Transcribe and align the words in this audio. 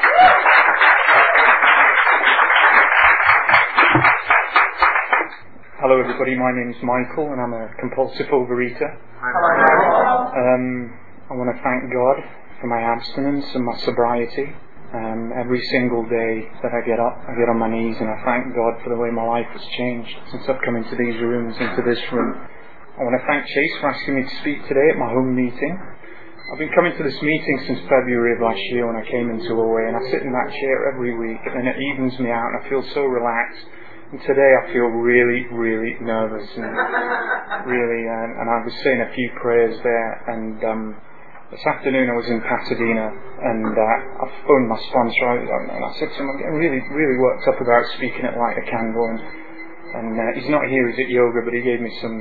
Hello, 5.81 5.97
everybody. 5.97 6.37
My 6.37 6.53
name 6.53 6.69
is 6.69 6.77
Michael, 6.85 7.33
and 7.33 7.41
I'm 7.41 7.57
a 7.57 7.65
compulsive 7.81 8.29
overeater. 8.29 8.85
Um, 10.29 10.93
I 11.25 11.33
want 11.33 11.49
to 11.49 11.57
thank 11.57 11.89
God 11.89 12.21
for 12.61 12.69
my 12.69 12.85
abstinence 12.85 13.49
and 13.57 13.65
my 13.65 13.73
sobriety. 13.81 14.45
Um, 14.93 15.33
every 15.33 15.57
single 15.73 16.05
day 16.05 16.45
that 16.61 16.69
I 16.69 16.85
get 16.85 17.01
up, 17.01 17.25
I 17.25 17.33
get 17.33 17.49
on 17.49 17.57
my 17.57 17.65
knees 17.65 17.97
and 17.97 18.13
I 18.13 18.21
thank 18.21 18.53
God 18.53 18.77
for 18.85 18.93
the 18.93 18.99
way 19.01 19.09
my 19.09 19.25
life 19.25 19.49
has 19.57 19.65
changed 19.73 20.13
since 20.29 20.45
I've 20.45 20.61
come 20.61 20.77
into 20.77 20.93
these 20.93 21.17
rooms, 21.17 21.57
into 21.57 21.81
this 21.81 22.05
room. 22.13 22.29
I 22.29 23.01
want 23.01 23.17
to 23.17 23.25
thank 23.25 23.49
Chase 23.49 23.75
for 23.81 23.89
asking 23.89 24.21
me 24.21 24.29
to 24.29 24.35
speak 24.45 24.61
today 24.69 24.85
at 24.93 25.01
my 25.01 25.09
home 25.09 25.33
meeting. 25.33 25.81
I've 26.53 26.61
been 26.61 26.77
coming 26.77 26.93
to 26.93 27.01
this 27.01 27.17
meeting 27.25 27.57
since 27.65 27.81
February 27.89 28.37
of 28.37 28.45
last 28.45 28.61
year 28.69 28.85
when 28.85 29.01
I 29.01 29.05
came 29.09 29.33
into 29.33 29.57
OA, 29.57 29.89
and 29.89 29.97
I 29.97 30.03
sit 30.13 30.21
in 30.21 30.29
that 30.29 30.53
chair 30.53 30.93
every 30.93 31.17
week, 31.17 31.41
and 31.41 31.65
it 31.65 31.81
evens 31.81 32.21
me 32.21 32.29
out, 32.29 32.45
and 32.53 32.61
I 32.61 32.69
feel 32.69 32.85
so 32.93 33.01
relaxed 33.09 33.65
today 34.19 34.51
I 34.59 34.67
feel 34.75 34.91
really, 34.91 35.47
really 35.55 35.95
nervous 36.03 36.43
and 36.59 36.67
really, 37.63 38.01
and, 38.11 38.31
and 38.43 38.47
I 38.51 38.59
was 38.59 38.75
saying 38.83 38.99
a 39.07 39.11
few 39.15 39.31
prayers 39.39 39.79
there. 39.79 40.11
And 40.27 40.59
um, 40.67 40.83
this 41.47 41.63
afternoon 41.63 42.11
I 42.11 42.19
was 42.19 42.27
in 42.27 42.43
Pasadena, 42.43 43.07
and 43.07 43.71
uh, 43.71 43.95
I 44.19 44.25
phoned 44.43 44.67
my 44.67 44.75
sponsor, 44.91 45.31
and 45.47 45.79
I 45.79 45.91
said 45.95 46.11
to 46.11 46.17
him, 46.19 46.27
I'm 46.27 46.39
getting 46.43 46.59
really, 46.59 46.83
really 46.91 47.17
worked 47.23 47.47
up 47.47 47.59
about 47.63 47.83
speaking 47.95 48.27
at 48.27 48.35
Light 48.35 48.59
a 48.59 48.65
Candle, 48.67 49.07
and, 49.15 49.19
and 49.95 50.07
uh, 50.19 50.23
he's 50.35 50.51
not 50.51 50.67
here, 50.67 50.91
he's 50.91 50.99
at 50.99 51.11
yoga, 51.11 51.47
but 51.47 51.55
he 51.55 51.63
gave 51.63 51.79
me 51.79 51.91
some 52.03 52.19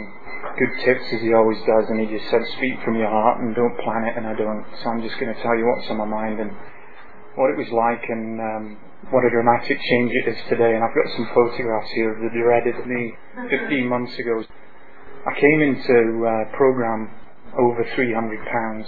good 0.63 0.73
tips 0.87 1.11
as 1.11 1.21
he 1.27 1.35
always 1.35 1.59
does, 1.67 1.91
and 1.91 1.99
he 1.99 2.07
just 2.07 2.31
said, 2.31 2.43
speak 2.55 2.79
from 2.87 2.95
your 2.95 3.11
heart 3.11 3.43
and 3.43 3.51
don't 3.59 3.75
plan 3.83 4.07
it, 4.07 4.15
and 4.15 4.31
I 4.31 4.39
don't. 4.39 4.63
So 4.79 4.95
I'm 4.95 5.03
just 5.03 5.19
going 5.19 5.35
to 5.35 5.41
tell 5.43 5.59
you 5.59 5.67
what's 5.67 5.91
on 5.91 5.99
my 5.99 6.07
mind 6.07 6.39
and 6.39 6.55
what 7.35 7.51
it 7.51 7.59
was 7.59 7.71
like, 7.75 8.07
and 8.07 8.39
um, 8.39 8.65
what 9.11 9.27
a 9.27 9.31
dramatic 9.31 9.75
change 9.75 10.13
it 10.15 10.31
is 10.31 10.39
today. 10.49 10.71
And 10.75 10.83
I've 10.87 10.95
got 10.95 11.11
some 11.17 11.27
photographs 11.35 11.91
here 11.95 12.15
of 12.15 12.23
the 12.23 12.31
dreaded 12.31 12.79
me 12.87 13.13
15 13.51 13.89
months 13.89 14.15
ago. 14.19 14.45
I 15.27 15.35
came 15.39 15.61
into 15.61 16.27
uh, 16.27 16.57
program 16.57 17.11
over 17.59 17.85
300 17.95 18.39
pounds, 18.47 18.87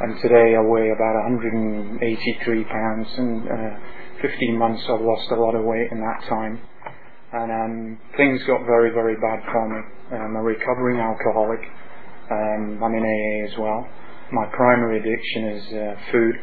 and 0.00 0.20
today 0.20 0.54
I 0.54 0.60
weigh 0.60 0.92
about 0.92 1.16
183 1.32 2.64
pounds. 2.64 3.08
And 3.16 3.48
uh, 3.48 4.20
15 4.20 4.58
months, 4.58 4.82
I've 4.84 5.00
lost 5.00 5.30
a 5.32 5.40
lot 5.40 5.54
of 5.56 5.64
weight 5.64 5.88
in 5.92 5.98
that 6.00 6.28
time. 6.28 6.60
And 7.32 7.50
um, 7.50 7.98
things 8.16 8.40
got 8.46 8.64
very, 8.68 8.92
very 8.92 9.16
bad 9.16 9.40
for 9.50 9.64
me. 9.68 9.80
I'm 10.12 10.36
a 10.36 10.42
recovering 10.42 11.00
alcoholic. 11.00 11.60
Um, 12.30 12.84
I'm 12.84 12.94
in 12.94 13.04
AA 13.04 13.52
as 13.52 13.58
well. 13.58 13.88
My 14.30 14.44
primary 14.52 15.00
addiction 15.00 15.44
is 15.56 15.64
uh, 15.72 16.12
food, 16.12 16.34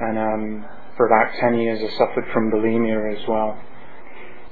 and 0.00 0.18
um, 0.18 0.77
for 0.98 1.06
about 1.06 1.30
10 1.38 1.54
years 1.62 1.78
I 1.78 1.88
suffered 1.94 2.26
from 2.34 2.50
bulimia 2.50 3.14
as 3.14 3.22
well. 3.30 3.54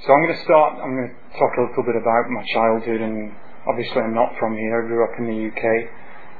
So 0.06 0.14
I'm 0.14 0.22
going 0.22 0.38
to 0.38 0.44
start, 0.46 0.78
I'm 0.78 0.94
going 0.94 1.10
to 1.10 1.18
talk 1.34 1.52
a 1.58 1.62
little 1.66 1.82
bit 1.82 1.98
about 1.98 2.30
my 2.30 2.46
childhood 2.54 3.02
and 3.02 3.34
obviously 3.66 3.98
I'm 3.98 4.14
not 4.14 4.30
from 4.38 4.54
here, 4.54 4.78
I 4.78 4.86
grew 4.86 5.02
up 5.02 5.18
in 5.18 5.26
the 5.26 5.38
UK 5.50 5.64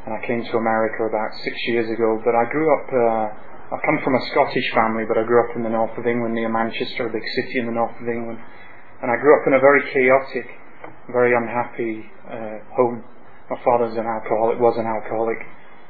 and 0.07 0.15
I 0.15 0.23
came 0.23 0.47
to 0.47 0.55
America 0.63 1.11
about 1.11 1.35
six 1.43 1.59
years 1.67 1.91
ago, 1.91 2.23
but 2.23 2.39
I 2.39 2.47
grew 2.47 2.71
up, 2.71 2.87
uh, 2.95 3.75
I 3.75 3.77
come 3.83 3.99
from 4.07 4.15
a 4.15 4.23
Scottish 4.31 4.71
family, 4.71 5.03
but 5.03 5.19
I 5.19 5.27
grew 5.27 5.43
up 5.43 5.59
in 5.59 5.67
the 5.67 5.75
north 5.75 5.99
of 5.99 6.07
England 6.07 6.39
near 6.39 6.47
Manchester, 6.47 7.11
a 7.11 7.13
big 7.13 7.27
city 7.43 7.59
in 7.59 7.67
the 7.67 7.75
north 7.75 7.99
of 7.99 8.07
England. 8.07 8.39
And 9.03 9.11
I 9.11 9.19
grew 9.19 9.35
up 9.35 9.45
in 9.51 9.59
a 9.59 9.61
very 9.61 9.83
chaotic, 9.91 10.47
very 11.11 11.35
unhappy 11.35 12.07
uh, 12.31 12.63
home. 12.79 13.03
My 13.51 13.59
father's 13.67 13.99
an 13.99 14.07
alcoholic, 14.07 14.63
was 14.63 14.79
an 14.79 14.87
alcoholic. 14.87 15.43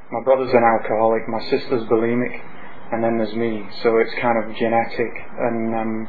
My 0.09 0.25
brother's 0.25 0.56
an 0.56 0.65
alcoholic, 0.65 1.28
my 1.28 1.44
sister's 1.53 1.84
bulimic 1.93 2.41
and 2.92 3.02
then 3.02 3.19
there's 3.19 3.34
me. 3.34 3.66
So 3.82 3.98
it's 3.98 4.14
kind 4.20 4.38
of 4.38 4.54
genetic. 4.56 5.12
And 5.38 5.74
um, 5.74 6.08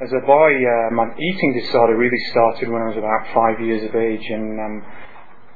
as 0.00 0.10
a 0.12 0.26
boy, 0.26 0.52
uh, 0.54 0.94
my 0.94 1.10
eating 1.18 1.60
disorder 1.60 1.96
really 1.96 2.22
started 2.30 2.68
when 2.68 2.82
I 2.82 2.88
was 2.88 2.98
about 2.98 3.34
five 3.34 3.58
years 3.60 3.82
of 3.82 3.94
age, 3.96 4.22
and 4.30 4.60
um, 4.60 4.82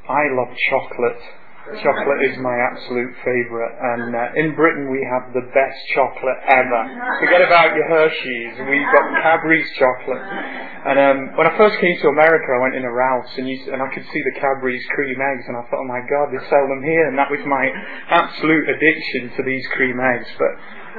I 0.09 0.23
love 0.35 0.51
chocolate. 0.71 1.23
Chocolate 1.63 2.27
is 2.27 2.35
my 2.43 2.59
absolute 2.59 3.15
favourite, 3.23 3.75
and 3.79 4.11
uh, 4.11 4.35
in 4.35 4.51
Britain 4.59 4.91
we 4.91 4.99
have 5.07 5.31
the 5.31 5.47
best 5.55 5.79
chocolate 5.95 6.41
ever. 6.51 6.83
Forget 7.23 7.39
about 7.39 7.79
your 7.79 7.87
Hershey's, 7.87 8.59
we've 8.67 8.91
got 8.91 9.07
Cadbury's 9.23 9.71
chocolate. 9.79 10.27
And 10.27 10.99
um, 10.99 11.19
when 11.39 11.47
I 11.47 11.55
first 11.55 11.79
came 11.79 11.95
to 12.03 12.09
America, 12.19 12.51
I 12.51 12.67
went 12.67 12.75
in 12.75 12.83
a 12.83 12.91
Ralph's, 12.91 13.31
and, 13.39 13.47
you, 13.47 13.63
and 13.71 13.79
I 13.79 13.87
could 13.95 14.03
see 14.11 14.23
the 14.27 14.35
Cadbury's 14.43 14.83
cream 14.91 15.15
eggs, 15.23 15.47
and 15.47 15.55
I 15.55 15.63
thought, 15.71 15.87
oh 15.87 15.87
my 15.87 16.03
God, 16.03 16.35
they 16.35 16.43
sell 16.51 16.67
them 16.67 16.83
here, 16.83 17.07
and 17.07 17.15
that 17.15 17.31
was 17.31 17.39
my 17.47 17.71
absolute 18.11 18.67
addiction 18.67 19.31
to 19.39 19.47
these 19.47 19.63
cream 19.79 20.03
eggs. 20.03 20.27
But 20.35 20.53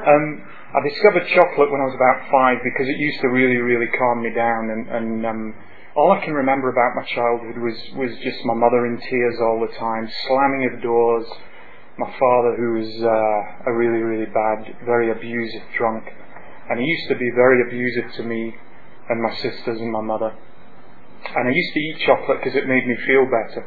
um, 0.07 0.47
I 0.47 0.79
discovered 0.87 1.27
chocolate 1.35 1.75
when 1.75 1.83
I 1.83 1.91
was 1.91 1.99
about 1.99 2.31
five 2.31 2.63
because 2.63 2.87
it 2.87 2.95
used 3.03 3.19
to 3.19 3.35
really, 3.35 3.59
really 3.59 3.91
calm 3.99 4.23
me 4.23 4.31
down, 4.31 4.71
and, 4.71 4.83
and 4.87 5.09
um, 5.27 5.41
all 5.95 6.11
I 6.11 6.25
can 6.25 6.33
remember 6.33 6.73
about 6.73 6.97
my 6.97 7.05
childhood 7.13 7.61
was, 7.61 7.77
was 7.93 8.11
just 8.25 8.41
my 8.45 8.57
mother 8.57 8.85
in 8.89 8.97
tears 8.97 9.37
all 9.41 9.61
the 9.61 9.73
time, 9.77 10.09
slamming 10.27 10.69
of 10.73 10.81
doors, 10.81 11.25
my 12.01 12.09
father 12.17 12.57
who 12.57 12.81
was 12.81 12.89
uh, 13.05 13.69
a 13.69 13.71
really, 13.77 14.01
really 14.01 14.25
bad, 14.25 14.73
very 14.85 15.13
abusive 15.13 15.61
drunk. 15.77 16.09
And 16.69 16.79
he 16.81 16.85
used 16.85 17.09
to 17.09 17.15
be 17.15 17.29
very 17.35 17.61
abusive 17.61 18.09
to 18.17 18.23
me 18.23 18.55
and 19.09 19.21
my 19.21 19.33
sisters 19.37 19.77
and 19.77 19.91
my 19.91 20.01
mother. 20.01 20.33
And 20.33 21.43
I 21.47 21.53
used 21.53 21.73
to 21.73 21.79
eat 21.79 21.97
chocolate 22.09 22.41
because 22.41 22.57
it 22.57 22.65
made 22.65 22.87
me 22.89 22.97
feel 23.05 23.29
better. 23.29 23.61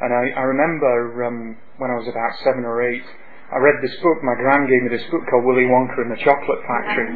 And 0.00 0.10
I, 0.10 0.32
I 0.40 0.44
remember 0.48 1.28
um, 1.28 1.56
when 1.76 1.90
I 1.92 2.00
was 2.00 2.08
about 2.08 2.32
seven 2.42 2.64
or 2.64 2.80
eight, 2.80 3.04
I 3.52 3.60
read 3.60 3.76
this 3.84 3.94
book, 4.00 4.24
my 4.24 4.34
gran 4.40 4.64
gave 4.64 4.88
me 4.88 4.96
this 4.96 5.04
book 5.12 5.20
called 5.28 5.44
Willy 5.44 5.68
Wonka 5.68 6.00
and 6.00 6.10
the 6.16 6.24
Chocolate 6.24 6.64
Factory. 6.64 7.12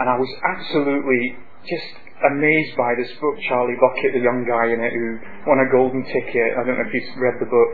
And 0.00 0.08
I 0.08 0.16
was 0.16 0.32
absolutely 0.40 1.36
just 1.68 1.90
amazed 2.32 2.74
by 2.78 2.96
this 2.96 3.12
book, 3.20 3.36
Charlie 3.48 3.76
Bucket, 3.76 4.16
the 4.16 4.24
young 4.24 4.46
guy 4.48 4.72
in 4.72 4.80
it 4.80 4.92
who 4.94 5.20
won 5.44 5.60
a 5.60 5.68
golden 5.68 6.02
ticket. 6.08 6.56
I 6.56 6.64
don't 6.64 6.78
know 6.78 6.86
if 6.86 6.94
you've 6.94 7.20
read 7.20 7.36
the 7.38 7.50
book. 7.50 7.70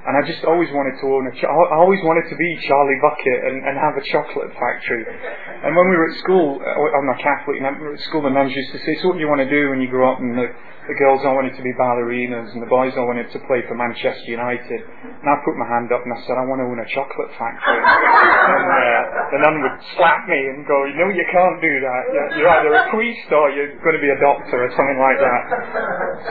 And 0.00 0.16
I 0.16 0.24
just 0.24 0.40
always 0.48 0.72
wanted 0.72 0.96
to 0.96 1.06
own 1.12 1.28
a, 1.28 1.32
ch- 1.36 1.44
I 1.44 1.76
always 1.76 2.00
wanted 2.00 2.24
to 2.32 2.36
be 2.36 2.48
Charlie 2.64 3.00
Bucket 3.04 3.38
and, 3.52 3.56
and 3.68 3.74
have 3.76 3.92
a 4.00 4.04
chocolate 4.08 4.48
factory. 4.56 5.04
And 5.04 5.76
when 5.76 5.86
we 5.92 5.96
were 6.00 6.08
at 6.08 6.16
school, 6.24 6.56
uh, 6.56 6.96
I'm 6.96 7.08
a 7.12 7.18
Catholic, 7.20 7.60
and 7.60 7.68
we 7.76 7.84
were 7.84 8.00
at 8.00 8.04
school, 8.08 8.24
the 8.24 8.32
nuns 8.32 8.56
used 8.56 8.72
to 8.72 8.80
say, 8.80 8.96
so 9.04 9.12
what 9.12 9.20
do 9.20 9.22
you 9.22 9.28
want 9.28 9.44
to 9.44 9.50
do 9.52 9.68
when 9.68 9.84
you 9.84 9.92
grow 9.92 10.08
up? 10.08 10.18
And 10.24 10.32
the, 10.40 10.48
the 10.88 10.96
girls 10.96 11.20
all 11.28 11.36
wanted 11.36 11.52
to 11.52 11.60
be 11.60 11.68
ballerinas, 11.76 12.48
and 12.56 12.64
the 12.64 12.72
boys 12.72 12.96
all 12.96 13.12
wanted 13.12 13.28
to 13.28 13.44
play 13.44 13.60
for 13.68 13.76
Manchester 13.76 14.24
United. 14.24 14.80
And 15.04 15.28
I 15.28 15.36
put 15.44 15.52
my 15.60 15.68
hand 15.68 15.92
up 15.92 16.00
and 16.00 16.16
I 16.16 16.18
said, 16.24 16.40
I 16.40 16.48
want 16.48 16.64
to 16.64 16.66
own 16.72 16.80
a 16.80 16.88
chocolate 16.88 17.30
factory. 17.36 17.80
and 18.56 18.64
uh, 18.72 19.00
the 19.36 19.38
nun 19.44 19.56
would 19.68 19.78
slap 20.00 20.24
me 20.32 20.40
and 20.48 20.64
go, 20.64 20.80
no, 20.96 21.12
you 21.12 21.28
can't 21.28 21.60
do 21.60 21.74
that. 21.76 22.02
You're, 22.40 22.48
either 22.48 22.72
a 22.72 22.84
priest 22.88 23.28
or 23.36 23.52
you're 23.52 23.76
going 23.84 24.00
to 24.00 24.02
be 24.02 24.08
a 24.08 24.16
doctor 24.16 24.64
or 24.64 24.70
something 24.72 24.96
like 24.96 25.20
that. 25.20 25.42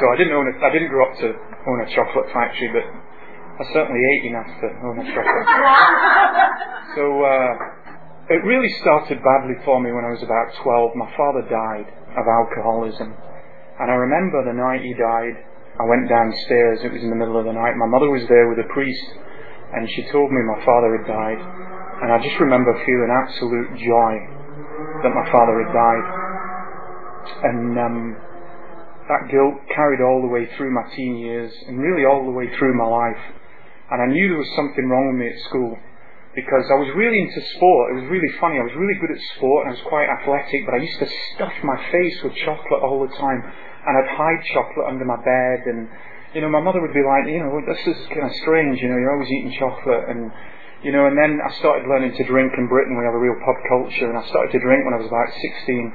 So 0.01 0.03
I 0.09 0.15
didn't 0.17 0.33
own 0.33 0.49
a, 0.49 0.53
I 0.57 0.73
didn't 0.73 0.89
grow 0.89 1.05
up 1.05 1.13
to 1.21 1.37
own 1.69 1.79
a 1.85 1.87
chocolate 1.93 2.33
factory, 2.33 2.73
but 2.73 3.08
I 3.59 3.63
certainly 3.75 3.99
ate 3.99 4.25
enough 4.31 4.47
to 4.63 4.67
own 4.87 5.03
a 5.03 5.05
chocolate. 5.11 5.47
so 6.95 7.03
uh, 7.27 7.51
it 8.31 8.39
really 8.47 8.71
started 8.79 9.19
badly 9.19 9.59
for 9.67 9.83
me 9.83 9.91
when 9.91 10.07
I 10.07 10.15
was 10.15 10.23
about 10.23 10.55
12. 10.63 10.95
My 10.95 11.11
father 11.19 11.43
died 11.43 11.91
of 12.15 12.23
alcoholism. 12.23 13.11
And 13.79 13.91
I 13.91 13.99
remember 13.99 14.47
the 14.47 14.55
night 14.55 14.79
he 14.79 14.95
died, 14.95 15.43
I 15.75 15.83
went 15.87 16.07
downstairs. 16.07 16.87
It 16.87 16.91
was 16.91 17.03
in 17.03 17.11
the 17.11 17.19
middle 17.19 17.35
of 17.35 17.43
the 17.43 17.55
night. 17.55 17.75
My 17.75 17.87
mother 17.87 18.07
was 18.07 18.23
there 18.27 18.47
with 18.47 18.63
a 18.63 18.67
priest, 18.71 19.07
and 19.75 19.87
she 19.91 20.07
told 20.11 20.31
me 20.31 20.39
my 20.43 20.63
father 20.63 20.95
had 20.95 21.07
died. 21.07 21.39
And 22.03 22.11
I 22.11 22.19
just 22.23 22.39
remember 22.39 22.71
feeling 22.87 23.11
absolute 23.11 23.75
joy 23.75 24.13
that 25.03 25.11
my 25.11 25.27
father 25.31 25.55
had 25.63 25.71
died. 25.75 26.05
And 27.43 27.75
um, 27.75 27.97
that 29.07 29.31
guilt 29.31 29.55
carried 29.75 29.99
all 29.99 30.21
the 30.21 30.31
way 30.31 30.47
through 30.55 30.71
my 30.71 30.83
teen 30.95 31.15
years 31.15 31.51
and 31.67 31.79
really 31.79 32.07
all 32.07 32.23
the 32.23 32.35
way 32.35 32.47
through 32.55 32.75
my 32.75 32.87
life. 32.87 33.38
And 33.91 33.99
I 34.01 34.07
knew 34.07 34.29
there 34.29 34.41
was 34.41 34.53
something 34.55 34.85
wrong 34.85 35.13
with 35.13 35.19
me 35.21 35.27
at 35.33 35.39
school 35.49 35.77
because 36.37 36.65
I 36.69 36.77
was 36.77 36.93
really 36.93 37.17
into 37.17 37.41
sport. 37.57 37.97
It 37.97 38.05
was 38.05 38.07
really 38.13 38.29
funny. 38.37 38.61
I 38.61 38.65
was 38.69 38.77
really 38.77 38.97
good 39.01 39.11
at 39.11 39.21
sport 39.35 39.65
and 39.65 39.73
I 39.73 39.75
was 39.81 39.85
quite 39.89 40.07
athletic, 40.07 40.65
but 40.69 40.77
I 40.77 40.85
used 40.85 41.01
to 41.01 41.09
stuff 41.35 41.53
my 41.65 41.77
face 41.89 42.17
with 42.21 42.37
chocolate 42.45 42.85
all 42.85 43.01
the 43.01 43.13
time 43.17 43.41
and 43.41 43.93
I'd 43.97 44.13
hide 44.13 44.41
chocolate 44.53 44.87
under 44.93 45.05
my 45.05 45.17
bed 45.17 45.65
and 45.65 45.89
you 46.37 46.45
know, 46.45 46.49
my 46.53 46.61
mother 46.61 46.77
would 46.77 46.93
be 46.93 47.01
like, 47.01 47.25
you 47.25 47.41
know, 47.41 47.49
this 47.65 47.81
is 47.89 47.97
kind 48.13 48.29
of 48.29 48.33
strange, 48.45 48.77
you 48.77 48.87
know, 48.93 49.01
you're 49.01 49.17
always 49.17 49.33
eating 49.33 49.57
chocolate 49.57 50.05
and 50.13 50.29
you 50.79 50.95
know, 50.95 51.11
and 51.11 51.17
then 51.19 51.43
I 51.43 51.51
started 51.59 51.91
learning 51.91 52.15
to 52.15 52.23
drink 52.23 52.55
in 52.55 52.71
Britain. 52.71 52.95
We 52.95 53.03
have 53.03 53.11
a 53.11 53.19
real 53.19 53.35
pub 53.43 53.59
culture, 53.67 54.07
and 54.07 54.15
I 54.15 54.23
started 54.31 54.55
to 54.55 54.63
drink 54.63 54.87
when 54.87 54.95
I 54.95 55.03
was 55.03 55.11
about 55.11 55.27
16. 55.27 55.91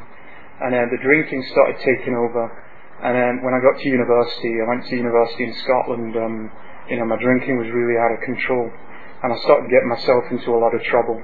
And 0.61 0.77
then 0.77 0.93
the 0.93 1.01
drinking 1.01 1.41
started 1.57 1.81
taking 1.81 2.13
over. 2.13 2.53
And 3.01 3.17
then 3.17 3.33
when 3.41 3.57
I 3.57 3.65
got 3.65 3.81
to 3.81 3.87
university, 3.89 4.53
I 4.61 4.69
went 4.69 4.85
to 4.85 4.93
university 4.93 5.45
in 5.49 5.55
Scotland. 5.65 6.13
Um, 6.21 6.37
you 6.89 6.97
know, 6.99 7.07
my 7.07 7.17
drinking 7.17 7.57
was 7.59 7.69
really 7.73 7.97
out 7.97 8.13
of 8.13 8.21
control, 8.25 8.69
and 9.23 9.33
I 9.33 9.37
started 9.45 9.71
getting 9.71 9.89
myself 9.89 10.25
into 10.31 10.53
a 10.53 10.61
lot 10.61 10.75
of 10.75 10.83
trouble. 10.85 11.21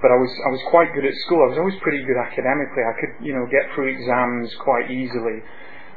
But 0.00 0.12
I 0.12 0.16
was 0.16 0.32
I 0.32 0.50
was 0.52 0.62
quite 0.72 0.92
good 0.96 1.04
at 1.04 1.14
school. 1.28 1.44
I 1.44 1.52
was 1.52 1.60
always 1.60 1.76
pretty 1.84 2.00
good 2.04 2.16
academically. 2.16 2.84
I 2.84 2.94
could 2.96 3.12
you 3.20 3.36
know 3.36 3.44
get 3.48 3.68
through 3.74 3.92
exams 3.92 4.48
quite 4.64 4.90
easily. 4.90 5.44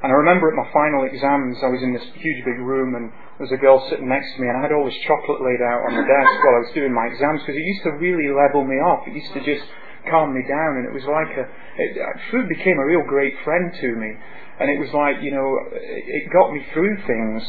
And 0.03 0.11
I 0.11 0.19
remember 0.19 0.51
at 0.51 0.59
my 0.59 0.67
final 0.75 1.07
exams, 1.07 1.63
I 1.63 1.71
was 1.71 1.79
in 1.79 1.95
this 1.95 2.03
huge 2.19 2.43
big 2.43 2.59
room 2.59 2.91
and 2.99 3.07
there 3.39 3.47
was 3.47 3.55
a 3.55 3.63
girl 3.63 3.79
sitting 3.87 4.11
next 4.11 4.35
to 4.35 4.43
me 4.43 4.51
and 4.51 4.59
I 4.59 4.61
had 4.67 4.75
all 4.75 4.83
this 4.83 4.99
chocolate 5.07 5.39
laid 5.39 5.63
out 5.63 5.87
on 5.87 5.95
the 5.95 6.03
desk 6.03 6.33
while 6.43 6.59
I 6.59 6.63
was 6.67 6.75
doing 6.75 6.91
my 6.91 7.07
exams 7.07 7.39
because 7.39 7.55
it 7.55 7.63
used 7.63 7.87
to 7.87 7.95
really 8.03 8.27
level 8.27 8.67
me 8.67 8.83
off. 8.83 9.07
It 9.07 9.15
used 9.15 9.31
to 9.31 9.39
just 9.47 9.63
calm 10.11 10.35
me 10.35 10.43
down 10.43 10.83
and 10.83 10.91
it 10.91 10.91
was 10.91 11.07
like 11.07 11.31
a, 11.39 11.47
it, 11.79 11.95
food 12.35 12.51
became 12.51 12.83
a 12.83 12.85
real 12.85 13.07
great 13.07 13.31
friend 13.47 13.71
to 13.79 13.89
me. 13.95 14.11
And 14.59 14.67
it 14.67 14.75
was 14.75 14.91
like, 14.91 15.23
you 15.23 15.31
know, 15.31 15.47
it 15.71 16.27
got 16.35 16.51
me 16.51 16.59
through 16.75 16.99
things. 17.07 17.39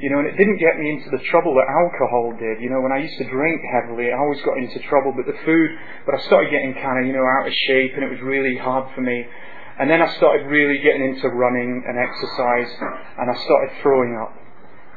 You 0.00 0.08
know, 0.08 0.24
and 0.24 0.32
it 0.32 0.36
didn't 0.40 0.56
get 0.56 0.80
me 0.80 0.88
into 0.96 1.12
the 1.12 1.20
trouble 1.28 1.52
that 1.60 1.68
alcohol 1.68 2.32
did. 2.40 2.64
You 2.64 2.72
know, 2.72 2.80
when 2.80 2.90
I 2.90 3.04
used 3.04 3.20
to 3.20 3.28
drink 3.28 3.60
heavily, 3.68 4.08
I 4.08 4.16
always 4.16 4.40
got 4.40 4.56
into 4.56 4.80
trouble. 4.88 5.12
But 5.12 5.28
the 5.28 5.36
food, 5.44 5.68
but 6.08 6.16
I 6.16 6.20
started 6.24 6.48
getting 6.48 6.72
kind 6.80 6.96
of, 6.98 7.04
you 7.04 7.12
know, 7.12 7.24
out 7.24 7.44
of 7.44 7.52
shape, 7.68 7.92
and 7.94 8.02
it 8.04 8.10
was 8.10 8.20
really 8.24 8.56
hard 8.56 8.88
for 8.96 9.04
me. 9.04 9.28
And 9.80 9.88
then 9.88 10.00
I 10.00 10.08
started 10.16 10.48
really 10.48 10.80
getting 10.80 11.04
into 11.04 11.28
running 11.28 11.84
and 11.88 11.96
exercise, 11.96 12.72
and 13.16 13.28
I 13.28 13.36
started 13.44 13.70
throwing 13.80 14.16
up 14.16 14.32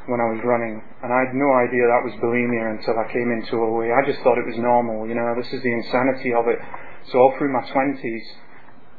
when 0.08 0.20
I 0.20 0.28
was 0.28 0.40
running. 0.44 0.80
And 1.00 1.08
I 1.08 1.24
had 1.24 1.32
no 1.32 1.48
idea 1.56 1.84
that 1.88 2.04
was 2.04 2.12
bulimia 2.20 2.76
until 2.76 2.96
I 3.00 3.08
came 3.08 3.32
into 3.32 3.64
OA. 3.64 3.92
I 3.92 4.04
just 4.04 4.20
thought 4.20 4.36
it 4.36 4.44
was 4.44 4.60
normal, 4.60 5.08
you 5.08 5.16
know, 5.16 5.32
this 5.40 5.48
is 5.52 5.64
the 5.64 5.72
insanity 5.72 6.36
of 6.36 6.48
it. 6.48 6.60
So 7.08 7.20
all 7.20 7.32
through 7.36 7.52
my 7.52 7.64
20s, 7.64 8.24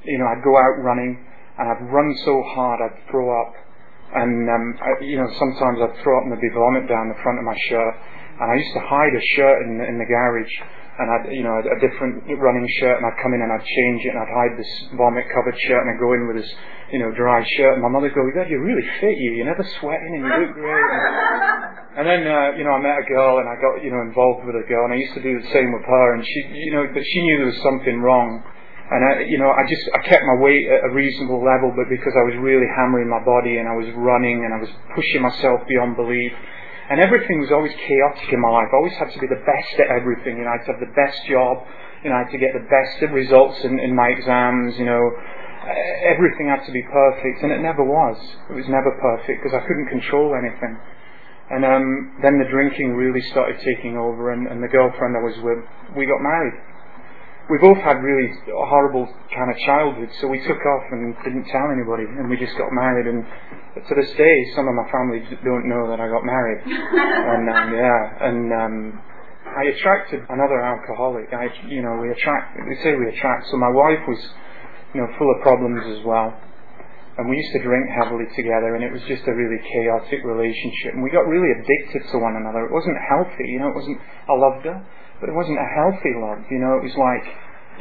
you 0.05 0.17
know, 0.17 0.25
I'd 0.25 0.41
go 0.41 0.57
out 0.57 0.81
running, 0.81 1.21
and 1.57 1.65
I'd 1.69 1.85
run 1.93 2.09
so 2.25 2.41
hard 2.53 2.81
I'd 2.81 3.09
throw 3.09 3.29
up. 3.29 3.53
And, 4.13 4.45
um, 4.49 4.65
I, 4.77 4.89
you 5.03 5.17
know, 5.17 5.27
sometimes 5.39 5.81
I'd 5.81 5.97
throw 6.03 6.13
up 6.19 6.23
and 6.27 6.31
there'd 6.31 6.43
be 6.43 6.53
vomit 6.53 6.85
down 6.87 7.09
the 7.09 7.19
front 7.23 7.41
of 7.41 7.45
my 7.45 7.57
shirt. 7.69 7.93
And 8.39 8.47
I 8.51 8.55
used 8.55 8.73
to 8.75 8.83
hide 8.85 9.13
a 9.15 9.23
shirt 9.35 9.57
in, 9.65 9.81
in 9.81 9.97
the 9.97 10.05
garage 10.05 10.53
and 10.95 11.07
I'd, 11.11 11.25
you 11.35 11.43
know, 11.43 11.59
a 11.59 11.79
different 11.83 12.23
running 12.39 12.67
shirt, 12.79 12.95
and 12.95 13.03
I'd 13.03 13.19
come 13.19 13.35
in 13.35 13.43
and 13.43 13.51
I'd 13.51 13.67
change 13.67 13.99
it, 14.07 14.15
and 14.15 14.19
I'd 14.19 14.31
hide 14.31 14.55
this 14.55 14.71
vomit-covered 14.95 15.57
shirt, 15.67 15.83
and 15.83 15.91
I'd 15.91 15.99
go 15.99 16.15
in 16.15 16.23
with 16.23 16.39
this, 16.39 16.47
you 16.91 17.03
know, 17.03 17.11
dry 17.11 17.43
shirt. 17.59 17.75
And 17.75 17.83
my 17.83 17.91
mother'd 17.91 18.15
go, 18.15 18.23
"God, 18.31 18.47
you're 18.47 18.63
really 18.63 18.87
fit, 19.03 19.19
you. 19.19 19.35
You're 19.35 19.51
never 19.51 19.63
sweating, 19.79 20.15
and 20.15 20.23
you 20.23 20.31
look 20.31 20.55
great." 20.55 20.87
And, 20.87 21.03
and 21.99 22.05
then, 22.07 22.21
uh, 22.23 22.55
you 22.55 22.63
know, 22.63 22.71
I 22.71 22.79
met 22.79 22.95
a 22.95 23.07
girl, 23.11 23.43
and 23.43 23.47
I 23.51 23.59
got, 23.59 23.83
you 23.83 23.91
know, 23.91 23.99
involved 24.07 24.47
with 24.47 24.55
a 24.55 24.63
girl, 24.71 24.87
and 24.87 24.95
I 24.95 24.99
used 25.03 25.13
to 25.19 25.23
do 25.23 25.35
the 25.35 25.51
same 25.51 25.75
with 25.75 25.83
her, 25.83 26.07
and 26.15 26.23
she, 26.23 26.39
you 26.63 26.71
know, 26.71 26.87
but 26.87 27.03
she 27.03 27.19
knew 27.27 27.43
there 27.43 27.51
was 27.51 27.63
something 27.63 27.99
wrong. 27.99 28.43
And 28.85 29.01
I, 29.01 29.11
you 29.25 29.41
know, 29.41 29.49
I 29.49 29.65
just, 29.65 29.81
I 29.97 29.99
kept 30.05 30.21
my 30.21 30.37
weight 30.43 30.69
at 30.69 30.85
a 30.85 30.93
reasonable 30.93 31.41
level, 31.41 31.73
but 31.73 31.89
because 31.89 32.13
I 32.13 32.21
was 32.21 32.37
really 32.37 32.69
hammering 32.69 33.09
my 33.09 33.23
body, 33.25 33.57
and 33.57 33.65
I 33.65 33.73
was 33.73 33.89
running, 33.97 34.45
and 34.45 34.53
I 34.53 34.61
was 34.61 34.69
pushing 34.93 35.25
myself 35.25 35.65
beyond 35.65 35.97
belief 35.97 36.33
and 36.89 37.01
everything 37.01 37.41
was 37.41 37.51
always 37.51 37.73
chaotic 37.73 38.29
in 38.29 38.39
my 38.39 38.49
life. 38.49 38.69
I 38.69 38.77
always 38.77 38.97
had 39.01 39.09
to 39.09 39.19
be 39.19 39.25
the 39.25 39.41
best 39.41 39.73
at 39.81 39.89
everything. 39.89 40.37
You 40.37 40.45
know, 40.45 40.53
I 40.53 40.61
had 40.61 40.65
to 40.69 40.71
have 40.77 40.83
the 40.85 40.93
best 40.93 41.17
job. 41.25 41.65
You 42.05 42.13
know, 42.13 42.21
I 42.21 42.29
had 42.29 42.33
to 42.33 42.37
get 42.37 42.53
the 42.53 42.67
best 42.69 43.01
results 43.09 43.57
in, 43.65 43.81
in 43.81 43.97
my 43.97 44.13
exams. 44.13 44.77
You 44.77 44.85
know, 44.85 45.01
everything 46.05 46.45
had 46.45 46.61
to 46.69 46.73
be 46.73 46.85
perfect, 46.85 47.41
and 47.41 47.49
it 47.49 47.65
never 47.65 47.81
was. 47.81 48.17
It 48.53 48.53
was 48.53 48.69
never 48.69 48.93
perfect 49.01 49.41
because 49.41 49.57
I 49.57 49.65
couldn't 49.65 49.89
control 49.89 50.37
anything. 50.37 50.77
And 51.49 51.65
um, 51.65 52.21
then 52.21 52.37
the 52.37 52.49
drinking 52.49 52.93
really 52.93 53.21
started 53.33 53.57
taking 53.65 53.97
over, 53.97 54.29
and, 54.33 54.45
and 54.45 54.61
the 54.61 54.69
girlfriend 54.69 55.17
I 55.17 55.25
was 55.25 55.37
with, 55.41 55.65
we 55.97 56.05
got 56.05 56.21
married 56.21 56.53
we 57.49 57.61
both 57.61 57.77
had 57.85 58.01
really 58.01 58.33
horrible 58.49 59.05
kind 59.29 59.49
of 59.53 59.57
childhood, 59.69 60.09
so 60.21 60.27
we 60.27 60.41
took 60.41 60.57
off 60.57 60.85
and 60.89 61.13
didn't 61.21 61.45
tell 61.45 61.69
anybody, 61.69 62.09
and 62.09 62.25
we 62.25 62.37
just 62.41 62.57
got 62.57 62.73
married. 62.73 63.05
And 63.05 63.21
to 63.85 63.93
this 63.93 64.09
day, 64.17 64.37
some 64.57 64.65
of 64.65 64.73
my 64.73 64.87
family 64.89 65.21
don't 65.45 65.69
know 65.69 65.85
that 65.93 66.01
I 66.01 66.09
got 66.09 66.25
married. 66.25 66.65
and 66.65 67.45
um, 67.45 67.67
yeah, 67.77 68.01
and 68.25 68.41
um, 68.49 68.75
I 69.45 69.69
attracted 69.69 70.25
another 70.25 70.57
alcoholic. 70.57 71.29
I, 71.29 71.53
you 71.69 71.85
know, 71.85 72.01
we 72.01 72.09
attract. 72.09 72.57
We 72.65 72.81
say 72.81 72.97
we 72.97 73.13
attract. 73.13 73.45
So 73.53 73.61
my 73.61 73.69
wife 73.69 74.01
was, 74.09 74.21
you 74.97 75.05
know, 75.05 75.09
full 75.21 75.29
of 75.29 75.45
problems 75.45 75.85
as 75.85 76.01
well. 76.01 76.33
And 77.15 77.29
we 77.29 77.37
used 77.37 77.53
to 77.55 77.63
drink 77.63 77.87
heavily 77.93 78.25
together, 78.35 78.75
and 78.75 78.83
it 78.83 78.91
was 78.91 78.99
just 79.07 79.23
a 79.23 79.31
really 79.31 79.61
chaotic 79.63 80.19
relationship. 80.25 80.97
And 80.97 81.03
we 81.05 81.13
got 81.13 81.29
really 81.29 81.47
addicted 81.61 82.09
to 82.11 82.17
one 82.19 82.35
another. 82.35 82.67
It 82.67 82.73
wasn't 82.73 82.97
healthy, 83.05 83.47
you 83.53 83.61
know. 83.61 83.69
It 83.71 83.77
wasn't. 83.77 84.01
I 84.01 84.33
loved 84.35 84.65
her, 84.65 84.77
but 85.25 85.33
it 85.33 85.37
wasn't 85.41 85.57
a 85.57 85.69
healthy 85.73 86.13
love. 86.21 86.45
You 86.53 86.61
know, 86.61 86.77
it 86.77 86.85
was 86.85 86.93
like, 86.93 87.25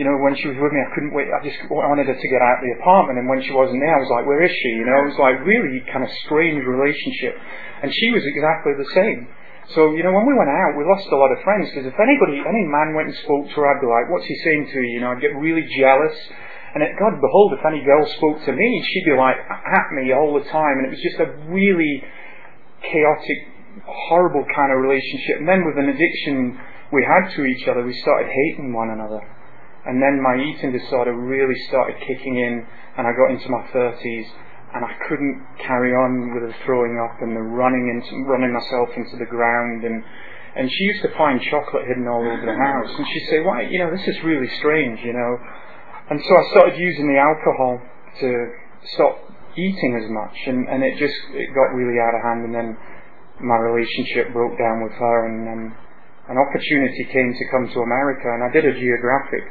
you 0.00 0.08
know, 0.08 0.16
when 0.24 0.32
she 0.32 0.48
was 0.48 0.56
with 0.56 0.72
me, 0.72 0.80
I 0.80 0.88
couldn't 0.96 1.12
wait. 1.12 1.28
I 1.28 1.44
just 1.44 1.60
wanted 1.68 2.08
her 2.08 2.16
to 2.16 2.28
get 2.32 2.40
out 2.40 2.58
of 2.58 2.64
the 2.64 2.80
apartment, 2.80 3.20
and 3.20 3.28
when 3.28 3.44
she 3.44 3.52
wasn't 3.52 3.84
there, 3.84 3.92
I 3.92 4.00
was 4.00 4.08
like, 4.08 4.24
where 4.24 4.40
is 4.40 4.50
she? 4.50 4.72
You 4.80 4.88
know, 4.88 4.96
it 5.04 5.12
was 5.12 5.20
like 5.20 5.44
really 5.44 5.84
kind 5.92 6.00
of 6.00 6.10
strange 6.24 6.64
relationship, 6.64 7.36
and 7.84 7.92
she 7.92 8.08
was 8.16 8.24
exactly 8.24 8.80
the 8.80 8.88
same. 8.96 9.28
So, 9.76 9.92
you 9.92 10.00
know, 10.00 10.12
when 10.16 10.24
we 10.24 10.32
went 10.32 10.48
out, 10.48 10.72
we 10.76 10.88
lost 10.88 11.04
a 11.12 11.20
lot 11.20 11.32
of 11.32 11.40
friends 11.44 11.68
because 11.68 11.88
if 11.88 11.96
anybody, 12.00 12.40
any 12.40 12.64
man 12.64 12.96
went 12.96 13.12
and 13.12 13.16
spoke 13.28 13.44
to 13.48 13.56
her, 13.60 13.68
I'd 13.68 13.80
be 13.80 13.88
like, 13.88 14.08
what's 14.08 14.28
he 14.28 14.36
saying 14.44 14.72
to 14.72 14.76
you? 14.80 14.90
You 14.96 15.00
know, 15.04 15.12
I'd 15.12 15.24
get 15.24 15.36
really 15.36 15.64
jealous. 15.76 16.16
And 16.76 16.84
it, 16.84 16.92
God 17.00 17.16
behold, 17.16 17.56
if 17.56 17.64
any 17.64 17.80
girl 17.80 18.04
spoke 18.18 18.44
to 18.44 18.52
me, 18.52 18.68
she'd 18.84 19.08
be 19.08 19.16
like 19.16 19.40
at 19.40 19.86
me 19.96 20.12
all 20.12 20.36
the 20.36 20.44
time. 20.52 20.82
And 20.82 20.84
it 20.88 20.92
was 20.92 21.00
just 21.00 21.16
a 21.16 21.28
really 21.48 22.02
chaotic, 22.82 23.38
horrible 23.88 24.44
kind 24.52 24.68
of 24.68 24.84
relationship. 24.84 25.40
And 25.40 25.48
then 25.48 25.64
with 25.64 25.80
an 25.80 25.88
addiction 25.88 26.60
we 26.94 27.02
had 27.02 27.34
to 27.34 27.42
each 27.44 27.66
other, 27.66 27.82
we 27.82 27.98
started 28.00 28.30
hating 28.30 28.72
one 28.72 28.90
another. 28.94 29.20
And 29.84 30.00
then 30.00 30.22
my 30.22 30.38
eating 30.40 30.72
disorder 30.72 31.12
really 31.12 31.58
started 31.68 31.98
kicking 32.06 32.38
in, 32.38 32.64
and 32.96 33.04
I 33.04 33.12
got 33.12 33.34
into 33.34 33.50
my 33.50 33.66
30s, 33.74 34.26
and 34.74 34.82
I 34.82 34.94
couldn't 35.06 35.38
carry 35.60 35.92
on 35.92 36.34
with 36.34 36.50
the 36.50 36.54
throwing 36.64 36.98
up 36.98 37.20
and 37.22 37.36
the 37.36 37.42
running 37.42 37.86
into, 37.94 38.24
running 38.26 38.50
myself 38.50 38.90
into 38.96 39.14
the 39.18 39.28
ground. 39.30 39.84
And, 39.84 40.02
and 40.56 40.66
she 40.66 40.82
used 40.90 41.02
to 41.02 41.14
find 41.14 41.38
chocolate 41.42 41.86
hidden 41.86 42.08
all 42.08 42.24
over 42.24 42.42
the 42.42 42.58
house. 42.58 42.90
And 42.90 43.06
she'd 43.06 43.28
say, 43.30 43.38
why, 43.42 43.70
you 43.70 43.78
know, 43.78 43.94
this 43.94 44.02
is 44.08 44.18
really 44.24 44.50
strange, 44.58 44.98
you 45.04 45.12
know. 45.12 45.32
And 46.10 46.18
so 46.18 46.32
I 46.34 46.44
started 46.50 46.74
using 46.80 47.06
the 47.06 47.20
alcohol 47.22 47.78
to 48.18 48.28
stop 48.98 49.14
eating 49.54 49.94
as 49.94 50.10
much. 50.10 50.36
And, 50.50 50.66
and 50.66 50.82
it 50.82 50.98
just, 50.98 51.18
it 51.30 51.54
got 51.54 51.70
really 51.70 52.02
out 52.02 52.18
of 52.18 52.22
hand. 52.26 52.40
And 52.50 52.54
then 52.54 52.68
my 53.46 53.58
relationship 53.62 54.34
broke 54.34 54.58
down 54.58 54.82
with 54.82 54.96
her. 54.98 55.16
And 55.30 55.38
um, 55.54 55.64
an 56.28 56.36
opportunity 56.40 57.04
came 57.12 57.30
to 57.36 57.44
come 57.52 57.68
to 57.68 57.80
America, 57.84 58.28
and 58.32 58.40
I 58.44 58.50
did 58.52 58.64
a 58.64 58.72
geographic. 58.72 59.44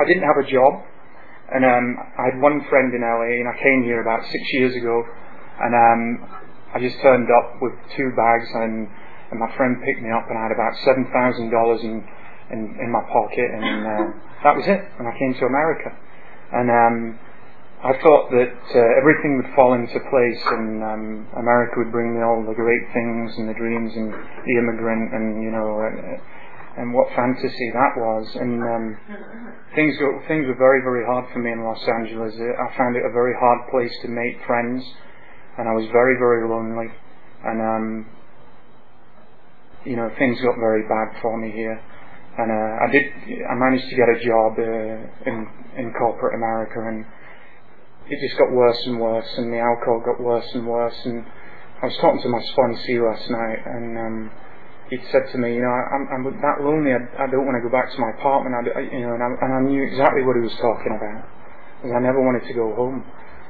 I 0.00 0.04
didn't 0.08 0.24
have 0.24 0.40
a 0.40 0.48
job, 0.48 0.72
and 1.52 1.62
um, 1.64 1.86
I 2.16 2.32
had 2.32 2.36
one 2.40 2.64
friend 2.68 2.92
in 2.96 3.04
LA, 3.04 3.40
and 3.40 3.48
I 3.48 3.56
came 3.60 3.84
here 3.84 4.00
about 4.00 4.24
six 4.24 4.42
years 4.56 4.74
ago, 4.76 5.04
and 5.60 5.72
um, 5.72 6.02
I 6.72 6.80
just 6.80 6.96
turned 7.00 7.28
up 7.28 7.60
with 7.60 7.72
two 7.96 8.08
bags, 8.16 8.48
and, 8.56 8.88
and 9.30 9.36
my 9.40 9.52
friend 9.56 9.76
picked 9.84 10.00
me 10.00 10.08
up, 10.12 10.24
and 10.28 10.36
I 10.36 10.48
had 10.48 10.54
about 10.56 10.74
seven 10.84 11.08
thousand 11.12 11.52
dollars 11.52 11.80
in, 11.84 12.02
in 12.80 12.88
my 12.88 13.04
pocket, 13.12 13.48
and 13.52 13.80
uh, 13.84 14.04
that 14.44 14.56
was 14.56 14.64
it. 14.64 14.80
And 14.98 15.04
I 15.04 15.12
came 15.16 15.32
to 15.40 15.44
America, 15.44 15.90
and 16.56 16.66
um, 16.72 16.96
I 17.76 17.92
thought 18.00 18.32
that 18.32 18.56
uh, 18.56 18.80
everything 18.96 19.36
would 19.36 19.52
fall 19.52 19.76
into 19.76 20.00
place 20.08 20.42
and 20.56 20.80
um, 20.80 21.04
America 21.36 21.76
would 21.76 21.92
bring 21.92 22.16
me 22.16 22.24
all 22.24 22.40
the 22.40 22.56
great 22.56 22.88
things 22.96 23.36
and 23.36 23.52
the 23.52 23.58
dreams 23.58 23.92
and 23.92 24.16
the 24.16 24.54
immigrant 24.56 25.12
and 25.12 25.44
you 25.44 25.52
know 25.52 25.84
uh, 25.84 26.80
and 26.80 26.92
what 26.96 27.12
fantasy 27.12 27.68
that 27.76 27.92
was. 28.00 28.24
And 28.40 28.64
um, 28.64 28.84
things 29.76 29.92
things 30.24 30.48
were 30.48 30.56
very 30.56 30.80
very 30.88 31.04
hard 31.04 31.28
for 31.32 31.38
me 31.38 31.52
in 31.52 31.60
Los 31.60 31.84
Angeles. 32.00 32.32
I 32.40 32.66
found 32.80 32.96
it 32.96 33.04
a 33.04 33.12
very 33.12 33.36
hard 33.36 33.68
place 33.68 33.92
to 34.02 34.08
make 34.08 34.40
friends 34.48 34.80
and 35.60 35.68
I 35.68 35.72
was 35.76 35.84
very 35.92 36.16
very 36.16 36.48
lonely. 36.48 36.88
And 37.44 37.60
um, 37.60 37.86
you 39.84 40.00
know 40.00 40.08
things 40.16 40.40
got 40.40 40.56
very 40.56 40.88
bad 40.88 41.20
for 41.20 41.36
me 41.36 41.52
here. 41.52 41.76
And 42.40 42.48
uh, 42.48 42.84
I 42.84 42.86
did 42.88 43.04
I 43.44 43.54
managed 43.54 43.84
to 43.84 43.96
get 44.00 44.08
a 44.08 44.18
job 44.24 44.56
uh, 44.56 45.28
in 45.28 45.36
in 45.76 45.92
corporate 45.92 46.40
America 46.40 46.80
and 46.80 47.04
it 48.06 48.18
just 48.22 48.38
got 48.38 48.54
worse 48.54 48.78
and 48.86 49.00
worse, 49.00 49.26
and 49.38 49.52
the 49.52 49.58
alcohol 49.58 50.02
got 50.04 50.22
worse 50.22 50.46
and 50.54 50.66
worse. 50.66 50.94
And 51.04 51.26
I 51.82 51.86
was 51.90 51.96
talking 51.98 52.22
to 52.22 52.30
my 52.30 52.42
sponsee 52.54 53.02
last 53.02 53.26
night, 53.30 53.60
and 53.66 53.98
um, 53.98 54.16
he'd 54.90 55.02
said 55.10 55.26
to 55.32 55.38
me, 55.38 55.58
you 55.58 55.62
know, 55.62 55.74
I'm, 55.74 56.06
I'm 56.14 56.22
that 56.38 56.62
lonely. 56.62 56.94
I, 56.94 57.02
I 57.18 57.26
don't 57.26 57.42
want 57.42 57.58
to 57.58 57.66
go 57.66 57.72
back 57.74 57.90
to 57.90 57.98
my 57.98 58.14
apartment. 58.14 58.54
I, 58.54 58.80
you 58.94 59.02
know, 59.02 59.18
and 59.18 59.22
I, 59.22 59.28
and 59.42 59.50
I 59.58 59.60
knew 59.66 59.82
exactly 59.82 60.22
what 60.22 60.38
he 60.38 60.46
was 60.46 60.54
talking 60.62 60.94
about, 60.94 61.26
because 61.82 61.92
I 61.98 62.00
never 62.00 62.22
wanted 62.22 62.46
to 62.46 62.54
go 62.54 62.70
home. 62.78 63.02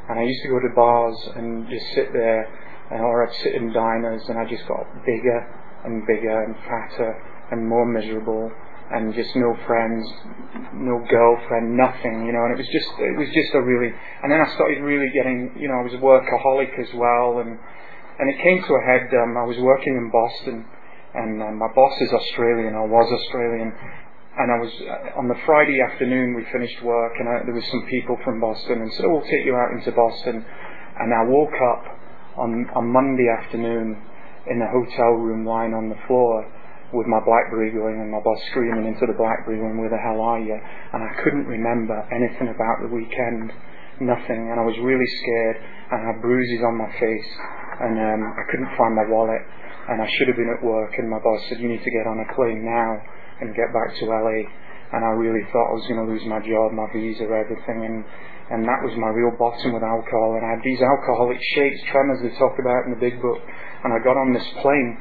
And 0.09 0.17
I 0.17 0.25
used 0.25 0.41
to 0.47 0.51
go 0.55 0.61
to 0.63 0.73
bars 0.73 1.19
and 1.37 1.69
just 1.69 1.85
sit 1.93 2.13
there, 2.17 2.49
or 2.97 3.29
I'd 3.29 3.37
sit 3.45 3.61
in 3.61 3.73
diners, 3.77 4.25
and 4.33 4.41
I 4.41 4.49
just 4.49 4.65
got 4.65 4.89
bigger 5.05 5.41
and 5.85 6.07
bigger 6.09 6.33
and 6.33 6.57
fatter 6.65 7.13
and 7.53 7.69
more 7.69 7.85
miserable 7.85 8.51
and 8.93 9.15
just 9.15 9.35
no 9.35 9.51
friends, 9.67 10.07
no 10.79 11.03
girlfriend, 11.11 11.75
nothing, 11.75 12.23
you 12.27 12.33
know, 12.33 12.47
and 12.47 12.55
it 12.55 12.61
was 12.63 12.71
just, 12.71 12.87
it 13.03 13.19
was 13.19 13.27
just 13.35 13.51
a 13.55 13.61
really, 13.63 13.91
and 14.23 14.31
then 14.31 14.39
I 14.39 14.47
started 14.55 14.79
really 14.83 15.11
getting, 15.11 15.59
you 15.59 15.67
know, 15.67 15.83
I 15.83 15.85
was 15.85 15.95
a 15.95 16.03
workaholic 16.03 16.71
as 16.79 16.95
well, 16.95 17.43
and, 17.43 17.59
and 17.59 18.27
it 18.31 18.39
came 18.39 18.63
to 18.63 18.73
a 18.79 18.83
head, 18.87 19.11
um, 19.11 19.35
I 19.35 19.43
was 19.43 19.59
working 19.59 19.99
in 19.99 20.07
Boston, 20.15 20.63
and 21.19 21.43
um, 21.43 21.59
my 21.59 21.67
boss 21.75 21.95
is 21.99 22.13
Australian, 22.15 22.79
or 22.79 22.87
was 22.87 23.11
Australian, 23.11 23.75
and 24.39 24.49
I 24.55 24.59
was, 24.63 24.71
uh, 24.71 25.19
on 25.19 25.27
the 25.27 25.39
Friday 25.43 25.83
afternoon 25.83 26.39
we 26.39 26.47
finished 26.55 26.79
work, 26.87 27.19
and 27.19 27.27
I, 27.27 27.43
there 27.43 27.59
was 27.59 27.67
some 27.67 27.91
people 27.91 28.15
from 28.23 28.39
Boston, 28.39 28.87
and 28.87 28.93
said, 28.95 29.07
oh, 29.11 29.19
we'll 29.19 29.31
take 29.31 29.43
you 29.43 29.57
out 29.59 29.75
into 29.75 29.91
Boston, 29.91 30.47
and 30.47 31.09
I 31.11 31.27
woke 31.27 31.59
up 31.75 31.85
on, 32.39 32.71
on 32.71 32.87
Monday 32.87 33.27
afternoon 33.27 33.99
in 34.47 34.63
the 34.63 34.71
hotel 34.71 35.19
room 35.19 35.45
lying 35.45 35.75
on 35.75 35.89
the 35.89 35.99
floor, 36.07 36.47
with 36.95 37.07
my 37.11 37.19
Blackberry 37.27 37.75
going 37.75 37.99
and 37.99 38.11
my 38.15 38.23
boss 38.23 38.39
screaming 38.55 38.87
into 38.87 39.11
the 39.11 39.19
Blackberry 39.19 39.59
going, 39.59 39.75
where 39.75 39.91
the 39.91 39.99
hell 39.99 40.23
are 40.23 40.39
you? 40.39 40.55
And 40.55 41.03
I 41.03 41.11
couldn't 41.25 41.51
remember 41.51 41.99
anything 42.15 42.47
about 42.47 42.79
the 42.87 42.91
weekend, 42.95 43.51
nothing. 43.99 44.55
And 44.55 44.61
I 44.61 44.65
was 44.65 44.79
really 44.79 45.09
scared 45.19 45.57
and 45.91 45.99
I 45.99 46.05
had 46.15 46.23
bruises 46.23 46.63
on 46.63 46.79
my 46.79 46.91
face 46.95 47.31
and 47.83 47.95
um, 47.99 48.21
I 48.39 48.45
couldn't 48.51 48.71
find 48.79 48.95
my 48.95 49.07
wallet 49.11 49.43
and 49.91 49.99
I 49.99 50.09
should 50.15 50.31
have 50.31 50.39
been 50.39 50.51
at 50.55 50.63
work 50.63 50.95
and 50.99 51.11
my 51.11 51.19
boss 51.19 51.43
said, 51.51 51.59
you 51.59 51.67
need 51.67 51.83
to 51.83 51.91
get 51.91 52.07
on 52.07 52.23
a 52.23 52.29
plane 52.39 52.63
now 52.63 53.03
and 53.43 53.55
get 53.59 53.75
back 53.75 53.91
to 53.99 54.05
LA. 54.07 54.47
And 54.95 55.03
I 55.03 55.11
really 55.19 55.43
thought 55.51 55.75
I 55.75 55.75
was 55.75 55.87
going 55.91 55.99
to 55.99 56.07
lose 56.07 56.23
my 56.31 56.39
job, 56.39 56.71
my 56.71 56.87
visa, 56.95 57.27
everything. 57.27 57.83
And, 57.83 58.07
and 58.55 58.63
that 58.63 58.87
was 58.87 58.95
my 58.95 59.11
real 59.11 59.35
bottom 59.35 59.75
with 59.75 59.83
alcohol. 59.83 60.39
And 60.39 60.47
I 60.47 60.55
had 60.55 60.63
these 60.63 60.79
alcoholic 60.79 61.43
shakes, 61.59 61.83
tremors 61.91 62.23
they 62.23 62.31
talk 62.39 62.55
about 62.63 62.87
in 62.87 62.95
the 62.95 63.03
big 63.03 63.19
book. 63.19 63.43
And 63.83 63.91
I 63.91 63.99
got 63.99 64.15
on 64.15 64.31
this 64.31 64.47
plane 64.63 64.95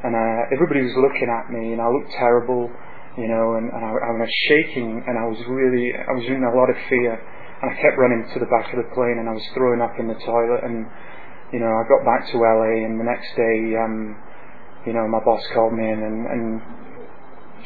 and 0.00 0.16
uh, 0.16 0.54
everybody 0.54 0.80
was 0.80 0.96
looking 0.96 1.28
at 1.28 1.52
me, 1.52 1.76
and 1.76 1.80
I 1.80 1.88
looked 1.92 2.12
terrible, 2.16 2.72
you 3.20 3.28
know, 3.28 3.60
and, 3.60 3.68
and 3.68 3.82
I, 3.84 3.92
I 3.92 4.12
was 4.16 4.32
shaking, 4.48 5.04
and 5.04 5.14
I 5.20 5.26
was 5.28 5.40
really, 5.44 5.92
I 5.92 6.12
was 6.16 6.24
in 6.24 6.40
a 6.40 6.52
lot 6.56 6.72
of 6.72 6.76
fear, 6.88 7.20
and 7.20 7.66
I 7.68 7.74
kept 7.76 8.00
running 8.00 8.24
to 8.32 8.38
the 8.40 8.48
back 8.48 8.72
of 8.72 8.80
the 8.80 8.88
plane, 8.96 9.20
and 9.20 9.28
I 9.28 9.36
was 9.36 9.44
throwing 9.52 9.84
up 9.84 9.92
in 10.00 10.08
the 10.08 10.16
toilet, 10.24 10.64
and 10.64 10.88
you 11.52 11.58
know, 11.58 11.68
I 11.68 11.82
got 11.90 12.06
back 12.06 12.30
to 12.30 12.36
LA, 12.38 12.86
and 12.86 12.96
the 12.96 13.04
next 13.04 13.28
day, 13.34 13.74
um, 13.76 14.16
you 14.86 14.94
know, 14.94 15.04
my 15.10 15.20
boss 15.20 15.42
called 15.52 15.74
me 15.74 15.84
in, 15.84 16.00
and, 16.00 16.18
and 16.30 16.44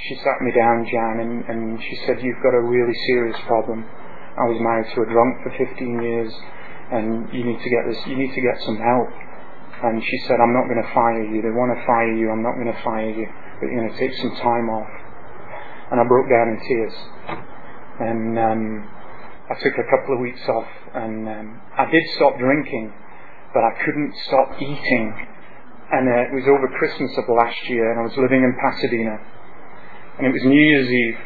she 0.08 0.16
sat 0.24 0.42
me 0.42 0.50
down, 0.50 0.88
Jan, 0.90 1.16
and, 1.22 1.34
and 1.46 1.60
she 1.78 1.94
said, 2.06 2.18
"You've 2.18 2.42
got 2.42 2.56
a 2.56 2.64
really 2.64 2.96
serious 3.06 3.38
problem. 3.46 3.84
I 4.34 4.50
was 4.50 4.58
married 4.58 4.90
to 4.90 5.02
a 5.02 5.06
drunk 5.06 5.32
for 5.46 5.52
15 5.54 6.02
years, 6.02 6.32
and 6.90 7.30
you 7.30 7.44
need 7.44 7.60
to 7.62 7.70
get 7.70 7.86
this. 7.86 8.00
You 8.10 8.16
need 8.16 8.34
to 8.34 8.42
get 8.42 8.58
some 8.66 8.80
help." 8.80 9.23
And 9.84 10.00
she 10.00 10.16
said, 10.24 10.40
I'm 10.40 10.56
not 10.56 10.64
going 10.64 10.80
to 10.80 10.90
fire 10.96 11.28
you. 11.28 11.44
They 11.44 11.52
want 11.52 11.76
to 11.76 11.80
fire 11.84 12.16
you. 12.16 12.32
I'm 12.32 12.40
not 12.40 12.56
going 12.56 12.72
to 12.72 12.80
fire 12.80 13.12
you. 13.12 13.28
But 13.60 13.68
you're 13.68 13.84
going 13.84 13.92
to 13.92 14.00
take 14.00 14.16
some 14.16 14.32
time 14.40 14.72
off. 14.72 14.88
And 15.92 16.00
I 16.00 16.04
broke 16.08 16.24
down 16.32 16.48
in 16.48 16.56
tears. 16.64 16.96
And 18.00 18.32
um, 18.40 18.62
I 19.52 19.54
took 19.60 19.76
a 19.76 19.84
couple 19.92 20.16
of 20.16 20.24
weeks 20.24 20.40
off. 20.48 20.72
And 20.96 21.28
um, 21.28 21.60
I 21.76 21.84
did 21.92 22.00
stop 22.16 22.40
drinking, 22.40 22.96
but 23.52 23.60
I 23.60 23.76
couldn't 23.84 24.14
stop 24.24 24.56
eating. 24.56 25.12
And 25.92 26.08
uh, 26.08 26.26
it 26.26 26.32
was 26.32 26.48
over 26.48 26.64
Christmas 26.80 27.12
of 27.20 27.28
last 27.28 27.60
year, 27.68 27.92
and 27.92 28.00
I 28.00 28.04
was 28.08 28.16
living 28.16 28.40
in 28.40 28.56
Pasadena. 28.56 29.20
And 30.16 30.26
it 30.26 30.32
was 30.32 30.48
New 30.48 30.64
Year's 30.64 30.88
Eve. 30.88 31.18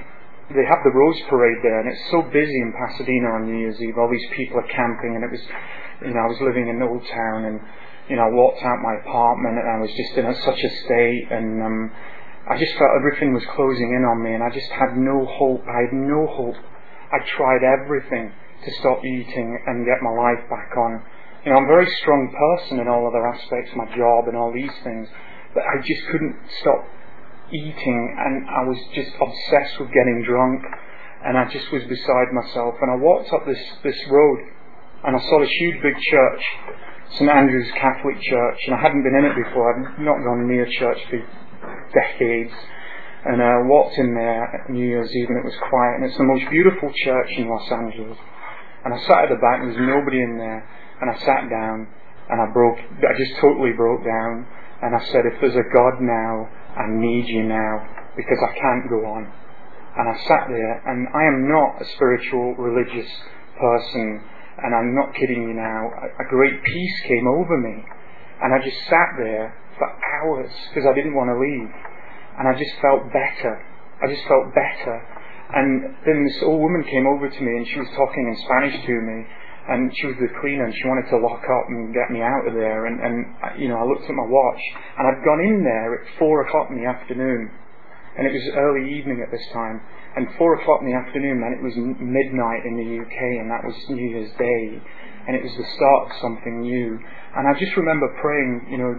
They 0.50 0.66
have 0.66 0.82
the 0.82 0.90
Rose 0.90 1.20
Parade 1.30 1.62
there, 1.62 1.78
and 1.78 1.92
it's 1.92 2.10
so 2.10 2.26
busy 2.26 2.58
in 2.58 2.74
Pasadena 2.74 3.38
on 3.38 3.46
New 3.46 3.60
Year's 3.60 3.78
Eve. 3.78 3.94
All 4.00 4.10
these 4.10 4.28
people 4.34 4.58
are 4.58 4.66
camping, 4.66 5.14
and 5.14 5.22
it 5.22 5.30
was, 5.30 5.44
you 6.02 6.10
know, 6.10 6.24
I 6.24 6.26
was 6.26 6.40
living 6.40 6.66
in 6.66 6.80
an 6.80 6.88
Old 6.88 7.04
Town, 7.06 7.44
and 7.44 7.60
you 8.08 8.16
know, 8.16 8.24
I 8.24 8.32
walked 8.32 8.64
out 8.64 8.80
my 8.80 8.96
apartment 9.04 9.60
and 9.60 9.68
I 9.68 9.78
was 9.84 9.92
just 9.92 10.16
in 10.16 10.24
a, 10.24 10.34
such 10.40 10.60
a 10.64 10.72
state 10.84 11.28
and 11.28 11.60
um, 11.60 11.92
I 12.48 12.56
just 12.56 12.72
felt 12.80 12.96
everything 12.96 13.36
was 13.36 13.44
closing 13.52 13.92
in 13.92 14.08
on 14.08 14.24
me 14.24 14.32
and 14.32 14.40
I 14.40 14.48
just 14.48 14.72
had 14.72 14.96
no 14.96 15.28
hope. 15.28 15.60
I 15.68 15.84
had 15.84 15.92
no 15.92 16.24
hope. 16.24 16.56
I 17.12 17.20
tried 17.36 17.60
everything 17.60 18.32
to 18.32 18.70
stop 18.80 19.04
eating 19.04 19.60
and 19.68 19.84
get 19.84 20.00
my 20.00 20.12
life 20.16 20.40
back 20.48 20.72
on. 20.80 21.04
You 21.44 21.52
know, 21.52 21.60
I'm 21.60 21.68
a 21.68 21.74
very 21.76 21.88
strong 22.00 22.32
person 22.32 22.80
in 22.80 22.88
all 22.88 23.04
other 23.04 23.28
aspects, 23.28 23.76
my 23.76 23.86
job 23.92 24.26
and 24.26 24.36
all 24.36 24.52
these 24.56 24.74
things, 24.82 25.06
but 25.52 25.62
I 25.62 25.84
just 25.84 26.02
couldn't 26.08 26.36
stop 26.64 26.88
eating 27.52 28.00
and 28.16 28.48
I 28.48 28.64
was 28.64 28.80
just 28.96 29.12
obsessed 29.20 29.80
with 29.80 29.92
getting 29.92 30.24
drunk 30.24 30.64
and 31.28 31.36
I 31.36 31.44
just 31.52 31.68
was 31.72 31.84
beside 31.84 32.32
myself 32.32 32.72
and 32.80 32.88
I 32.88 32.96
walked 32.96 33.32
up 33.36 33.44
this, 33.44 33.60
this 33.84 34.00
road 34.08 34.38
and 35.04 35.12
I 35.16 35.20
saw 35.20 35.40
this 35.40 35.52
huge 35.52 35.82
big 35.84 35.96
church 36.00 36.42
St 37.16 37.30
Andrew's 37.30 37.72
Catholic 37.72 38.20
Church, 38.20 38.60
and 38.66 38.74
I 38.76 38.80
hadn't 38.80 39.02
been 39.02 39.16
in 39.16 39.24
it 39.32 39.36
before. 39.48 39.64
I'd 39.72 39.98
not 40.04 40.20
gone 40.20 40.44
near 40.46 40.68
church 40.68 40.98
for 41.08 41.18
decades. 41.96 42.52
And 43.24 43.42
I 43.42 43.64
walked 43.64 43.96
in 43.96 44.14
there 44.14 44.66
New 44.68 44.84
Year's 44.84 45.10
Eve, 45.10 45.28
and 45.28 45.38
it 45.40 45.44
was 45.44 45.56
quiet, 45.68 45.96
and 45.96 46.04
it's 46.04 46.16
the 46.16 46.28
most 46.28 46.50
beautiful 46.50 46.92
church 46.92 47.30
in 47.36 47.48
Los 47.48 47.66
Angeles. 47.72 48.18
And 48.84 48.94
I 48.94 48.98
sat 49.08 49.24
at 49.24 49.30
the 49.32 49.40
back, 49.40 49.58
and 49.58 49.72
there 49.72 49.80
was 49.80 49.88
nobody 49.88 50.20
in 50.20 50.36
there, 50.36 50.62
and 51.00 51.10
I 51.10 51.16
sat 51.24 51.48
down, 51.48 51.88
and 52.28 52.38
I 52.44 52.46
broke, 52.52 52.78
I 52.78 53.12
just 53.16 53.40
totally 53.40 53.72
broke 53.72 54.04
down, 54.04 54.46
and 54.84 54.94
I 54.94 55.02
said, 55.08 55.24
if 55.26 55.40
there's 55.40 55.56
a 55.56 55.68
God 55.74 55.98
now, 56.04 56.46
I 56.76 56.86
need 56.92 57.26
you 57.26 57.42
now, 57.42 57.88
because 58.14 58.38
I 58.38 58.52
can't 58.52 58.86
go 58.86 59.02
on. 59.08 59.26
And 59.96 60.06
I 60.06 60.16
sat 60.28 60.46
there, 60.46 60.74
and 60.86 61.08
I 61.10 61.24
am 61.24 61.48
not 61.48 61.82
a 61.82 61.86
spiritual, 61.96 62.54
religious 62.54 63.08
person 63.58 64.22
and 64.62 64.74
I'm 64.74 64.94
not 64.94 65.14
kidding 65.14 65.46
you 65.46 65.54
now, 65.54 65.90
a, 65.90 66.06
a 66.22 66.26
great 66.28 66.62
peace 66.62 66.96
came 67.06 67.26
over 67.26 67.56
me. 67.58 67.84
And 68.42 68.54
I 68.54 68.58
just 68.62 68.78
sat 68.86 69.18
there 69.18 69.54
for 69.78 69.86
hours 69.86 70.50
because 70.70 70.86
I 70.86 70.94
didn't 70.94 71.14
want 71.14 71.30
to 71.30 71.38
leave. 71.38 71.70
And 72.38 72.46
I 72.46 72.54
just 72.54 72.74
felt 72.82 73.06
better. 73.10 73.54
I 74.02 74.06
just 74.10 74.22
felt 74.26 74.54
better. 74.54 74.96
And 75.54 75.96
then 76.06 76.22
this 76.26 76.38
old 76.42 76.60
woman 76.60 76.84
came 76.84 77.06
over 77.06 77.26
to 77.26 77.40
me 77.40 77.52
and 77.58 77.66
she 77.66 77.78
was 77.78 77.90
talking 77.96 78.24
in 78.30 78.36
Spanish 78.46 78.76
to 78.86 78.94
me. 78.94 79.18
And 79.68 79.92
she 79.94 80.06
was 80.06 80.16
the 80.22 80.32
cleaner 80.40 80.64
and 80.64 80.74
she 80.74 80.86
wanted 80.88 81.10
to 81.12 81.18
lock 81.18 81.44
up 81.44 81.66
and 81.68 81.92
get 81.92 82.10
me 82.10 82.22
out 82.22 82.46
of 82.46 82.54
there. 82.54 82.86
And, 82.86 82.98
and 83.02 83.14
you 83.60 83.68
know, 83.68 83.78
I 83.78 83.84
looked 83.84 84.06
at 84.06 84.14
my 84.14 84.26
watch 84.26 84.62
and 84.98 85.04
I'd 85.06 85.24
gone 85.26 85.42
in 85.42 85.62
there 85.66 85.98
at 85.98 86.18
four 86.18 86.46
o'clock 86.46 86.70
in 86.70 86.80
the 86.80 86.88
afternoon. 86.88 87.50
And 88.18 88.26
it 88.26 88.34
was 88.34 88.50
early 88.58 88.98
evening 88.98 89.22
at 89.22 89.30
this 89.30 89.46
time. 89.54 89.78
And 90.18 90.26
four 90.34 90.58
o'clock 90.58 90.82
in 90.82 90.90
the 90.90 90.98
afternoon 90.98 91.38
meant 91.38 91.54
it 91.54 91.62
was 91.62 91.78
midnight 91.78 92.66
in 92.66 92.74
the 92.74 92.88
UK, 92.98 93.18
and 93.38 93.46
that 93.46 93.62
was 93.62 93.78
New 93.86 94.10
Year's 94.10 94.34
Day, 94.34 94.82
and 95.30 95.38
it 95.38 95.42
was 95.46 95.54
the 95.54 95.68
start 95.78 96.10
of 96.10 96.18
something 96.18 96.66
new. 96.66 96.98
And 97.38 97.46
I 97.46 97.54
just 97.54 97.78
remember 97.78 98.10
praying, 98.18 98.74
you 98.74 98.78
know, 98.82 98.90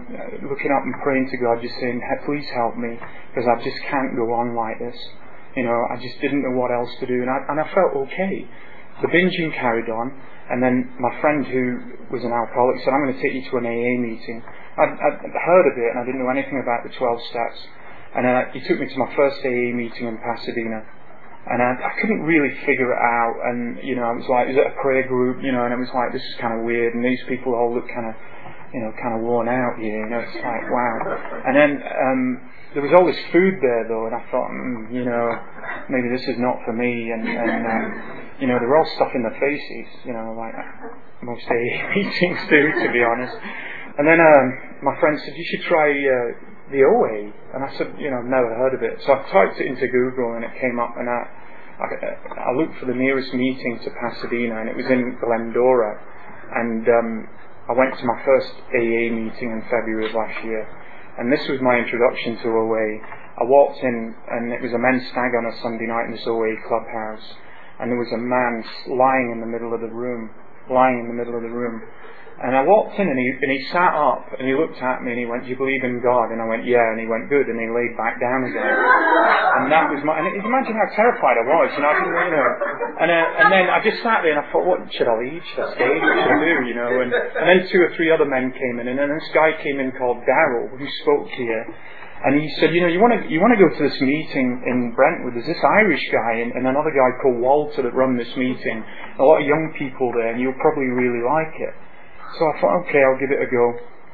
looking 0.48 0.72
up 0.72 0.80
and 0.88 0.96
praying 1.04 1.28
to 1.28 1.36
God, 1.36 1.60
just 1.60 1.76
saying, 1.76 2.00
hey, 2.00 2.24
"Please 2.24 2.48
help 2.56 2.80
me, 2.80 2.96
because 3.28 3.44
I 3.44 3.60
just 3.60 3.76
can't 3.92 4.16
go 4.16 4.32
on 4.32 4.56
like 4.56 4.80
this." 4.80 4.96
You 5.52 5.68
know, 5.68 5.76
I 5.92 6.00
just 6.00 6.16
didn't 6.24 6.40
know 6.40 6.56
what 6.56 6.72
else 6.72 6.88
to 7.00 7.06
do, 7.06 7.20
and 7.20 7.28
I, 7.28 7.44
and 7.52 7.60
I 7.60 7.68
felt 7.74 7.92
okay. 8.08 8.48
The 9.02 9.08
binging 9.12 9.52
carried 9.52 9.90
on, 9.92 10.16
and 10.48 10.62
then 10.62 10.96
my 10.96 11.12
friend 11.20 11.44
who 11.44 12.08
was 12.08 12.24
an 12.24 12.32
alcoholic 12.32 12.80
said, 12.80 12.96
"I'm 12.96 13.04
going 13.04 13.12
to 13.12 13.20
take 13.20 13.34
you 13.36 13.44
to 13.50 13.56
an 13.60 13.66
AA 13.68 14.00
meeting." 14.00 14.40
I'd, 14.80 14.96
I'd 14.96 15.20
heard 15.20 15.66
of 15.68 15.76
it, 15.76 15.90
and 15.92 15.98
I 16.00 16.04
didn't 16.08 16.24
know 16.24 16.30
anything 16.30 16.62
about 16.62 16.88
the 16.88 16.94
12 16.96 17.20
steps. 17.28 17.68
And 18.14 18.26
uh, 18.26 18.42
he 18.52 18.60
took 18.66 18.78
me 18.78 18.86
to 18.86 18.98
my 18.98 19.14
first 19.14 19.38
AA 19.44 19.70
meeting 19.74 20.06
in 20.08 20.18
Pasadena 20.18 20.82
and 21.46 21.62
I, 21.62 21.72
I 21.72 21.92
couldn't 22.00 22.22
really 22.22 22.52
figure 22.66 22.92
it 22.92 23.00
out. 23.00 23.36
And 23.48 23.80
you 23.82 23.96
know, 23.96 24.04
I 24.04 24.12
was 24.12 24.28
like, 24.28 24.52
is 24.52 24.56
it 24.56 24.66
a 24.66 24.76
prayer 24.82 25.08
group? 25.08 25.42
You 25.42 25.52
know, 25.52 25.64
and 25.64 25.72
it 25.72 25.80
was 25.80 25.90
like, 25.94 26.12
this 26.12 26.22
is 26.22 26.36
kind 26.40 26.58
of 26.58 26.66
weird. 26.66 26.94
And 26.94 27.04
these 27.04 27.22
people 27.28 27.56
all 27.56 27.72
look 27.72 27.88
kind 27.88 28.12
of, 28.12 28.14
you 28.76 28.80
know, 28.84 28.92
kind 29.00 29.16
of 29.16 29.24
worn 29.24 29.48
out 29.48 29.80
here. 29.80 30.04
You 30.04 30.10
know, 30.12 30.20
it's 30.20 30.36
like, 30.36 30.64
wow. 30.68 30.94
And 31.48 31.54
then 31.56 31.70
um, 31.80 32.22
there 32.76 32.84
was 32.84 32.92
all 32.92 33.02
this 33.08 33.18
food 33.32 33.56
there 33.58 33.88
though, 33.88 34.04
and 34.06 34.14
I 34.14 34.22
thought, 34.28 34.52
mm, 34.52 34.92
you 34.92 35.04
know, 35.08 35.26
maybe 35.88 36.12
this 36.12 36.28
is 36.28 36.36
not 36.36 36.60
for 36.68 36.76
me. 36.76 37.08
And, 37.08 37.24
and 37.24 37.62
um, 37.64 37.84
you 38.38 38.46
know, 38.46 38.60
they 38.60 38.68
were 38.68 38.76
all 38.76 38.90
stuck 39.00 39.16
in 39.16 39.24
their 39.24 39.36
faces. 39.40 39.88
You 40.04 40.12
know, 40.12 40.36
like 40.36 40.54
most 41.24 41.48
AA 41.48 41.88
meetings 41.96 42.40
do, 42.52 42.62
to 42.84 42.88
be 42.92 43.00
honest. 43.00 43.34
And 43.96 44.06
then 44.06 44.20
um, 44.20 44.46
my 44.84 44.94
friend 45.00 45.16
said, 45.18 45.32
you 45.34 45.46
should 45.56 45.64
try. 45.64 45.88
Uh, 45.88 46.49
the 46.70 46.86
OA, 46.86 47.34
and 47.54 47.66
I 47.66 47.70
said, 47.76 47.94
you 47.98 48.10
know, 48.10 48.22
I've 48.22 48.30
never 48.30 48.54
heard 48.54 48.74
of 48.74 48.82
it. 48.82 49.02
So 49.02 49.12
I 49.12 49.22
typed 49.30 49.58
it 49.58 49.66
into 49.66 49.86
Google, 49.90 50.38
and 50.38 50.44
it 50.46 50.54
came 50.62 50.78
up, 50.78 50.94
and 50.94 51.10
I, 51.10 51.20
I, 51.82 51.86
I 52.46 52.50
looked 52.54 52.78
for 52.78 52.86
the 52.86 52.94
nearest 52.94 53.34
meeting 53.34 53.78
to 53.82 53.90
Pasadena, 53.90 54.62
and 54.62 54.70
it 54.70 54.76
was 54.76 54.86
in 54.86 55.18
Glendora, 55.18 55.98
and 56.54 56.86
um, 56.86 57.10
I 57.68 57.74
went 57.74 57.98
to 57.98 58.04
my 58.06 58.18
first 58.24 58.54
AA 58.74 59.10
meeting 59.10 59.50
in 59.50 59.62
February 59.66 60.10
of 60.10 60.14
last 60.14 60.38
year, 60.46 60.62
and 61.18 61.30
this 61.30 61.42
was 61.50 61.58
my 61.60 61.74
introduction 61.74 62.38
to 62.42 62.48
OA. 62.48 62.86
I 63.38 63.44
walked 63.50 63.82
in, 63.82 64.14
and 64.30 64.52
it 64.52 64.62
was 64.62 64.72
a 64.72 64.78
men's 64.78 65.06
stag 65.10 65.34
on 65.34 65.50
a 65.50 65.54
Sunday 65.62 65.86
night 65.86 66.06
in 66.06 66.12
this 66.14 66.26
OA 66.26 66.54
clubhouse, 66.70 67.26
and 67.82 67.90
there 67.90 67.98
was 67.98 68.12
a 68.14 68.22
man 68.22 68.62
lying 68.94 69.34
in 69.34 69.40
the 69.42 69.50
middle 69.50 69.74
of 69.74 69.82
the 69.82 69.90
room, 69.90 70.30
lying 70.70 71.02
in 71.02 71.08
the 71.10 71.18
middle 71.18 71.34
of 71.34 71.42
the 71.42 71.50
room, 71.50 71.82
And 72.40 72.56
I 72.56 72.64
walked 72.64 72.96
in 72.96 73.04
and 73.04 73.20
he, 73.20 73.28
and 73.36 73.52
he 73.52 73.60
sat 73.68 73.92
up 73.92 74.24
and 74.32 74.48
he 74.48 74.56
looked 74.56 74.80
at 74.80 75.04
me 75.04 75.12
and 75.12 75.20
he 75.20 75.28
went, 75.28 75.44
do 75.44 75.52
you 75.52 75.60
believe 75.60 75.84
in 75.84 76.00
God? 76.00 76.32
And 76.32 76.40
I 76.40 76.48
went, 76.48 76.64
yeah. 76.64 76.80
And 76.88 76.96
he 76.96 77.04
went, 77.04 77.28
good. 77.28 77.44
And 77.44 77.60
he 77.60 77.68
laid 77.68 77.92
back 78.00 78.16
down 78.16 78.48
again. 78.48 78.64
And 79.60 79.68
that 79.68 79.92
was 79.92 80.00
my, 80.08 80.16
and 80.16 80.24
imagine 80.40 80.72
how 80.72 80.88
terrified 80.96 81.36
I 81.36 81.44
was. 81.44 81.68
You 81.76 81.84
know, 81.84 81.92
I 81.92 81.96
didn't, 82.00 82.16
you 82.16 82.32
know. 82.32 82.48
And, 82.96 83.08
uh, 83.12 83.40
and 83.44 83.46
then 83.52 83.64
I 83.68 83.78
just 83.84 84.00
sat 84.00 84.24
there 84.24 84.32
and 84.32 84.40
I 84.40 84.48
thought, 84.48 84.64
what 84.64 84.80
should 84.88 85.04
I 85.04 85.20
leave? 85.20 85.44
Should 85.52 85.68
I 85.68 85.68
stay? 85.76 85.92
What 86.00 86.16
should 86.16 86.32
I 86.32 86.40
do? 86.40 86.56
You 86.64 86.76
know, 86.80 86.90
and, 87.04 87.12
and 87.12 87.44
then 87.44 87.60
two 87.68 87.84
or 87.84 87.92
three 87.92 88.08
other 88.08 88.24
men 88.24 88.48
came 88.56 88.80
in 88.80 88.88
and 88.88 88.96
then 88.96 89.12
this 89.12 89.28
guy 89.36 89.60
came 89.60 89.76
in 89.76 89.92
called 90.00 90.24
Daryl 90.24 90.72
who 90.72 90.88
spoke 91.04 91.28
here. 91.36 91.68
And 92.24 92.40
he 92.40 92.48
said, 92.56 92.72
you 92.72 92.80
know, 92.80 92.88
you 92.88 93.00
want 93.00 93.16
to 93.16 93.28
you 93.32 93.40
want 93.40 93.56
to 93.56 93.60
go 93.60 93.68
to 93.68 93.80
this 93.84 93.96
meeting 94.00 94.64
in 94.68 94.92
Brentwood. 94.92 95.36
There's 95.36 95.48
this 95.48 95.64
Irish 95.76 96.04
guy 96.12 96.40
and, 96.40 96.52
and 96.52 96.68
another 96.68 96.92
guy 96.92 97.08
called 97.20 97.40
Walter 97.40 97.80
that 97.80 97.96
run 97.96 98.16
this 98.16 98.32
meeting. 98.36 98.84
A 99.20 99.24
lot 99.24 99.40
of 99.40 99.48
young 99.48 99.72
people 99.76 100.12
there, 100.12 100.32
and 100.32 100.40
you'll 100.40 100.60
probably 100.60 100.92
really 100.92 101.24
like 101.24 101.56
it. 101.56 101.72
So 102.38 102.46
I 102.46 102.60
thought, 102.60 102.86
okay, 102.86 103.02
I'll 103.02 103.18
give 103.18 103.34
it 103.34 103.42
a 103.42 103.50
go. 103.50 103.66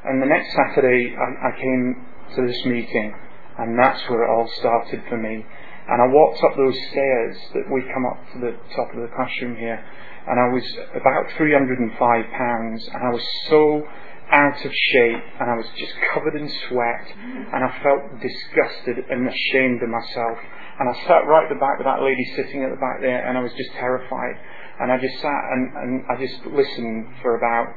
And 0.05 0.23
the 0.23 0.27
next 0.27 0.49
Saturday, 0.57 1.13
I, 1.13 1.29
I 1.49 1.53
came 1.53 2.07
to 2.37 2.47
this 2.47 2.65
meeting, 2.65 3.15
and 3.59 3.79
that's 3.79 4.01
where 4.09 4.25
it 4.25 4.31
all 4.31 4.49
started 4.59 5.03
for 5.09 5.19
me. 5.19 5.45
And 5.89 6.03
I 6.03 6.07
walked 6.09 6.43
up 6.43 6.57
those 6.57 6.79
stairs 6.91 7.37
that 7.55 7.71
we 7.71 7.83
come 7.93 8.07
up 8.07 8.19
to 8.33 8.39
the 8.41 8.53
top 8.75 8.89
of 8.95 9.03
the 9.03 9.13
classroom 9.15 9.57
here, 9.57 9.79
and 9.79 10.41
I 10.41 10.49
was 10.51 10.65
about 10.97 11.31
305 11.37 11.95
pounds, 12.33 12.89
and 12.89 13.03
I 13.05 13.13
was 13.13 13.23
so 13.49 13.87
out 14.33 14.59
of 14.65 14.73
shape, 14.73 15.23
and 15.39 15.47
I 15.51 15.55
was 15.55 15.67
just 15.79 15.95
covered 16.13 16.35
in 16.35 16.51
sweat, 16.67 17.07
and 17.55 17.63
I 17.63 17.71
felt 17.83 18.19
disgusted 18.19 19.07
and 19.07 19.29
ashamed 19.29 19.83
of 19.83 19.91
myself. 19.91 20.39
And 20.81 20.91
I 20.91 20.95
sat 21.07 21.29
right 21.31 21.47
at 21.47 21.53
the 21.53 21.61
back 21.63 21.79
with 21.79 21.87
that 21.87 22.03
lady 22.03 22.25
sitting 22.35 22.65
at 22.65 22.71
the 22.71 22.81
back 22.83 22.99
there, 23.01 23.23
and 23.23 23.39
I 23.39 23.41
was 23.41 23.53
just 23.55 23.71
terrified. 23.79 24.35
And 24.81 24.93
I 24.93 24.99
just 24.99 25.17
sat 25.23 25.43
and, 25.53 25.63
and 25.73 25.93
I 26.11 26.21
just 26.21 26.45
listened 26.53 27.07
for 27.23 27.39
about 27.39 27.73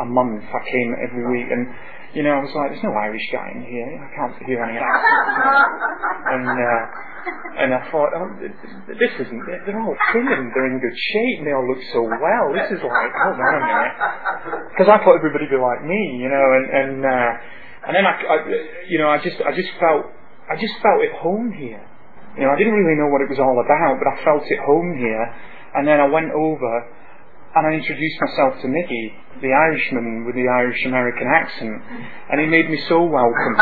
a 0.00 0.06
month. 0.06 0.44
I 0.44 0.62
came 0.64 0.90
every 1.02 1.24
week, 1.28 1.48
and 1.50 1.68
you 2.14 2.22
know, 2.22 2.36
I 2.36 2.40
was 2.40 2.52
like, 2.54 2.72
"There's 2.72 2.84
no 2.84 2.92
Irish 2.92 3.24
guy 3.32 3.52
in 3.56 3.62
here. 3.64 3.88
I 4.00 4.08
can't 4.12 4.36
hear 4.44 4.60
any 4.64 4.76
accent." 4.76 5.16
and 6.32 6.46
uh, 6.48 6.82
and 7.62 7.68
I 7.74 7.80
thought, 7.92 8.10
oh, 8.16 8.28
"This 8.40 9.12
isn't. 9.20 9.40
They're 9.66 9.80
all 9.80 9.96
thin 10.12 10.28
they're 10.28 10.68
in 10.68 10.80
good 10.80 10.96
shape, 10.96 11.36
and 11.40 11.46
they 11.46 11.56
all 11.56 11.68
look 11.68 11.82
so 11.92 12.02
well. 12.04 12.46
This 12.52 12.72
is 12.72 12.80
like, 12.84 13.12
hold 13.12 13.36
on 13.36 13.52
a 13.52 13.62
minute," 13.64 13.94
because 14.72 14.88
I 14.88 14.96
thought 15.04 15.16
everybody'd 15.20 15.52
be 15.52 15.60
like 15.60 15.84
me, 15.84 16.20
you 16.20 16.28
know, 16.28 16.46
and 16.56 16.66
and 16.68 16.92
uh, 17.04 17.32
and 17.88 17.92
then 17.96 18.04
I, 18.06 18.14
I, 18.14 18.36
you 18.88 18.98
know, 18.98 19.08
I 19.08 19.18
just 19.18 19.40
I 19.42 19.52
just 19.52 19.72
felt 19.80 20.08
I 20.48 20.56
just 20.56 20.74
felt 20.84 21.00
at 21.04 21.16
home 21.20 21.52
here. 21.52 21.80
You 22.36 22.48
know, 22.48 22.52
I 22.52 22.56
didn't 22.56 22.72
really 22.72 22.96
know 22.96 23.12
what 23.12 23.20
it 23.20 23.28
was 23.28 23.40
all 23.40 23.60
about, 23.60 24.00
but 24.00 24.08
I 24.08 24.16
felt 24.24 24.44
at 24.44 24.62
home 24.64 24.96
here. 24.96 25.24
And 25.74 25.88
then 25.88 26.00
I 26.00 26.08
went 26.08 26.32
over 26.32 26.72
and 27.54 27.66
I 27.68 27.72
introduced 27.76 28.16
myself 28.20 28.62
to 28.62 28.68
Mickey, 28.68 29.12
the 29.44 29.52
Irishman 29.52 30.24
with 30.24 30.34
the 30.34 30.48
Irish 30.48 30.84
American 30.86 31.28
accent, 31.28 31.84
and 32.32 32.40
he 32.40 32.46
made 32.46 32.70
me 32.70 32.80
so 32.88 33.04
welcome. 33.04 33.56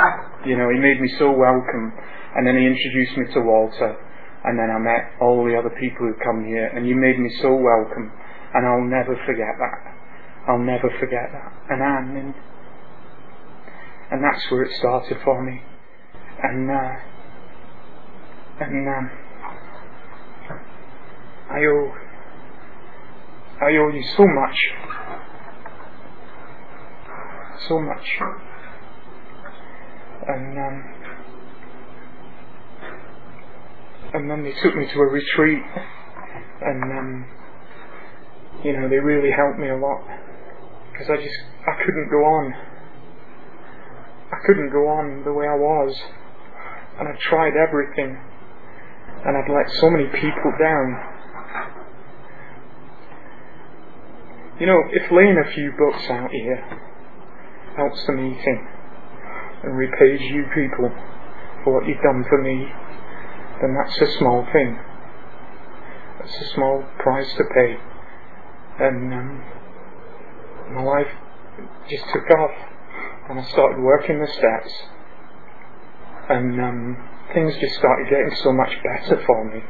You 0.46 0.56
know, 0.56 0.70
he 0.70 0.78
made 0.78 1.00
me 1.00 1.10
so 1.18 1.32
welcome. 1.32 1.92
And 2.36 2.46
then 2.46 2.54
he 2.54 2.66
introduced 2.66 3.18
me 3.18 3.26
to 3.34 3.40
Walter, 3.40 3.98
and 4.44 4.54
then 4.54 4.70
I 4.70 4.78
met 4.78 5.18
all 5.20 5.42
the 5.44 5.58
other 5.58 5.74
people 5.80 6.06
who 6.06 6.14
come 6.22 6.46
here, 6.46 6.70
and 6.70 6.86
you 6.86 6.94
made 6.94 7.18
me 7.18 7.30
so 7.42 7.50
welcome, 7.50 8.12
and 8.54 8.62
I'll 8.62 8.86
never 8.86 9.18
forget 9.26 9.58
that. 9.58 9.80
I'll 10.46 10.62
never 10.62 10.88
forget 11.00 11.26
that. 11.34 11.50
And 11.70 11.82
and, 11.82 12.34
and 14.12 14.22
that's 14.22 14.46
where 14.50 14.62
it 14.62 14.72
started 14.78 15.18
for 15.24 15.42
me. 15.42 15.60
And 16.42 16.70
uh, 16.70 16.94
and 18.62 18.88
um, 18.88 19.10
I 21.50 21.58
owe 21.66 22.09
I 23.60 23.76
owe 23.76 23.88
you 23.92 24.02
so 24.16 24.24
much. 24.26 24.56
So 27.68 27.78
much. 27.78 28.06
And 30.26 30.58
um, 30.58 31.00
and 34.14 34.30
then 34.30 34.42
they 34.42 34.52
took 34.62 34.74
me 34.74 34.86
to 34.86 34.98
a 35.00 35.06
retreat, 35.06 35.62
and 36.62 36.82
um, 36.98 37.26
you 38.64 38.72
know 38.72 38.88
they 38.88 38.96
really 38.96 39.30
helped 39.30 39.58
me 39.58 39.68
a 39.68 39.76
lot 39.76 40.02
because 40.92 41.08
I 41.10 41.16
just 41.16 41.36
I 41.68 41.84
couldn't 41.84 42.08
go 42.10 42.24
on. 42.24 42.54
I 44.32 44.46
couldn't 44.46 44.70
go 44.70 44.88
on 44.88 45.22
the 45.24 45.32
way 45.32 45.46
I 45.46 45.56
was, 45.56 45.94
and 46.98 47.08
I 47.08 47.12
tried 47.28 47.52
everything, 47.56 48.16
and 49.26 49.36
I'd 49.36 49.52
let 49.52 49.70
so 49.80 49.90
many 49.90 50.06
people 50.06 50.52
down. 50.58 51.19
You 54.60 54.66
know, 54.66 54.76
if 54.92 55.10
laying 55.10 55.40
a 55.40 55.50
few 55.54 55.72
books 55.72 56.04
out 56.10 56.30
here 56.30 56.60
helps 57.78 58.04
the 58.06 58.12
meeting 58.12 58.68
and 59.64 59.74
repays 59.74 60.20
you 60.20 60.44
people 60.54 60.92
for 61.64 61.80
what 61.80 61.88
you've 61.88 62.02
done 62.04 62.22
for 62.28 62.42
me, 62.42 62.68
then 63.62 63.74
that's 63.74 63.96
a 64.02 64.18
small 64.18 64.46
thing. 64.52 64.78
That's 66.18 66.36
a 66.42 66.54
small 66.54 66.84
price 66.98 67.32
to 67.38 67.44
pay. 67.54 67.76
And 68.84 69.14
um, 69.14 69.44
my 70.74 70.82
life 70.82 71.12
just 71.88 72.04
took 72.12 72.28
off, 72.38 72.52
and 73.30 73.40
I 73.40 73.44
started 73.52 73.80
working 73.82 74.20
the 74.20 74.28
steps, 74.28 74.72
and 76.28 76.60
um, 76.60 77.08
things 77.32 77.54
just 77.60 77.76
started 77.78 78.10
getting 78.10 78.36
so 78.44 78.52
much 78.52 78.76
better 78.84 79.24
for 79.24 79.44
me. 79.54 79.60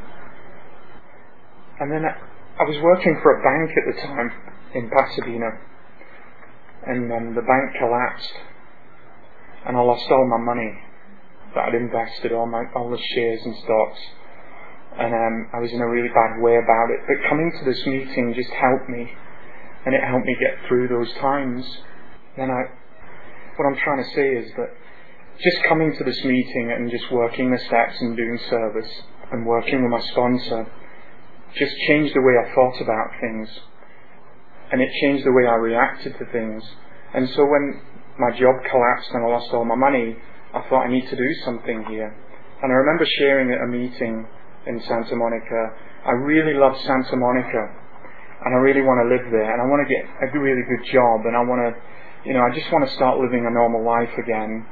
And 1.78 1.92
then 1.92 2.02
I, 2.04 2.18
I 2.58 2.64
was 2.66 2.78
working 2.82 3.20
for 3.22 3.38
a 3.38 3.42
bank 3.42 3.70
at 3.70 3.94
the 3.94 4.00
time, 4.02 4.30
in 4.74 4.90
Pasadena, 4.90 5.50
and 6.86 7.12
um, 7.12 7.34
the 7.34 7.42
bank 7.42 7.76
collapsed, 7.78 8.32
and 9.66 9.76
I 9.76 9.80
lost 9.80 10.06
all 10.10 10.26
my 10.30 10.42
money 10.42 10.72
that 11.54 11.68
I'd 11.68 11.74
invested, 11.74 12.32
all 12.32 12.46
my 12.46 12.64
all 12.74 12.90
the 12.90 13.02
shares 13.14 13.40
and 13.44 13.54
stocks, 13.64 14.00
and 14.98 15.12
um, 15.12 15.50
I 15.52 15.58
was 15.58 15.72
in 15.72 15.80
a 15.80 15.88
really 15.88 16.08
bad 16.08 16.40
way 16.40 16.56
about 16.56 16.88
it. 16.94 17.00
But 17.06 17.28
coming 17.28 17.50
to 17.58 17.64
this 17.64 17.84
meeting 17.86 18.34
just 18.36 18.50
helped 18.50 18.88
me, 18.88 19.10
and 19.86 19.94
it 19.94 20.02
helped 20.06 20.26
me 20.26 20.36
get 20.38 20.56
through 20.68 20.88
those 20.88 21.12
times. 21.20 21.66
Then 22.36 22.50
I, 22.50 22.70
what 23.56 23.66
I'm 23.66 23.78
trying 23.82 24.02
to 24.04 24.10
say 24.14 24.28
is 24.38 24.50
that 24.56 24.70
just 25.42 25.58
coming 25.68 25.94
to 25.96 26.04
this 26.04 26.22
meeting 26.24 26.72
and 26.76 26.90
just 26.90 27.10
working 27.10 27.50
the 27.50 27.58
steps 27.58 27.96
and 28.00 28.16
doing 28.16 28.38
service 28.48 28.90
and 29.32 29.46
working 29.46 29.82
with 29.82 29.90
my 29.90 30.00
sponsor 30.12 30.66
just 31.56 31.72
changed 31.88 32.14
the 32.14 32.20
way 32.20 32.34
I 32.38 32.54
thought 32.54 32.80
about 32.80 33.08
things 33.20 33.48
and 34.72 34.80
it 34.80 34.90
changed 35.00 35.26
the 35.26 35.32
way 35.32 35.46
I 35.46 35.54
reacted 35.54 36.18
to 36.18 36.24
things. 36.32 36.62
And 37.14 37.28
so 37.30 37.44
when 37.44 37.82
my 38.18 38.30
job 38.38 38.54
collapsed 38.70 39.10
and 39.12 39.24
I 39.24 39.28
lost 39.28 39.50
all 39.52 39.64
my 39.64 39.74
money, 39.74 40.16
I 40.54 40.62
thought 40.68 40.86
I 40.86 40.90
need 40.90 41.08
to 41.10 41.16
do 41.16 41.30
something 41.44 41.84
here. 41.88 42.10
And 42.62 42.68
I 42.70 42.76
remember 42.76 43.06
sharing 43.18 43.50
at 43.50 43.62
a 43.62 43.66
meeting 43.66 44.26
in 44.66 44.76
Santa 44.84 45.16
Monica. 45.16 45.62
I 46.04 46.12
really 46.12 46.54
love 46.54 46.76
Santa 46.84 47.16
Monica, 47.16 47.62
and 48.44 48.50
I 48.52 48.58
really 48.60 48.82
want 48.84 49.00
to 49.04 49.08
live 49.08 49.24
there, 49.32 49.48
and 49.52 49.60
I 49.60 49.66
want 49.68 49.80
to 49.84 49.88
get 49.88 50.04
a 50.04 50.28
really 50.36 50.64
good 50.68 50.84
job, 50.92 51.24
and 51.24 51.36
I 51.36 51.44
want 51.44 51.60
to, 51.64 51.70
you 52.28 52.32
know, 52.32 52.44
I 52.44 52.52
just 52.52 52.68
want 52.72 52.84
to 52.88 52.92
start 52.96 53.20
living 53.20 53.44
a 53.44 53.52
normal 53.52 53.84
life 53.84 54.12
again. 54.16 54.64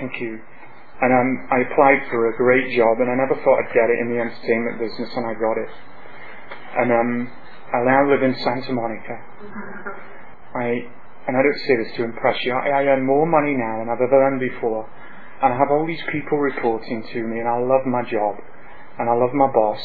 Thank 0.00 0.20
you. 0.20 0.40
And 1.02 1.10
um, 1.10 1.30
I 1.50 1.66
applied 1.66 2.08
for 2.08 2.30
a 2.30 2.36
great 2.36 2.76
job, 2.76 3.00
and 3.00 3.08
I 3.10 3.16
never 3.16 3.34
thought 3.40 3.58
I'd 3.58 3.74
get 3.74 3.88
it 3.90 3.98
in 4.00 4.12
the 4.12 4.20
entertainment 4.20 4.76
business, 4.78 5.10
and 5.16 5.24
I 5.26 5.34
got 5.34 5.56
it. 5.56 5.72
And 6.72 6.88
um, 6.92 7.12
I 7.72 7.80
now 7.88 8.04
live 8.04 8.22
in 8.22 8.36
Santa 8.44 8.72
Monica. 8.72 9.16
I, 10.52 10.84
and 11.24 11.32
I 11.32 11.40
don't 11.40 11.62
say 11.64 11.76
this 11.80 11.96
to 11.96 12.04
impress 12.04 12.36
you, 12.44 12.52
I, 12.52 12.68
I 12.68 12.84
earn 12.92 13.06
more 13.06 13.24
money 13.24 13.56
now 13.56 13.80
than 13.80 13.88
I've 13.88 14.04
ever 14.04 14.28
earned 14.28 14.40
before. 14.40 14.84
And 15.40 15.54
I 15.54 15.56
have 15.56 15.72
all 15.72 15.86
these 15.86 16.02
people 16.12 16.36
reporting 16.36 17.02
to 17.02 17.20
me, 17.24 17.40
and 17.40 17.48
I 17.48 17.56
love 17.58 17.88
my 17.88 18.04
job, 18.04 18.36
and 18.98 19.08
I 19.08 19.14
love 19.16 19.32
my 19.32 19.48
boss, 19.48 19.80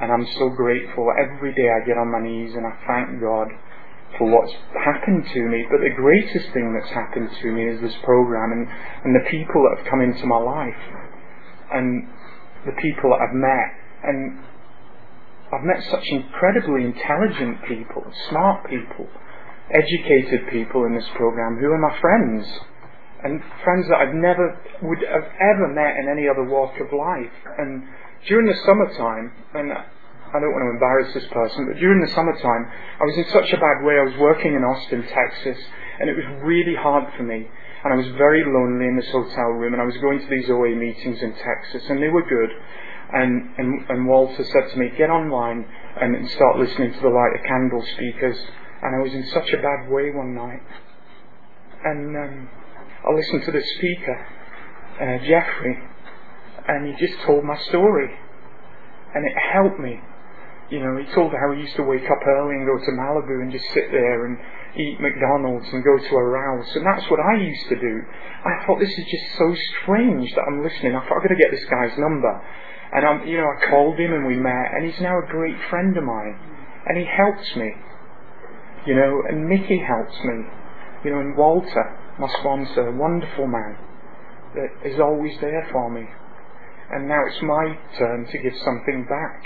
and 0.00 0.10
I'm 0.10 0.26
so 0.42 0.50
grateful. 0.50 1.06
Every 1.14 1.54
day 1.54 1.70
I 1.70 1.86
get 1.86 1.96
on 1.96 2.10
my 2.10 2.18
knees 2.18 2.52
and 2.54 2.66
I 2.66 2.74
thank 2.82 3.22
God 3.22 3.48
for 4.18 4.26
what's 4.26 4.52
happened 4.74 5.24
to 5.32 5.40
me. 5.46 5.66
But 5.70 5.86
the 5.86 5.94
greatest 5.94 6.52
thing 6.52 6.74
that's 6.74 6.92
happened 6.92 7.30
to 7.30 7.46
me 7.52 7.70
is 7.70 7.80
this 7.80 7.94
program 8.02 8.50
and, 8.50 8.66
and 9.06 9.14
the 9.14 9.30
people 9.30 9.62
that 9.62 9.78
have 9.78 9.86
come 9.86 10.02
into 10.02 10.26
my 10.26 10.42
life, 10.42 10.82
and 11.72 12.10
the 12.66 12.74
people 12.82 13.14
that 13.14 13.22
I've 13.22 13.38
met. 13.38 13.70
And 14.02 14.42
I've 15.54 15.64
met 15.64 15.82
such 15.90 16.04
incredibly 16.10 16.84
intelligent 16.84 17.62
people, 17.68 18.02
smart 18.28 18.68
people, 18.68 19.06
educated 19.70 20.50
people 20.50 20.84
in 20.84 20.94
this 20.94 21.08
program 21.14 21.58
who 21.60 21.70
are 21.70 21.78
my 21.78 21.94
friends. 22.00 22.46
And 23.22 23.40
friends 23.62 23.88
that 23.88 24.02
I've 24.02 24.14
never 24.14 24.58
would 24.82 24.98
have 25.00 25.30
ever 25.40 25.66
met 25.72 25.96
in 25.96 26.10
any 26.12 26.28
other 26.28 26.44
walk 26.44 26.74
of 26.76 26.92
life. 26.92 27.32
And 27.56 27.86
during 28.26 28.46
the 28.46 28.58
summertime, 28.66 29.32
and 29.54 29.72
I 29.72 30.42
don't 30.42 30.50
want 30.50 30.66
to 30.66 30.74
embarrass 30.74 31.14
this 31.14 31.30
person, 31.30 31.70
but 31.70 31.78
during 31.78 32.02
the 32.02 32.10
summertime, 32.10 32.66
I 32.98 33.04
was 33.06 33.16
in 33.16 33.30
such 33.30 33.54
a 33.54 33.62
bad 33.62 33.86
way. 33.86 33.96
I 33.96 34.10
was 34.10 34.18
working 34.18 34.52
in 34.52 34.66
Austin, 34.66 35.06
Texas, 35.06 35.56
and 36.00 36.10
it 36.10 36.16
was 36.18 36.26
really 36.42 36.74
hard 36.74 37.06
for 37.16 37.22
me. 37.22 37.46
And 37.84 37.92
I 37.92 37.96
was 37.96 38.08
very 38.18 38.42
lonely 38.42 38.90
in 38.90 38.96
this 38.96 39.08
hotel 39.12 39.54
room, 39.56 39.72
and 39.72 39.80
I 39.80 39.86
was 39.86 39.96
going 40.02 40.18
to 40.18 40.28
these 40.28 40.50
OA 40.50 40.74
meetings 40.74 41.22
in 41.22 41.32
Texas, 41.38 41.88
and 41.88 42.02
they 42.02 42.08
were 42.08 42.26
good. 42.26 42.50
And, 43.14 43.54
and, 43.58 43.88
and 43.88 44.06
Walter 44.08 44.42
said 44.42 44.72
to 44.72 44.76
me, 44.76 44.90
get 44.98 45.08
online 45.08 45.64
and 46.00 46.28
start 46.30 46.58
listening 46.58 46.92
to 46.92 47.00
the 47.00 47.08
Light 47.14 47.38
a 47.38 47.46
Candle 47.46 47.84
speakers. 47.94 48.36
And 48.82 48.90
I 48.90 48.98
was 48.98 49.14
in 49.14 49.24
such 49.32 49.54
a 49.54 49.62
bad 49.62 49.88
way 49.88 50.10
one 50.10 50.34
night. 50.34 50.66
And 51.84 52.16
um, 52.16 52.48
I 53.06 53.14
listened 53.14 53.44
to 53.44 53.52
the 53.52 53.62
speaker, 53.78 54.18
uh, 54.98 55.18
Jeffrey, 55.22 55.78
and 56.66 56.90
he 56.90 57.06
just 57.06 57.22
told 57.22 57.44
my 57.44 57.56
story. 57.68 58.10
And 59.14 59.24
it 59.24 59.36
helped 59.52 59.78
me. 59.78 60.00
You 60.70 60.80
know, 60.80 60.98
he 60.98 61.06
told 61.14 61.30
how 61.30 61.54
he 61.54 61.60
used 61.62 61.76
to 61.76 61.86
wake 61.86 62.10
up 62.10 62.26
early 62.26 62.56
and 62.56 62.66
go 62.66 62.82
to 62.82 62.92
Malibu 62.98 63.46
and 63.46 63.52
just 63.52 63.68
sit 63.74 63.92
there 63.92 64.26
and 64.26 64.34
eat 64.74 64.98
McDonald's 64.98 65.70
and 65.70 65.84
go 65.84 65.96
to 66.02 66.14
a 66.16 66.24
rouse. 66.24 66.66
And 66.74 66.82
that's 66.82 67.06
what 67.10 67.20
I 67.20 67.38
used 67.38 67.68
to 67.68 67.78
do. 67.78 67.94
I 68.42 68.66
thought 68.66 68.80
this 68.80 68.90
is 68.90 69.06
just 69.06 69.38
so 69.38 69.54
strange 69.54 70.34
that 70.34 70.42
I'm 70.50 70.64
listening. 70.64 70.96
I 70.96 71.04
thought 71.06 71.22
I've 71.22 71.28
got 71.30 71.36
to 71.36 71.38
get 71.38 71.52
this 71.54 71.68
guy's 71.70 71.94
number. 71.94 72.32
And 72.94 73.04
I'm, 73.04 73.26
you 73.26 73.38
know, 73.38 73.50
I 73.50 73.70
called 73.70 73.98
him 73.98 74.12
and 74.12 74.26
we 74.26 74.36
met 74.36 74.70
and 74.72 74.86
he's 74.86 75.00
now 75.00 75.18
a 75.18 75.26
great 75.26 75.56
friend 75.68 75.96
of 75.96 76.04
mine. 76.04 76.38
And 76.86 76.98
he 76.98 77.04
helps 77.04 77.56
me. 77.56 77.72
You 78.86 78.94
know, 78.94 79.22
and 79.28 79.48
Mickey 79.48 79.82
helps 79.82 80.14
me. 80.22 80.44
You 81.04 81.10
know, 81.10 81.20
and 81.20 81.36
Walter, 81.36 81.98
my 82.18 82.28
sponsor, 82.40 82.88
a 82.88 82.96
wonderful 82.96 83.46
man 83.46 83.76
that 84.54 84.88
is 84.88 85.00
always 85.00 85.34
there 85.40 85.68
for 85.72 85.90
me. 85.90 86.06
And 86.90 87.08
now 87.08 87.20
it's 87.26 87.42
my 87.42 87.76
turn 87.98 88.26
to 88.30 88.38
give 88.38 88.52
something 88.64 89.06
back. 89.08 89.42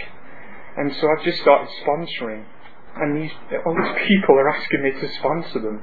And 0.76 0.92
so 1.00 1.08
I've 1.08 1.24
just 1.24 1.40
started 1.40 1.68
sponsoring. 1.86 2.44
And 2.96 3.16
these, 3.16 3.30
all 3.64 3.74
these 3.74 4.06
people 4.08 4.34
are 4.34 4.50
asking 4.50 4.82
me 4.82 4.90
to 4.92 5.08
sponsor 5.18 5.60
them. 5.60 5.82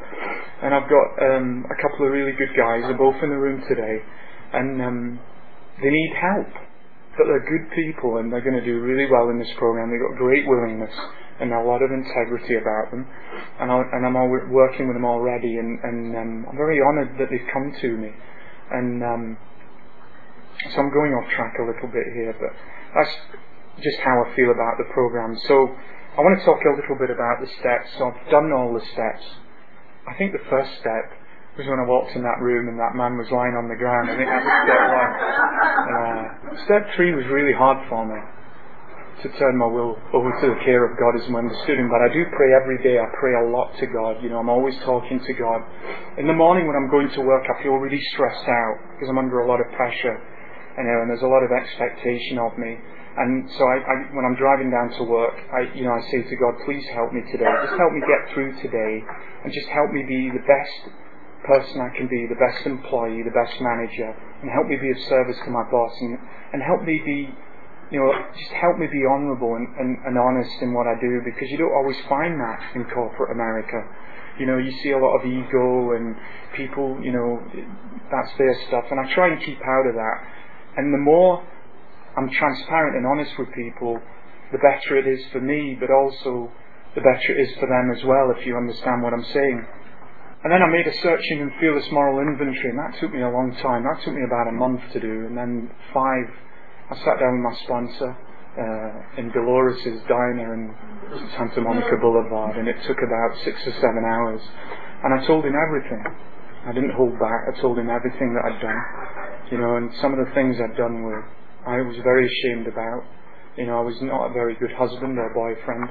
And 0.62 0.74
I've 0.74 0.90
got 0.90 1.08
um, 1.26 1.66
a 1.66 1.82
couple 1.82 2.06
of 2.06 2.12
really 2.12 2.34
good 2.34 2.54
guys. 2.56 2.84
They're 2.84 2.98
both 2.98 3.22
in 3.24 3.30
the 3.30 3.38
room 3.38 3.64
today. 3.68 4.04
And 4.54 4.82
um, 4.82 5.20
they 5.82 5.90
need 5.90 6.14
help. 6.14 6.66
But 7.18 7.28
they're 7.28 7.48
good 7.48 7.72
people 7.72 8.18
and 8.18 8.32
they're 8.32 8.44
going 8.44 8.60
to 8.60 8.66
do 8.66 8.80
really 8.80 9.10
well 9.10 9.30
in 9.30 9.40
this 9.40 9.52
program. 9.58 9.90
They've 9.90 10.04
got 10.04 10.20
great 10.20 10.44
willingness 10.48 10.94
and 11.40 11.52
a 11.52 11.64
lot 11.64 11.84
of 11.84 11.92
integrity 11.92 12.56
about 12.56 12.92
them. 12.92 13.08
And, 13.60 13.72
I, 13.72 13.80
and 13.94 14.06
I'm 14.06 14.16
working 14.52 14.88
with 14.88 14.96
them 14.96 15.06
already. 15.06 15.58
And, 15.58 15.80
and 15.84 16.16
um, 16.16 16.46
I'm 16.50 16.58
very 16.58 16.80
honoured 16.84 17.16
that 17.20 17.32
they've 17.32 17.50
come 17.52 17.72
to 17.82 17.90
me. 17.96 18.12
And 18.72 19.04
um, 19.04 19.38
so 20.72 20.82
I'm 20.82 20.92
going 20.92 21.12
off 21.14 21.28
track 21.36 21.56
a 21.60 21.68
little 21.68 21.92
bit 21.92 22.08
here, 22.16 22.36
but 22.40 22.52
that's 22.96 23.16
just 23.84 24.00
how 24.00 24.24
I 24.24 24.36
feel 24.36 24.52
about 24.52 24.80
the 24.80 24.88
program. 24.94 25.36
So 25.48 25.76
I 26.16 26.24
want 26.24 26.40
to 26.40 26.46
talk 26.48 26.60
a 26.64 26.76
little 26.80 26.96
bit 26.96 27.12
about 27.12 27.44
the 27.44 27.52
steps. 27.60 27.92
So 28.00 28.12
I've 28.12 28.32
done 28.32 28.52
all 28.56 28.74
the 28.74 28.84
steps. 28.96 29.24
I 30.08 30.16
think 30.16 30.32
the 30.32 30.46
first 30.50 30.72
step 30.80 31.12
was 31.56 31.68
when 31.68 31.80
I 31.80 31.88
walked 31.88 32.12
in 32.16 32.24
that 32.24 32.44
room 32.44 32.68
and 32.68 32.76
that 32.76 33.00
man 33.00 33.16
was 33.16 33.32
lying 33.32 33.56
on 33.56 33.72
the 33.72 33.80
ground. 33.80 34.12
I 34.12 34.16
think 34.20 34.28
that 34.28 34.44
was 34.44 34.58
step 34.68 34.82
one. 34.92 35.12
Uh, 35.88 36.24
step 36.68 36.84
three 37.00 37.16
was 37.16 37.24
really 37.32 37.56
hard 37.56 37.80
for 37.88 38.04
me 38.04 38.20
to 39.24 39.32
turn 39.40 39.56
my 39.56 39.66
will 39.66 39.96
over 40.12 40.28
to 40.44 40.46
the 40.52 40.60
care 40.68 40.84
of 40.84 41.00
God 41.00 41.16
as 41.16 41.24
I'm 41.32 41.40
understood 41.40 41.80
But 41.88 42.04
I 42.04 42.12
do 42.12 42.28
pray 42.36 42.52
every 42.52 42.84
day. 42.84 43.00
I 43.00 43.08
pray 43.16 43.32
a 43.40 43.48
lot 43.48 43.72
to 43.80 43.88
God. 43.88 44.20
You 44.20 44.28
know, 44.28 44.44
I'm 44.44 44.52
always 44.52 44.76
talking 44.84 45.24
to 45.24 45.34
God. 45.34 45.64
In 46.20 46.28
the 46.28 46.36
morning 46.36 46.68
when 46.68 46.76
I'm 46.76 46.92
going 46.92 47.08
to 47.16 47.22
work, 47.24 47.48
I 47.48 47.64
feel 47.64 47.80
really 47.80 48.02
stressed 48.12 48.48
out 48.48 48.76
because 48.94 49.08
I'm 49.08 49.18
under 49.18 49.40
a 49.40 49.48
lot 49.48 49.64
of 49.64 49.72
pressure. 49.80 50.20
You 50.76 50.84
know, 50.84 50.98
and 51.02 51.08
there's 51.08 51.24
a 51.24 51.32
lot 51.32 51.40
of 51.40 51.56
expectation 51.56 52.36
of 52.36 52.52
me. 52.60 52.76
And 53.16 53.48
so 53.56 53.64
I, 53.64 53.80
I, 53.80 53.96
when 54.12 54.28
I'm 54.28 54.36
driving 54.36 54.68
down 54.68 54.92
to 55.00 55.08
work, 55.08 55.40
I, 55.48 55.72
you 55.72 55.88
know, 55.88 55.96
I 55.96 56.04
say 56.12 56.20
to 56.20 56.36
God, 56.36 56.60
please 56.68 56.84
help 56.92 57.16
me 57.16 57.24
today. 57.32 57.48
Just 57.64 57.80
help 57.80 57.96
me 57.96 58.04
get 58.04 58.28
through 58.36 58.60
today, 58.60 59.00
and 59.48 59.56
just 59.56 59.72
help 59.72 59.96
me 59.96 60.04
be 60.04 60.36
the 60.36 60.44
best 60.44 60.92
person 61.48 61.82
I 61.82 61.96
can 61.96 62.08
be, 62.10 62.28
the 62.28 62.40
best 62.42 62.66
employee, 62.66 63.24
the 63.24 63.34
best 63.34 63.62
manager, 63.62 64.10
and 64.42 64.50
help 64.52 64.68
me 64.68 64.78
be 64.78 64.92
of 64.92 65.00
service 65.08 65.38
to 65.46 65.52
my 65.52 65.64
boss, 65.72 65.94
and, 66.02 66.18
and 66.54 66.60
help 66.62 66.82
me 66.84 67.02
be, 67.06 67.30
you 67.94 68.00
know, 68.02 68.12
just 68.34 68.52
help 68.58 68.78
me 68.78 68.88
be 68.90 69.06
honourable 69.06 69.56
and, 69.56 69.70
and, 69.78 69.98
and 70.06 70.18
honest 70.18 70.52
in 70.62 70.74
what 70.74 70.88
I 70.90 70.98
do, 71.00 71.22
because 71.24 71.50
you 71.50 71.58
don't 71.58 71.74
always 71.74 71.98
find 72.10 72.40
that 72.42 72.60
in 72.76 72.86
corporate 72.90 73.32
America. 73.32 73.78
You 74.40 74.46
know, 74.46 74.58
you 74.58 74.74
see 74.84 74.92
a 74.92 75.00
lot 75.00 75.16
of 75.16 75.26
ego 75.26 75.96
and 75.96 76.16
people, 76.58 77.00
you 77.02 77.14
know, 77.14 77.40
that's 78.12 78.34
their 78.38 78.56
stuff, 78.68 78.86
and 78.92 79.00
I 79.00 79.08
try 79.14 79.32
and 79.32 79.42
keep 79.42 79.62
out 79.62 79.88
of 79.88 79.96
that. 79.96 80.18
And 80.78 80.94
the 80.94 81.00
more 81.00 81.46
I'm 82.18 82.30
transparent 82.30 82.98
and 82.98 83.06
honest 83.06 83.32
with 83.38 83.48
people, 83.54 84.00
the 84.52 84.60
better 84.60 84.98
it 84.98 85.08
is 85.08 85.26
for 85.32 85.42
me, 85.42 85.78
but 85.80 85.90
also 85.90 86.52
the 86.96 87.02
better 87.02 87.38
it 87.38 87.50
is 87.50 87.56
for 87.60 87.68
them 87.68 87.92
as 87.96 88.04
well, 88.04 88.32
if 88.36 88.46
you 88.46 88.56
understand 88.56 89.04
what 89.04 89.14
I'm 89.14 89.26
saying. 89.34 89.68
And 90.46 90.54
then 90.54 90.62
I 90.62 90.70
made 90.70 90.86
a 90.86 90.94
searching 91.02 91.42
and 91.42 91.50
fearless 91.60 91.90
moral 91.90 92.22
inventory, 92.22 92.70
and 92.70 92.78
that 92.78 93.02
took 93.02 93.10
me 93.10 93.26
a 93.26 93.34
long 93.34 93.50
time. 93.66 93.82
That 93.82 93.98
took 94.06 94.14
me 94.14 94.22
about 94.22 94.46
a 94.46 94.54
month 94.54 94.78
to 94.94 95.02
do, 95.02 95.26
and 95.26 95.34
then 95.34 95.74
five, 95.90 96.30
I 96.94 96.96
sat 97.02 97.18
down 97.18 97.42
with 97.42 97.50
my 97.50 97.58
sponsor 97.66 98.14
uh, 98.14 99.18
in 99.18 99.34
Dolores' 99.34 100.06
diner 100.06 100.54
in 100.54 100.70
Santa 101.34 101.66
Monica 101.66 101.98
Boulevard, 101.98 102.62
and 102.62 102.70
it 102.70 102.78
took 102.86 103.02
about 103.02 103.42
six 103.42 103.58
or 103.66 103.74
seven 103.82 104.06
hours. 104.06 104.38
And 105.02 105.18
I 105.18 105.26
told 105.26 105.50
him 105.50 105.58
everything. 105.58 106.06
I 106.70 106.72
didn't 106.78 106.94
hold 106.94 107.18
back. 107.18 107.50
I 107.50 107.60
told 107.60 107.82
him 107.82 107.90
everything 107.90 108.38
that 108.38 108.46
I'd 108.46 108.62
done. 108.62 108.82
You 109.50 109.58
know, 109.58 109.82
and 109.82 109.90
some 109.98 110.14
of 110.14 110.22
the 110.22 110.30
things 110.38 110.62
I'd 110.62 110.78
done 110.78 111.02
were 111.02 111.26
I 111.66 111.82
was 111.82 111.98
very 112.06 112.30
ashamed 112.30 112.70
about. 112.70 113.02
You 113.58 113.66
know, 113.66 113.82
I 113.82 113.82
was 113.82 113.98
not 114.06 114.30
a 114.30 114.34
very 114.34 114.54
good 114.62 114.78
husband 114.78 115.18
or 115.18 115.34
boyfriend. 115.34 115.90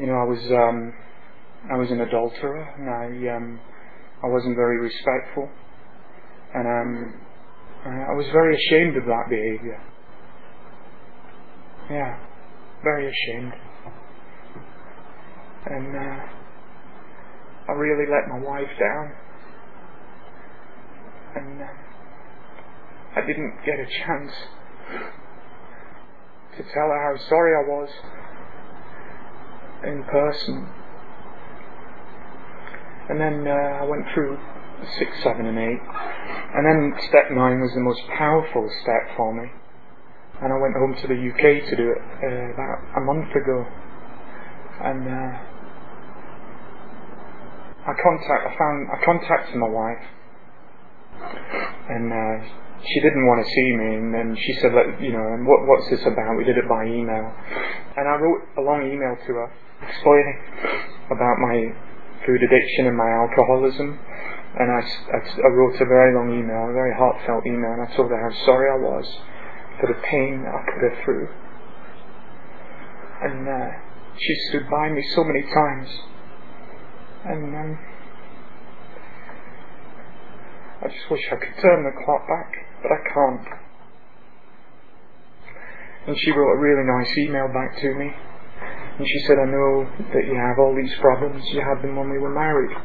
You 0.00 0.06
know, 0.08 0.16
I 0.16 0.24
was 0.24 0.40
um, 0.48 0.94
I 1.72 1.76
was 1.76 1.90
an 1.90 2.00
adulterer, 2.00 2.62
and 2.78 2.88
I 2.90 3.36
um, 3.36 3.60
I 4.22 4.28
wasn't 4.28 4.56
very 4.56 4.80
respectful, 4.80 5.48
and 6.54 6.66
um, 6.66 7.14
I 7.84 8.14
was 8.14 8.26
very 8.32 8.54
ashamed 8.56 8.96
of 8.96 9.04
that 9.04 9.24
behaviour. 9.28 9.80
Yeah, 11.90 12.18
very 12.82 13.06
ashamed, 13.06 13.52
and 15.66 15.96
uh, 15.96 16.26
I 17.68 17.72
really 17.72 18.10
let 18.10 18.28
my 18.28 18.40
wife 18.46 18.70
down, 18.78 19.12
and. 21.36 21.62
Uh, 21.62 21.84
I 23.16 23.20
didn't 23.20 23.54
get 23.64 23.78
a 23.78 23.86
chance 24.04 24.32
to 26.56 26.62
tell 26.64 26.88
her 26.90 27.14
how 27.16 27.28
sorry 27.28 27.54
I 27.54 27.68
was 27.68 27.88
in 29.84 30.02
person. 30.10 30.68
And 33.08 33.20
then 33.20 33.46
uh, 33.46 33.82
I 33.82 33.84
went 33.84 34.04
through 34.14 34.38
six, 34.98 35.10
seven, 35.22 35.46
and 35.46 35.58
eight. 35.58 35.82
And 36.54 36.64
then 36.64 36.92
step 37.08 37.30
nine 37.30 37.60
was 37.60 37.72
the 37.74 37.84
most 37.84 38.00
powerful 38.16 38.68
step 38.82 39.16
for 39.16 39.32
me. 39.34 39.50
And 40.42 40.52
I 40.52 40.58
went 40.58 40.74
home 40.74 40.94
to 41.02 41.06
the 41.08 41.18
UK 41.18 41.68
to 41.70 41.76
do 41.76 41.92
it 41.92 42.00
uh, 42.00 42.54
about 42.54 42.78
a 42.96 43.02
month 43.04 43.30
ago. 43.36 43.66
And 44.82 45.08
uh, 45.08 45.54
I 47.84 47.92
contact, 48.00 48.42
I 48.48 48.52
found, 48.56 48.88
I 48.88 48.98
contacted 49.04 49.56
my 49.56 49.68
wife, 49.68 50.04
and 51.92 52.08
uh, 52.08 52.36
she 52.80 52.98
didn't 53.00 53.28
want 53.28 53.44
to 53.44 53.48
see 53.52 53.68
me, 53.76 53.88
and 54.00 54.08
then 54.08 54.36
she 54.40 54.52
said, 54.60 54.72
Let, 54.72 55.00
you 55.04 55.12
know, 55.12 55.20
and 55.20 55.44
what, 55.44 55.68
what's 55.68 55.88
this 55.92 56.00
about? 56.08 56.36
We 56.36 56.44
did 56.44 56.56
it 56.56 56.64
by 56.64 56.88
email. 56.88 57.28
And 57.96 58.08
I 58.08 58.16
wrote 58.16 58.40
a 58.56 58.62
long 58.64 58.88
email 58.88 59.14
to 59.14 59.32
her 59.36 59.48
explaining 59.84 60.38
about 61.12 61.36
my 61.44 61.56
food 62.26 62.42
addiction 62.42 62.86
and 62.86 62.96
my 62.96 63.08
alcoholism. 63.08 64.00
And 64.56 64.70
I, 64.70 64.80
I, 64.80 65.18
I 65.18 65.48
wrote 65.52 65.76
a 65.80 65.86
very 65.86 66.14
long 66.14 66.30
email, 66.30 66.70
a 66.70 66.72
very 66.72 66.94
heartfelt 66.94 67.46
email, 67.46 67.74
and 67.74 67.82
I 67.86 67.96
told 67.96 68.10
her 68.10 68.20
how 68.20 68.32
sorry 68.46 68.70
I 68.70 68.78
was 68.78 69.06
for 69.80 69.88
the 69.88 69.98
pain 70.10 70.46
I 70.46 70.58
put 70.64 70.82
her 70.88 70.96
through. 71.04 71.28
And 73.22 73.48
uh, 73.48 73.70
she 74.16 74.34
stood 74.48 74.70
by 74.70 74.90
me 74.90 75.02
so 75.14 75.24
many 75.24 75.42
times. 75.42 75.88
And 77.24 77.56
um, 77.56 77.78
I 80.82 80.88
just 80.88 81.10
wish 81.10 81.24
I 81.32 81.36
could 81.36 81.56
turn 81.60 81.82
the 81.82 82.04
clock 82.04 82.28
back 82.28 82.64
but 82.84 82.92
I 82.92 83.00
can't. 83.08 83.48
And 86.06 86.16
she 86.20 86.30
wrote 86.32 86.52
a 86.52 86.60
really 86.60 86.84
nice 86.84 87.16
email 87.16 87.48
back 87.48 87.80
to 87.80 87.94
me. 87.94 88.12
And 88.98 89.06
she 89.06 89.18
said, 89.26 89.38
I 89.42 89.50
know 89.50 89.90
that 90.14 90.24
you 90.26 90.38
have 90.38 90.58
all 90.58 90.74
these 90.74 90.94
problems. 91.00 91.42
You 91.50 91.60
had 91.60 91.82
them 91.82 91.96
when 91.96 92.10
we 92.10 92.18
were 92.18 92.32
married. 92.32 92.76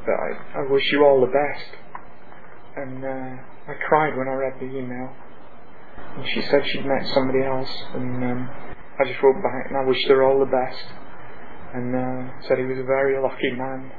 But 0.00 0.14
I, 0.16 0.60
I 0.60 0.70
wish 0.70 0.90
you 0.92 1.04
all 1.04 1.20
the 1.20 1.26
best. 1.26 1.76
And 2.76 3.04
uh, 3.04 3.36
I 3.68 3.74
cried 3.86 4.16
when 4.16 4.28
I 4.28 4.32
read 4.32 4.54
the 4.60 4.66
email. 4.66 5.12
And 6.16 6.26
she 6.32 6.40
said 6.48 6.64
she'd 6.66 6.86
met 6.86 7.06
somebody 7.12 7.44
else. 7.44 7.68
And 7.92 8.24
um, 8.24 8.48
I 8.98 9.04
just 9.04 9.22
wrote 9.22 9.42
back 9.42 9.66
and 9.68 9.76
I 9.76 9.84
wished 9.84 10.08
her 10.08 10.22
all 10.24 10.38
the 10.40 10.46
best. 10.46 10.84
And 11.74 11.94
uh, 11.94 12.32
said 12.48 12.56
he 12.58 12.64
was 12.64 12.78
a 12.78 12.84
very 12.84 13.20
lucky 13.20 13.50
man. 13.50 13.92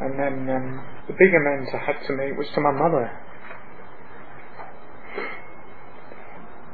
And 0.00 0.18
then 0.18 0.50
um, 0.50 0.84
the 1.06 1.14
big 1.14 1.32
amends 1.32 1.70
I 1.72 1.78
had 1.78 2.04
to 2.08 2.12
make 2.12 2.36
was 2.36 2.48
to 2.54 2.60
my 2.60 2.72
mother. 2.72 3.10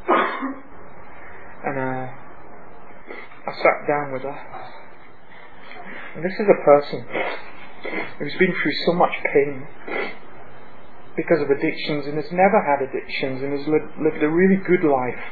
and 1.66 1.78
uh, 1.78 2.21
I 3.46 3.52
sat 3.52 3.88
down 3.88 4.12
with 4.12 4.22
her. 4.22 4.38
And 6.14 6.24
this 6.24 6.32
is 6.32 6.46
a 6.46 6.64
person 6.64 7.06
who's 8.18 8.36
been 8.38 8.52
through 8.52 8.76
so 8.86 8.92
much 8.92 9.12
pain 9.32 9.66
because 11.16 11.42
of 11.42 11.50
addictions 11.50 12.06
and 12.06 12.16
has 12.16 12.30
never 12.30 12.60
had 12.62 12.80
addictions 12.86 13.42
and 13.42 13.52
has 13.58 13.66
lived, 13.66 13.98
lived 14.00 14.22
a 14.22 14.28
really 14.28 14.56
good 14.56 14.84
life. 14.84 15.24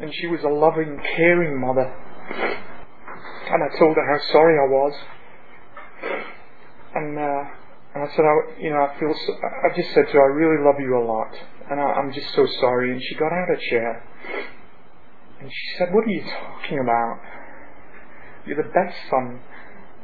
And 0.00 0.12
she 0.14 0.26
was 0.26 0.40
a 0.44 0.48
loving, 0.48 1.00
caring 1.16 1.60
mother. 1.60 1.92
and 3.50 3.62
I 3.62 3.78
told 3.78 3.96
her 3.96 4.06
how 4.06 4.32
sorry 4.32 4.56
I 4.58 4.68
was. 4.70 4.94
And, 6.94 7.18
uh, 7.18 7.42
and 7.94 8.04
I 8.04 8.08
said, 8.14 8.24
I, 8.24 8.60
you 8.60 8.70
know, 8.70 8.86
I 8.86 8.98
feel, 9.00 9.14
so, 9.26 9.32
I 9.34 9.74
just 9.74 9.92
said 9.94 10.06
to 10.06 10.12
her, 10.12 10.32
I 10.32 10.34
really 10.36 10.64
love 10.64 10.76
you 10.78 10.96
a 10.96 11.04
lot. 11.04 11.32
And 11.70 11.80
I, 11.80 11.84
I'm 11.84 12.12
just 12.12 12.34
so 12.34 12.46
sorry. 12.60 12.92
And 12.92 13.02
she 13.02 13.14
got 13.16 13.32
out 13.32 13.50
of 13.50 13.56
her 13.56 13.62
chair. 13.70 14.04
And 15.40 15.50
she 15.50 15.78
said, 15.78 15.88
what 15.92 16.04
are 16.04 16.10
you 16.10 16.22
talking 16.22 16.78
about? 16.78 17.20
You're 18.46 18.62
the 18.62 18.70
best 18.70 18.96
son 19.10 19.40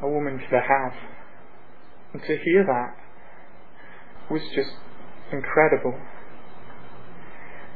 a 0.02 0.08
woman 0.08 0.38
could 0.38 0.58
have. 0.58 0.92
And 2.12 2.22
to 2.22 2.38
hear 2.44 2.64
that 2.66 2.96
was 4.30 4.42
just 4.54 4.70
incredible. 5.32 5.94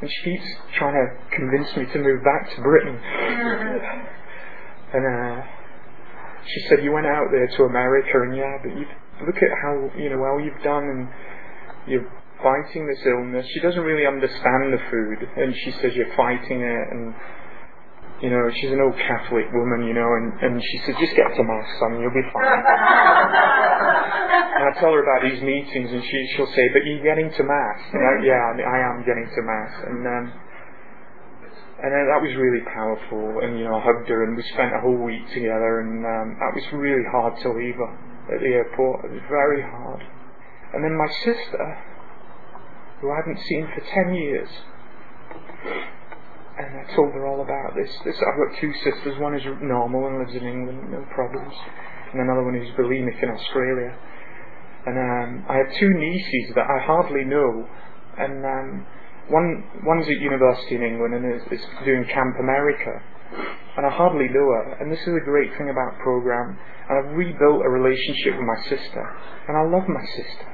And 0.01 0.11
she 0.11 0.31
keeps 0.31 0.45
trying 0.77 0.95
to 0.95 1.07
convince 1.35 1.75
me 1.77 1.87
to 1.93 1.99
move 1.99 2.23
back 2.23 2.55
to 2.55 2.63
Britain. 2.63 3.01
and 4.93 5.07
uh, 5.07 5.43
she 6.45 6.61
said, 6.69 6.85
"You 6.85 6.93
went 6.93 7.07
out 7.07 7.29
there 7.31 7.47
to 7.47 7.63
America, 7.65 8.23
and 8.23 8.37
yeah, 8.37 8.59
but 8.63 8.77
you 8.77 8.85
look 9.25 9.37
at 9.37 9.51
how 9.63 9.91
you 9.97 10.11
know 10.11 10.19
well 10.19 10.39
you've 10.39 10.63
done, 10.63 10.85
and 10.85 11.09
you're 11.89 12.13
fighting 12.43 12.87
this 12.87 13.01
illness." 13.07 13.47
She 13.55 13.61
doesn't 13.61 13.81
really 13.81 14.07
understand 14.07 14.73
the 14.73 14.83
food, 14.91 15.29
and 15.37 15.55
she 15.65 15.73
says 15.81 15.97
you're 15.97 16.15
fighting 16.15 16.61
it, 16.61 16.87
and 16.93 17.15
you 18.23 18.31
know, 18.33 18.49
she's 18.49 18.73
an 18.73 18.81
old 18.81 18.97
Catholic 18.97 19.45
woman, 19.53 19.85
you 19.85 19.93
know, 19.93 20.09
and, 20.17 20.33
and 20.41 20.57
she 20.57 20.77
said, 20.89 20.97
just 20.97 21.13
get 21.13 21.29
to 21.37 21.45
Mass, 21.45 21.69
son, 21.77 22.01
you'll 22.01 22.17
be 22.17 22.25
fine. 22.33 22.49
and 24.57 24.63
I 24.65 24.73
tell 24.81 24.89
her 24.97 25.05
about 25.05 25.21
these 25.21 25.43
meetings, 25.45 25.93
and 25.93 26.01
she, 26.01 26.19
she'll 26.33 26.49
say, 26.57 26.65
but 26.73 26.81
you're 26.89 27.05
getting 27.05 27.29
to 27.29 27.43
Mass. 27.45 27.81
And 27.93 28.01
I, 28.01 28.13
yeah, 28.25 28.57
I 28.57 28.79
am 28.89 29.05
getting 29.05 29.29
to 29.29 29.41
Mass. 29.45 29.73
And, 29.85 30.01
um, 30.09 30.25
and 31.77 31.93
uh, 31.93 32.09
that 32.09 32.25
was 32.25 32.33
really 32.41 32.65
powerful, 32.73 33.45
and, 33.45 33.61
you 33.61 33.69
know, 33.69 33.77
I 33.77 33.85
hugged 33.85 34.09
her, 34.09 34.25
and 34.25 34.33
we 34.33 34.43
spent 34.57 34.73
a 34.73 34.81
whole 34.81 34.97
week 34.97 35.29
together, 35.37 35.85
and 35.85 36.01
um, 36.01 36.41
that 36.41 36.57
was 36.57 36.65
really 36.73 37.05
hard 37.13 37.37
to 37.45 37.53
leave 37.53 37.77
her 37.77 37.93
at 38.33 38.41
the 38.41 38.49
airport. 38.49 39.05
It 39.05 39.21
was 39.21 39.29
very 39.29 39.61
hard. 39.61 40.01
And 40.73 40.81
then 40.81 40.97
my 40.97 41.13
sister, 41.21 41.65
who 43.05 43.13
I 43.13 43.17
hadn't 43.21 43.45
seen 43.45 43.69
for 43.77 43.85
10 43.85 44.17
years, 44.17 44.49
and 46.57 46.73
I 46.81 46.85
told 46.97 47.13
her 47.13 47.27
all 47.27 47.45
about 47.45 47.77
this. 47.77 47.93
this. 48.05 48.17
I've 48.17 48.41
got 48.41 48.61
two 48.61 48.73
sisters. 48.81 49.21
One 49.21 49.37
is 49.37 49.45
normal 49.61 50.09
and 50.09 50.19
lives 50.19 50.33
in 50.33 50.45
England, 50.45 50.89
no 50.91 51.05
problems, 51.13 51.53
and 52.13 52.21
another 52.23 52.45
one 52.45 52.57
is 52.57 52.73
bulimic 52.73 53.21
in 53.23 53.29
Australia. 53.29 53.93
And 54.87 54.97
um, 54.97 55.45
I 55.49 55.61
have 55.61 55.69
two 55.79 55.93
nieces 55.93 56.55
that 56.55 56.65
I 56.65 56.81
hardly 56.81 57.25
know, 57.25 57.69
and 58.17 58.41
um, 58.47 58.87
one 59.29 59.65
one's 59.85 60.09
at 60.09 60.17
university 60.17 60.77
in 60.77 60.83
England 60.83 61.13
and 61.15 61.25
is, 61.35 61.43
is 61.53 61.67
doing 61.85 62.05
Camp 62.09 62.37
America, 62.41 63.05
and 63.77 63.85
I 63.85 63.91
hardly 63.91 64.29
know 64.33 64.49
her. 64.57 64.79
And 64.81 64.91
this 64.91 65.01
is 65.01 65.13
a 65.13 65.25
great 65.25 65.53
thing 65.59 65.69
about 65.69 66.01
program. 66.01 66.57
And 66.89 66.95
I've 66.97 67.13
rebuilt 67.19 67.67
a 67.67 67.69
relationship 67.69 68.33
with 68.39 68.47
my 68.49 68.61
sister, 68.71 69.05
and 69.49 69.59
I 69.59 69.63
love 69.69 69.85
my 69.91 70.07
sister. 70.17 70.49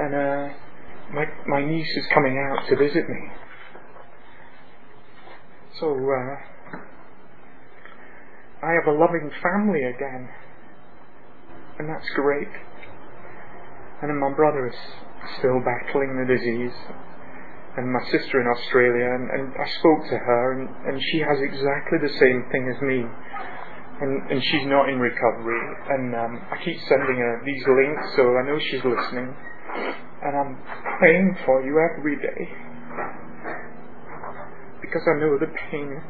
And 0.00 0.14
uh, 0.14 0.44
my 1.12 1.26
my 1.44 1.60
niece 1.60 1.92
is 1.96 2.06
coming 2.14 2.38
out 2.40 2.64
to 2.70 2.76
visit 2.76 3.04
me 3.04 3.49
so 5.78 5.86
uh, 5.94 6.76
I 8.62 8.74
have 8.74 8.90
a 8.90 8.98
loving 8.98 9.30
family 9.42 9.84
again, 9.84 10.28
and 11.78 11.88
that's 11.88 12.08
great. 12.16 12.50
And 14.02 14.18
my 14.18 14.34
brother 14.34 14.66
is 14.66 14.76
still 15.38 15.60
battling 15.62 16.18
the 16.18 16.26
disease, 16.26 16.74
and 17.76 17.86
my 17.86 18.02
sister 18.10 18.40
in 18.40 18.48
Australia, 18.50 19.14
and, 19.14 19.30
and 19.30 19.54
I 19.54 19.68
spoke 19.78 20.02
to 20.10 20.18
her, 20.18 20.58
and, 20.58 20.68
and 20.90 21.02
she 21.12 21.20
has 21.20 21.38
exactly 21.38 21.98
the 22.02 22.14
same 22.18 22.44
thing 22.50 22.66
as 22.74 22.82
me. 22.82 23.06
And, 24.00 24.32
and 24.32 24.42
she's 24.42 24.66
not 24.66 24.88
in 24.88 24.98
recovery, 24.98 25.60
and 25.92 26.16
um, 26.16 26.32
I 26.50 26.56
keep 26.64 26.80
sending 26.88 27.16
her 27.20 27.42
these 27.44 27.62
links, 27.68 28.16
so 28.16 28.22
I 28.36 28.42
know 28.48 28.58
she's 28.58 28.82
listening. 28.82 29.36
And 30.24 30.32
I'm 30.36 30.56
praying 30.98 31.36
for 31.44 31.62
you 31.62 31.76
every 31.78 32.16
day 32.16 32.69
because 34.90 35.06
I 35.06 35.20
know 35.22 35.38
the 35.38 35.46
pain 35.70 36.02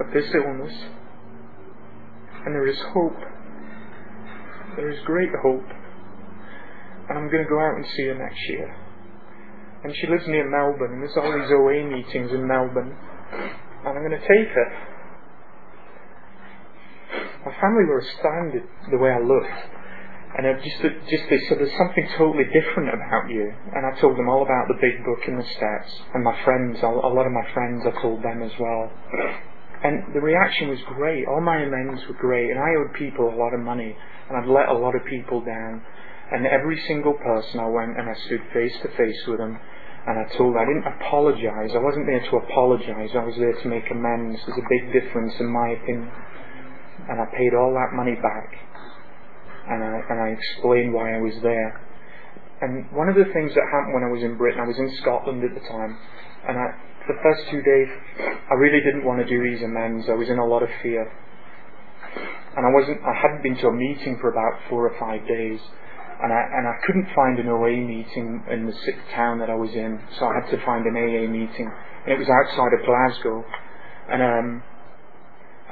of 0.00 0.14
this 0.14 0.24
illness. 0.32 0.72
And 2.46 2.54
there 2.56 2.66
is 2.66 2.80
hope. 2.94 3.20
There 4.76 4.90
is 4.90 4.98
great 5.04 5.28
hope. 5.44 5.68
And 7.10 7.18
I'm 7.18 7.30
going 7.30 7.44
to 7.44 7.50
go 7.50 7.60
out 7.60 7.76
and 7.76 7.84
see 7.94 8.04
her 8.08 8.16
next 8.16 8.40
year. 8.48 8.74
And 9.84 9.92
she 10.00 10.06
lives 10.06 10.24
near 10.26 10.48
Melbourne, 10.48 10.94
and 10.94 11.02
there's 11.02 11.16
all 11.18 11.28
these 11.36 11.52
OA 11.52 11.84
meetings 11.84 12.32
in 12.32 12.48
Melbourne. 12.48 12.96
And 13.84 13.88
I'm 13.92 14.08
going 14.08 14.18
to 14.18 14.26
take 14.26 14.48
her. 14.48 14.68
My 17.44 17.52
family 17.60 17.84
were 17.84 17.98
astounded 18.00 18.62
the 18.90 18.96
way 18.96 19.10
I 19.10 19.20
looked. 19.20 19.81
And 20.32 20.46
it 20.46 20.64
just, 20.64 20.80
just 20.80 21.28
they 21.28 21.40
said, 21.44 21.60
there's 21.60 21.76
something 21.76 22.08
totally 22.16 22.48
different 22.48 22.88
about 22.88 23.28
you. 23.28 23.52
And 23.76 23.84
I 23.84 23.92
told 24.00 24.16
them 24.16 24.30
all 24.32 24.40
about 24.40 24.64
the 24.64 24.80
big 24.80 25.04
book 25.04 25.20
and 25.28 25.36
the 25.36 25.44
steps. 25.44 25.92
And 26.14 26.24
my 26.24 26.32
friends, 26.42 26.80
a 26.80 26.88
lot 26.88 27.28
of 27.28 27.32
my 27.36 27.44
friends, 27.52 27.84
I 27.84 27.92
told 28.00 28.24
them 28.24 28.40
as 28.40 28.52
well. 28.58 28.88
And 29.84 30.14
the 30.14 30.24
reaction 30.24 30.68
was 30.68 30.80
great. 30.96 31.28
All 31.28 31.42
my 31.42 31.60
amends 31.60 32.00
were 32.08 32.16
great. 32.16 32.48
And 32.48 32.58
I 32.58 32.72
owed 32.80 32.96
people 32.96 33.28
a 33.28 33.36
lot 33.36 33.52
of 33.52 33.60
money. 33.60 33.94
And 34.28 34.38
I'd 34.40 34.48
let 34.48 34.72
a 34.72 34.78
lot 34.78 34.96
of 34.96 35.04
people 35.04 35.44
down. 35.44 35.84
And 36.32 36.46
every 36.46 36.80
single 36.88 37.12
person 37.12 37.60
I 37.60 37.68
went 37.68 38.00
and 38.00 38.08
I 38.08 38.16
stood 38.24 38.40
face 38.54 38.72
to 38.82 38.88
face 38.96 39.20
with 39.28 39.36
them. 39.36 39.60
And 40.06 40.16
I 40.16 40.24
told 40.38 40.56
them 40.56 40.62
I 40.62 40.64
didn't 40.64 40.88
apologize. 40.96 41.76
I 41.76 41.84
wasn't 41.84 42.08
there 42.08 42.24
to 42.30 42.36
apologize. 42.40 43.10
I 43.12 43.22
was 43.22 43.36
there 43.36 43.52
to 43.52 43.68
make 43.68 43.84
amends. 43.90 44.40
There's 44.46 44.64
a 44.64 44.70
big 44.72 44.96
difference 44.96 45.34
in 45.38 45.52
my 45.52 45.76
opinion. 45.76 46.10
And 47.10 47.20
I 47.20 47.26
paid 47.36 47.52
all 47.52 47.76
that 47.76 47.92
money 47.92 48.16
back 48.16 48.71
and 49.68 49.84
I, 49.84 50.00
and 50.10 50.18
I 50.20 50.28
explained 50.34 50.92
why 50.92 51.14
I 51.14 51.20
was 51.20 51.34
there. 51.42 51.80
And 52.62 52.86
one 52.94 53.08
of 53.08 53.16
the 53.16 53.26
things 53.32 53.54
that 53.54 53.64
happened 53.74 53.94
when 53.94 54.06
I 54.06 54.12
was 54.12 54.22
in 54.22 54.38
Britain, 54.38 54.60
I 54.62 54.66
was 54.66 54.78
in 54.78 54.90
Scotland 55.02 55.42
at 55.42 55.54
the 55.54 55.66
time, 55.66 55.98
and 56.46 56.54
I, 56.58 56.66
the 57.10 57.18
first 57.22 57.50
two 57.50 57.62
days, 57.62 57.88
I 58.50 58.54
really 58.54 58.78
didn't 58.78 59.04
want 59.04 59.18
to 59.18 59.26
do 59.26 59.42
these 59.42 59.62
amends. 59.62 60.06
I 60.08 60.14
was 60.14 60.28
in 60.30 60.38
a 60.38 60.46
lot 60.46 60.62
of 60.62 60.70
fear, 60.82 61.02
and 61.02 62.62
I 62.62 62.70
wasn't. 62.70 63.02
I 63.02 63.14
hadn't 63.18 63.42
been 63.42 63.58
to 63.58 63.68
a 63.68 63.74
meeting 63.74 64.18
for 64.20 64.30
about 64.30 64.62
four 64.70 64.86
or 64.86 64.94
five 65.00 65.26
days, 65.26 65.58
and 66.22 66.30
I 66.30 66.40
and 66.54 66.66
I 66.70 66.78
couldn't 66.86 67.10
find 67.14 67.38
an 67.42 67.48
OA 67.50 67.82
meeting 67.82 68.46
in 68.50 68.66
the 68.66 68.74
town 69.14 69.38
that 69.40 69.50
I 69.50 69.58
was 69.58 69.70
in, 69.74 69.98
so 70.18 70.26
I 70.26 70.38
had 70.38 70.50
to 70.54 70.64
find 70.64 70.86
an 70.86 70.94
AA 70.94 71.26
meeting, 71.26 71.66
and 72.06 72.14
it 72.14 72.18
was 72.18 72.30
outside 72.30 72.70
of 72.78 72.86
Glasgow, 72.86 73.42
and 74.06 74.22
um, 74.22 74.62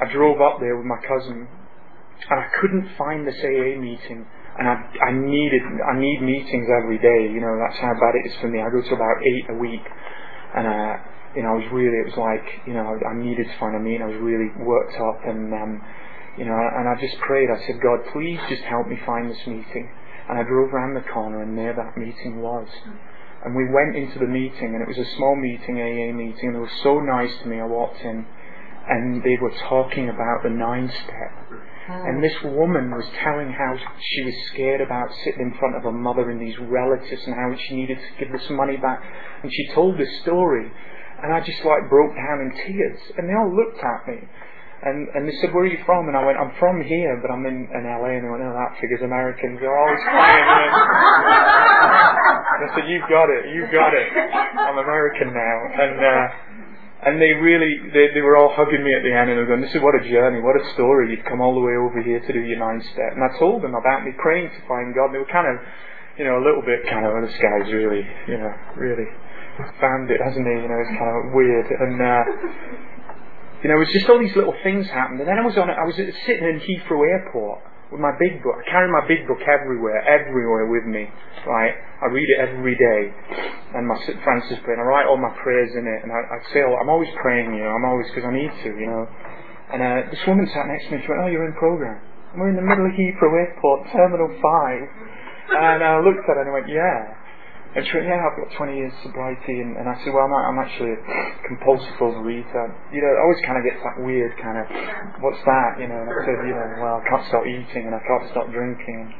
I 0.01 0.11
drove 0.11 0.41
up 0.41 0.59
there 0.59 0.75
with 0.75 0.85
my 0.85 0.99
cousin, 1.07 1.47
and 2.29 2.39
I 2.39 2.47
couldn't 2.61 2.87
find 2.97 3.27
this 3.27 3.39
AA 3.39 3.79
meeting. 3.79 4.25
And 4.59 4.67
I, 4.67 4.75
I 5.07 5.11
needed, 5.15 5.63
I 5.63 5.97
need 5.97 6.21
meetings 6.21 6.67
every 6.83 6.99
day. 6.99 7.31
You 7.31 7.39
know, 7.39 7.55
that's 7.57 7.79
how 7.79 7.93
bad 7.95 8.13
it 8.19 8.27
is 8.29 8.35
for 8.41 8.49
me. 8.51 8.59
I 8.61 8.69
go 8.69 8.83
to 8.83 8.93
about 8.93 9.17
eight 9.23 9.45
a 9.49 9.57
week, 9.57 9.85
and 10.55 10.67
uh, 10.67 10.93
you 11.35 11.41
know, 11.41 11.55
I 11.55 11.57
was 11.63 11.69
really, 11.71 11.95
it 12.03 12.11
was 12.11 12.19
like, 12.19 12.67
you 12.67 12.73
know, 12.75 12.83
I 12.83 13.15
needed 13.15 13.47
to 13.47 13.55
find 13.57 13.75
a 13.75 13.79
meeting. 13.79 14.03
I 14.03 14.11
was 14.11 14.19
really 14.19 14.51
worked 14.59 14.99
up, 14.99 15.23
and 15.23 15.53
um, 15.55 15.81
you 16.37 16.45
know, 16.45 16.55
and 16.55 16.87
I 16.87 16.99
just 16.99 17.15
prayed. 17.23 17.47
I 17.47 17.59
said, 17.65 17.79
God, 17.79 18.03
please 18.11 18.39
just 18.51 18.63
help 18.67 18.87
me 18.87 18.99
find 19.05 19.31
this 19.31 19.41
meeting. 19.47 19.87
And 20.29 20.37
I 20.37 20.43
drove 20.43 20.71
around 20.71 20.95
the 20.95 21.07
corner, 21.09 21.41
and 21.41 21.57
there 21.57 21.73
that 21.73 21.97
meeting 21.97 22.43
was. 22.43 22.67
And 23.43 23.55
we 23.55 23.65
went 23.71 23.95
into 23.95 24.19
the 24.19 24.29
meeting, 24.29 24.75
and 24.75 24.83
it 24.83 24.87
was 24.87 24.99
a 24.99 25.15
small 25.17 25.35
meeting, 25.35 25.79
AA 25.81 26.13
meeting, 26.13 26.53
and 26.53 26.55
it 26.55 26.63
was 26.63 26.77
so 26.83 26.99
nice 26.99 27.31
to 27.41 27.47
me. 27.47 27.59
I 27.59 27.65
walked 27.65 27.99
in, 28.03 28.27
and 28.87 29.23
they 29.23 29.35
were 29.41 29.51
talking 29.67 30.09
about 30.09 30.43
the 30.43 30.51
nine 30.51 30.91
step 30.91 31.59
and 31.89 32.23
this 32.23 32.35
woman 32.43 32.91
was 32.91 33.05
telling 33.23 33.49
how 33.51 33.73
she 33.75 34.21
was 34.23 34.35
scared 34.53 34.81
about 34.81 35.09
sitting 35.25 35.51
in 35.51 35.57
front 35.57 35.75
of 35.75 35.83
her 35.83 35.91
mother 35.91 36.29
and 36.29 36.39
these 36.39 36.57
relatives 36.59 37.23
and 37.25 37.33
how 37.33 37.49
she 37.67 37.75
needed 37.75 37.97
to 37.97 38.11
give 38.23 38.31
this 38.31 38.47
money 38.49 38.77
back. 38.77 39.01
And 39.41 39.51
she 39.51 39.73
told 39.73 39.97
this 39.97 40.09
story. 40.21 40.69
And 41.21 41.33
I 41.33 41.39
just 41.41 41.61
like 41.65 41.89
broke 41.89 42.13
down 42.15 42.37
in 42.41 42.49
tears. 42.65 42.99
And 43.17 43.29
they 43.29 43.33
all 43.33 43.49
looked 43.49 43.81
at 43.81 44.07
me. 44.07 44.21
And, 44.81 45.09
and 45.13 45.29
they 45.29 45.33
said, 45.41 45.53
where 45.53 45.65
are 45.65 45.69
you 45.69 45.77
from? 45.85 46.09
And 46.09 46.17
I 46.17 46.25
went, 46.25 46.37
I'm 46.41 46.53
from 46.57 46.81
here, 46.81 47.21
but 47.21 47.29
I'm 47.29 47.45
in, 47.45 47.69
in 47.69 47.81
LA. 47.85 48.17
And 48.17 48.25
they 48.25 48.31
went, 48.33 48.41
oh, 48.41 48.53
that 48.53 48.81
figures 48.81 49.01
Americans. 49.05 49.61
They're 49.61 49.77
always 49.77 50.01
crying. 50.01 50.73
and 52.49 52.61
I 52.65 52.69
said, 52.73 52.89
you've 52.89 53.05
got 53.05 53.29
it, 53.29 53.53
you've 53.53 53.69
got 53.69 53.93
it. 53.93 54.09
I'm 54.57 54.81
American 54.81 55.33
now. 55.33 55.57
And, 55.77 55.97
uh, 56.01 56.50
and 57.01 57.17
they 57.17 57.33
really, 57.33 57.89
they, 57.89 58.13
they 58.13 58.21
were 58.21 58.37
all 58.37 58.53
hugging 58.53 58.85
me 58.85 58.93
at 58.93 59.01
the 59.01 59.09
end 59.09 59.29
and 59.29 59.37
they 59.37 59.41
were 59.41 59.49
going, 59.49 59.65
this 59.65 59.73
is 59.73 59.81
what 59.81 59.97
a 59.97 60.05
journey, 60.05 60.37
what 60.37 60.53
a 60.53 60.65
story. 60.77 61.09
You've 61.09 61.25
come 61.25 61.41
all 61.41 61.57
the 61.57 61.65
way 61.65 61.73
over 61.73 61.97
here 61.97 62.21
to 62.21 62.31
do 62.31 62.41
your 62.45 62.61
nine 62.61 62.77
step. 62.93 63.17
And 63.17 63.25
I 63.25 63.33
told 63.41 63.65
them 63.65 63.73
about 63.73 64.05
me 64.05 64.13
praying 64.21 64.53
to 64.53 64.61
find 64.69 64.93
God. 64.93 65.09
And 65.09 65.15
they 65.17 65.23
were 65.25 65.33
kind 65.33 65.49
of, 65.49 65.57
you 66.21 66.29
know, 66.29 66.37
a 66.37 66.43
little 66.45 66.61
bit 66.61 66.85
kind 66.85 67.01
of, 67.01 67.17
oh, 67.17 67.25
this 67.25 67.33
guy's 67.41 67.73
really, 67.73 68.05
you 68.29 68.37
know, 68.37 68.53
really 68.77 69.09
found 69.81 70.13
it, 70.13 70.21
hasn't 70.21 70.45
he? 70.45 70.55
You 70.61 70.69
know, 70.69 70.77
it's 70.77 70.93
kind 70.93 71.09
of 71.09 71.21
weird. 71.33 71.67
And, 71.73 71.97
uh, 71.97 72.23
you 73.65 73.73
know, 73.73 73.81
it 73.81 73.83
was 73.89 73.93
just 73.97 74.05
all 74.05 74.21
these 74.21 74.37
little 74.37 74.55
things 74.61 74.85
happened. 74.93 75.25
And 75.25 75.29
then 75.29 75.41
I 75.41 75.45
was 75.45 75.57
on, 75.57 75.73
I 75.73 75.81
was 75.81 75.97
sitting 75.97 76.45
in 76.45 76.61
Heathrow 76.61 77.01
Airport 77.01 77.65
with 77.91 77.99
my 77.99 78.15
big 78.17 78.39
book. 78.41 78.55
I 78.55 78.63
carry 78.71 78.87
my 78.87 79.03
big 79.07 79.27
book 79.27 79.43
everywhere, 79.43 79.99
everywhere 80.07 80.71
with 80.71 80.87
me. 80.87 81.11
Right? 81.45 81.75
I 81.75 82.07
read 82.07 82.27
it 82.31 82.39
every 82.39 82.75
day. 82.79 83.11
And 83.75 83.87
my 83.87 83.99
St. 84.07 84.17
Francis 84.23 84.59
prayer, 84.63 84.79
and 84.79 84.83
I 84.83 84.87
write 84.87 85.07
all 85.07 85.19
my 85.19 85.35
prayers 85.43 85.71
in 85.75 85.83
it. 85.83 85.99
And 86.03 86.11
I, 86.11 86.19
I 86.23 86.37
say, 86.55 86.63
I'm 86.63 86.89
always 86.89 87.11
praying, 87.21 87.53
you 87.53 87.63
know, 87.63 87.75
I'm 87.75 87.85
always, 87.85 88.07
because 88.11 88.27
I 88.27 88.33
need 88.33 88.51
to, 88.63 88.69
you 88.79 88.87
know. 88.87 89.07
And 89.71 89.79
uh, 89.79 90.11
this 90.11 90.19
woman 90.27 90.43
sat 90.51 90.67
next 90.67 90.91
to 90.91 90.91
me. 90.91 90.97
She 90.99 91.07
went, 91.07 91.23
"Oh, 91.23 91.31
you're 91.31 91.47
in 91.47 91.55
program." 91.55 91.95
And 92.35 92.43
we're 92.43 92.51
in 92.51 92.59
the 92.59 92.67
middle 92.67 92.83
of 92.83 92.91
Heathrow 92.91 93.31
Airport, 93.39 93.87
Terminal 93.95 94.27
Five. 94.43 94.83
And 95.47 95.79
I 95.79 95.99
looked 96.03 96.27
at 96.27 96.35
her 96.35 96.43
and 96.43 96.51
I 96.51 96.53
went, 96.59 96.67
"Yeah." 96.67 97.15
And 97.71 97.87
she 97.87 97.95
went, 97.95 98.11
yeah, 98.11 98.19
I've 98.19 98.35
got 98.35 98.51
20 98.51 98.75
years 98.75 98.91
sobriety. 98.99 99.63
And, 99.63 99.79
and 99.79 99.87
I 99.87 99.95
said, 100.03 100.11
well, 100.11 100.27
I'm, 100.27 100.35
I'm 100.35 100.59
actually 100.59 100.91
a 100.91 100.99
compulsive 101.47 101.95
overeater. 102.03 102.65
You 102.91 102.99
know, 102.99 103.11
it 103.15 103.19
always 103.23 103.41
kind 103.47 103.55
of 103.55 103.63
gets 103.63 103.79
that 103.79 103.95
weird 104.03 104.35
kind 104.43 104.59
of, 104.59 104.65
what's 105.23 105.39
that? 105.47 105.79
You 105.79 105.87
know, 105.87 106.03
and 106.03 106.11
I 106.11 106.19
said, 106.27 106.35
you 106.43 106.51
know, 106.51 106.67
well, 106.83 106.99
I 106.99 107.03
can't 107.07 107.23
stop 107.31 107.47
eating 107.47 107.87
and 107.87 107.95
I 107.95 108.03
can't 108.03 108.27
stop 108.35 108.51
drinking. 108.51 109.15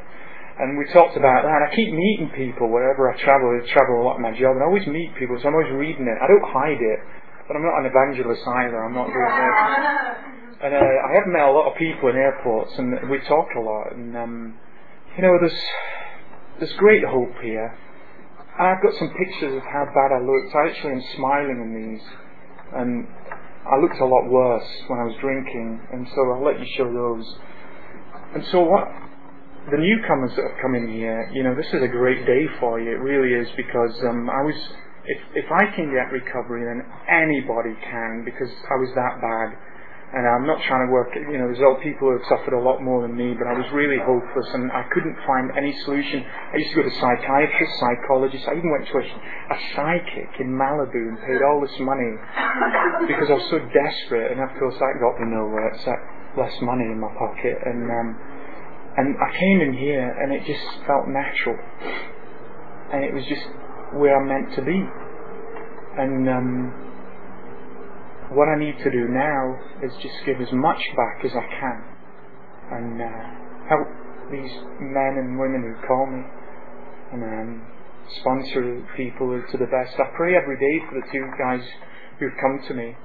And 0.59 0.75
we 0.75 0.83
talked 0.91 1.15
about 1.15 1.47
that. 1.47 1.55
And 1.63 1.63
I 1.63 1.71
keep 1.71 1.95
meeting 1.95 2.27
people 2.35 2.67
wherever 2.67 3.07
I 3.07 3.15
travel. 3.23 3.55
I 3.55 3.63
travel 3.71 4.03
a 4.03 4.03
lot 4.03 4.19
in 4.19 4.23
my 4.27 4.35
job. 4.35 4.59
And 4.59 4.63
I 4.63 4.67
always 4.67 4.85
meet 4.85 5.15
people, 5.15 5.39
so 5.39 5.47
I'm 5.47 5.55
always 5.55 5.71
reading 5.71 6.03
it. 6.11 6.17
I 6.19 6.27
don't 6.27 6.47
hide 6.51 6.83
it. 6.83 6.99
But 7.47 7.55
I'm 7.55 7.63
not 7.63 7.79
an 7.79 7.87
evangelist 7.87 8.43
either. 8.43 8.83
I'm 8.83 8.93
not 8.93 9.07
doing 9.07 9.31
it. 9.31 9.55
And 10.61 10.75
uh, 10.75 10.77
I 10.77 11.09
have 11.15 11.27
met 11.31 11.47
a 11.47 11.55
lot 11.55 11.71
of 11.71 11.79
people 11.79 12.11
in 12.11 12.19
airports, 12.19 12.75
and 12.77 13.09
we 13.09 13.17
talk 13.31 13.47
a 13.55 13.63
lot. 13.63 13.95
And, 13.95 14.15
um, 14.15 14.59
you 15.15 15.23
know, 15.23 15.33
there's, 15.39 15.59
there's 16.59 16.73
great 16.77 17.03
hope 17.07 17.33
here. 17.41 17.73
I've 18.61 18.81
got 18.85 18.93
some 18.99 19.09
pictures 19.17 19.57
of 19.57 19.63
how 19.65 19.89
bad 19.89 20.13
I 20.13 20.21
looked. 20.21 20.53
I 20.53 20.69
actually 20.69 21.01
am 21.01 21.05
smiling 21.17 21.57
in 21.65 21.69
these. 21.73 22.05
And 22.77 23.07
I 23.65 23.81
looked 23.81 23.97
a 23.97 24.05
lot 24.05 24.29
worse 24.29 24.69
when 24.87 24.99
I 24.99 25.05
was 25.09 25.17
drinking, 25.21 25.81
and 25.91 26.07
so 26.13 26.19
I'll 26.33 26.45
let 26.45 26.59
you 26.59 26.67
show 26.77 26.85
those. 26.85 27.25
And 28.37 28.45
so 28.51 28.61
what 28.61 28.85
the 29.69 29.77
newcomers 29.77 30.33
that 30.37 30.45
have 30.45 30.57
come 30.61 30.75
in 30.75 30.93
here, 30.93 31.29
you 31.33 31.43
know, 31.43 31.53
this 31.57 31.67
is 31.73 31.81
a 31.81 31.87
great 31.89 32.25
day 32.25 32.45
for 32.59 32.79
you. 32.79 32.91
It 32.93 33.01
really 33.01 33.33
is 33.33 33.49
because 33.57 33.93
um, 34.09 34.29
I 34.29 34.41
was, 34.45 34.55
if 35.05 35.45
if 35.45 35.47
I 35.49 35.65
can 35.75 35.89
get 35.89 36.13
recovery, 36.13 36.65
then 36.65 36.85
anybody 37.09 37.73
can 37.81 38.21
because 38.25 38.49
I 38.49 38.77
was 38.77 38.89
that 38.93 39.21
bad. 39.21 39.49
And 40.11 40.27
I'm 40.27 40.43
not 40.43 40.59
trying 40.67 40.83
to 40.87 40.91
work, 40.91 41.15
you 41.15 41.39
know, 41.39 41.47
there's 41.47 41.63
all 41.63 41.79
people 41.79 42.11
who 42.11 42.19
have 42.19 42.27
suffered 42.27 42.51
a 42.51 42.59
lot 42.59 42.83
more 42.83 42.99
than 43.07 43.15
me, 43.15 43.31
but 43.31 43.47
I 43.47 43.55
was 43.55 43.63
really 43.71 43.95
hopeless 43.95 44.43
and 44.51 44.67
I 44.67 44.83
couldn't 44.91 45.15
find 45.23 45.55
any 45.55 45.71
solution. 45.87 46.27
I 46.27 46.59
used 46.59 46.75
to 46.75 46.83
go 46.83 46.89
to 46.91 46.95
psychiatrists, 46.99 47.79
psychologists. 47.79 48.43
I 48.43 48.59
even 48.59 48.75
went 48.75 48.91
to 48.91 48.99
a, 48.99 49.05
a 49.07 49.57
psychic 49.71 50.35
in 50.43 50.51
Malibu 50.51 50.99
and 50.99 51.15
paid 51.15 51.39
all 51.47 51.63
this 51.63 51.79
money 51.79 52.11
because 53.07 53.31
I 53.31 53.39
was 53.39 53.47
so 53.47 53.63
desperate. 53.71 54.35
And 54.35 54.43
of 54.43 54.51
course, 54.59 54.75
that 54.75 54.99
got 54.99 55.15
me 55.15 55.31
nowhere. 55.31 55.79
It's 55.79 55.87
that 55.87 56.03
less 56.35 56.59
money 56.59 56.91
in 56.91 56.99
my 56.99 57.11
pocket. 57.15 57.55
And 57.63 57.87
um, 57.87 58.07
and 58.99 59.15
I 59.15 59.31
came 59.31 59.61
in 59.63 59.73
here 59.79 60.03
and 60.03 60.35
it 60.35 60.43
just 60.43 60.83
felt 60.83 61.07
natural, 61.07 61.55
and 62.91 63.03
it 63.07 63.13
was 63.15 63.23
just 63.31 63.47
where 63.95 64.19
I'm 64.19 64.27
meant 64.27 64.55
to 64.59 64.61
be. 64.61 64.75
And 65.95 66.27
um, 66.27 66.90
what 68.31 68.47
I 68.47 68.57
need 68.57 68.77
to 68.79 68.91
do 68.91 69.07
now 69.11 69.59
is 69.83 69.91
just 70.01 70.15
give 70.25 70.39
as 70.39 70.51
much 70.53 70.79
back 70.95 71.25
as 71.25 71.31
I 71.35 71.45
can 71.59 71.79
and 72.71 73.01
uh, 73.01 73.21
help 73.67 73.87
these 74.31 74.51
men 74.79 75.19
and 75.19 75.37
women 75.37 75.59
who 75.67 75.75
call 75.87 76.07
me 76.07 76.23
and 77.11 77.23
um, 77.23 77.67
sponsor 78.21 78.87
people 78.95 79.35
to 79.51 79.57
the 79.57 79.67
best. 79.67 79.99
I 79.99 80.15
pray 80.15 80.35
every 80.35 80.55
day 80.55 80.85
for 80.87 80.95
the 80.95 81.11
two 81.11 81.27
guys 81.37 81.67
who've 82.19 82.39
come 82.39 82.63
to 82.69 82.73
me 82.73 82.95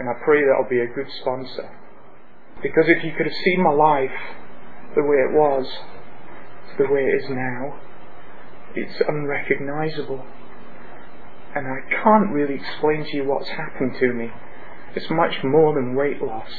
and 0.00 0.08
I 0.08 0.14
pray 0.24 0.42
that 0.42 0.54
I'll 0.58 0.68
be 0.68 0.80
a 0.80 0.90
good 0.90 1.06
sponsor. 1.20 1.70
Because 2.62 2.86
if 2.88 3.04
you 3.04 3.12
could 3.16 3.26
have 3.26 3.40
seen 3.44 3.62
my 3.62 3.70
life 3.70 4.18
the 4.96 5.02
way 5.02 5.22
it 5.22 5.38
was 5.38 5.66
to 6.70 6.82
the 6.82 6.92
way 6.92 7.02
it 7.02 7.22
is 7.22 7.30
now, 7.30 7.78
it's 8.74 9.00
unrecognizable 9.06 10.24
and 11.54 11.66
I 11.68 11.80
can't 12.02 12.32
really 12.32 12.54
explain 12.54 13.04
to 13.04 13.16
you 13.16 13.24
what's 13.24 13.48
happened 13.48 13.96
to 14.00 14.12
me. 14.12 14.30
It's 14.96 15.10
much 15.10 15.42
more 15.44 15.74
than 15.74 15.94
weight 15.94 16.20
loss. 16.20 16.50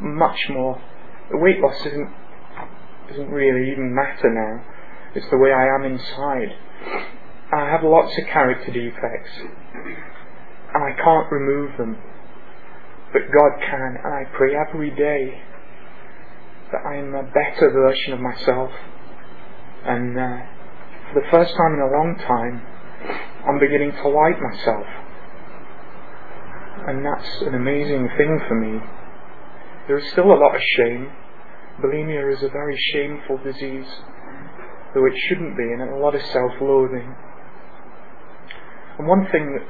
Much 0.00 0.48
more. 0.50 0.80
The 1.30 1.38
weight 1.38 1.60
loss 1.60 1.80
isn't, 1.86 2.10
doesn't 3.08 3.30
really 3.30 3.70
even 3.70 3.94
matter 3.94 4.28
now. 4.28 4.64
It's 5.14 5.28
the 5.30 5.38
way 5.38 5.52
I 5.52 5.74
am 5.74 5.84
inside. 5.84 6.56
I 7.52 7.70
have 7.70 7.82
lots 7.82 8.16
of 8.18 8.26
character 8.26 8.72
defects. 8.72 9.30
And 10.74 10.82
I 10.82 10.92
can't 10.96 11.30
remove 11.30 11.76
them. 11.78 11.96
But 13.12 13.22
God 13.32 13.60
can. 13.60 13.96
And 14.02 14.14
I 14.14 14.24
pray 14.36 14.52
every 14.56 14.90
day 14.90 15.42
that 16.72 16.80
I 16.86 16.96
am 16.96 17.14
a 17.14 17.22
better 17.22 17.70
version 17.70 18.14
of 18.14 18.20
myself. 18.20 18.70
And 19.84 20.18
uh, 20.18 20.38
for 21.12 21.20
the 21.20 21.30
first 21.30 21.52
time 21.56 21.74
in 21.74 21.80
a 21.80 21.92
long 21.92 22.16
time, 22.26 22.71
I'm 23.48 23.58
beginning 23.58 23.92
to 23.92 24.08
like 24.08 24.38
myself. 24.40 24.86
And 26.86 27.04
that's 27.04 27.42
an 27.42 27.54
amazing 27.54 28.08
thing 28.16 28.40
for 28.48 28.54
me. 28.58 28.80
There 29.86 29.98
is 29.98 30.10
still 30.12 30.32
a 30.32 30.38
lot 30.38 30.54
of 30.54 30.62
shame. 30.76 31.10
Bulimia 31.82 32.32
is 32.32 32.42
a 32.42 32.48
very 32.48 32.76
shameful 32.92 33.38
disease, 33.38 33.88
though 34.94 35.06
it 35.06 35.14
shouldn't 35.28 35.56
be, 35.56 35.62
and 35.62 35.82
a 35.82 35.96
lot 35.98 36.14
of 36.14 36.22
self-loathing. 36.22 37.14
And 38.98 39.08
one 39.08 39.26
thing 39.32 39.58
that 39.58 39.66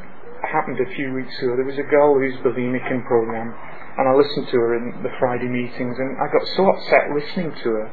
happened 0.49 0.81
a 0.81 0.95
few 0.95 1.14
weeks 1.14 1.33
ago, 1.40 1.57
there 1.57 1.64
was 1.64 1.79
a 1.79 1.88
girl 1.88 2.18
who's 2.18 2.37
bulimic 2.45 2.90
in 2.90 3.03
program, 3.07 3.55
and 3.97 4.09
I 4.09 4.12
listened 4.12 4.49
to 4.49 4.57
her 4.57 4.77
in 4.77 5.03
the 5.03 5.12
Friday 5.21 5.49
meetings, 5.49 5.97
and 5.97 6.16
I 6.21 6.27
got 6.33 6.45
so 6.57 6.68
upset 6.68 7.12
listening 7.14 7.53
to 7.53 7.68
her. 7.81 7.87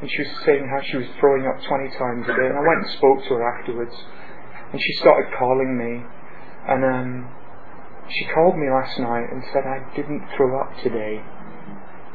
And 0.00 0.08
she 0.08 0.22
was 0.22 0.32
saying 0.46 0.64
how 0.70 0.80
she 0.86 0.96
was 0.96 1.08
throwing 1.18 1.44
up 1.50 1.58
20 1.66 1.98
times 1.98 2.24
a 2.30 2.34
day, 2.36 2.46
and 2.46 2.56
I 2.56 2.62
went 2.62 2.86
and 2.86 2.90
spoke 2.96 3.18
to 3.26 3.34
her 3.34 3.44
afterwards. 3.58 3.96
And 4.72 4.80
she 4.80 4.92
started 5.00 5.32
calling 5.38 5.78
me, 5.78 6.04
and 6.68 6.84
um, 6.84 7.28
she 8.10 8.26
called 8.34 8.56
me 8.56 8.68
last 8.70 8.98
night 9.00 9.26
and 9.32 9.42
said, 9.52 9.64
I 9.64 9.80
didn't 9.96 10.28
throw 10.36 10.60
up 10.60 10.72
today, 10.82 11.22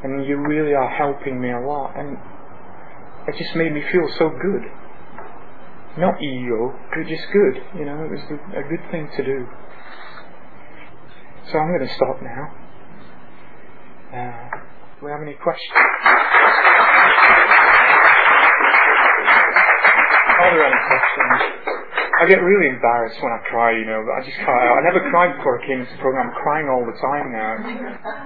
and 0.03 0.25
you 0.25 0.37
really 0.37 0.73
are 0.73 0.89
helping 0.89 1.41
me 1.41 1.51
a 1.51 1.59
lot. 1.59 1.97
And 1.97 2.17
it 3.27 3.35
just 3.37 3.55
made 3.55 3.73
me 3.73 3.81
feel 3.91 4.07
so 4.19 4.29
good. 4.29 4.63
Not 5.97 6.21
ego, 6.21 6.73
but 6.89 7.07
just 7.07 7.23
good. 7.31 7.63
You 7.79 7.85
know, 7.85 8.03
it 8.05 8.11
was 8.11 8.21
a 8.57 8.63
good 8.69 8.81
thing 8.91 9.09
to 9.17 9.23
do. 9.23 9.47
So 11.51 11.59
I'm 11.59 11.69
going 11.75 11.87
to 11.87 11.93
stop 11.95 12.21
now. 12.21 12.53
Uh, 14.13 14.57
do 14.99 15.05
we 15.05 15.11
have 15.11 15.21
any 15.21 15.33
questions? 15.35 15.73
Are 20.39 20.49
there 20.51 20.65
any 20.65 20.81
questions? 20.87 21.52
I 22.21 22.29
get 22.29 22.37
really 22.45 22.69
embarrassed 22.69 23.17
when 23.21 23.33
I 23.33 23.41
cry, 23.49 23.73
you 23.73 23.85
know, 23.89 24.05
but 24.05 24.13
I 24.13 24.21
just 24.21 24.37
cry. 24.45 24.61
I 24.69 24.81
never 24.85 25.01
cried 25.09 25.33
before 25.37 25.57
I 25.57 25.65
came 25.65 25.81
into 25.81 25.91
the 25.97 26.01
program. 26.01 26.29
I'm 26.29 26.37
crying 26.45 26.69
all 26.69 26.85
the 26.85 26.93
time 27.01 27.33
now. 27.33 27.57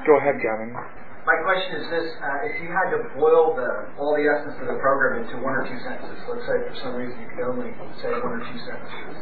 Go 0.03 0.19
ahead, 0.19 0.35
Gavin. 0.43 0.75
My 1.23 1.35
question 1.43 1.83
is 1.83 1.87
this: 1.91 2.07
uh, 2.23 2.47
If 2.51 2.55
you 2.63 2.71
had 2.71 2.87
to 2.95 3.03
boil 3.19 3.55
the, 3.55 3.91
all 3.99 4.15
the 4.15 4.27
essence 4.27 4.55
of 4.63 4.67
the 4.67 4.79
program 4.79 5.23
into 5.23 5.39
one 5.43 5.55
or 5.59 5.63
two 5.67 5.75
sentences, 5.83 6.19
let's 6.27 6.43
say 6.47 6.57
for 6.67 6.75
some 6.83 6.93
reason 6.95 7.15
you 7.19 7.27
could 7.35 7.47
only 7.47 7.71
say 7.99 8.11
one 8.15 8.39
or 8.39 8.43
two 8.43 8.59
sentences, 8.63 9.15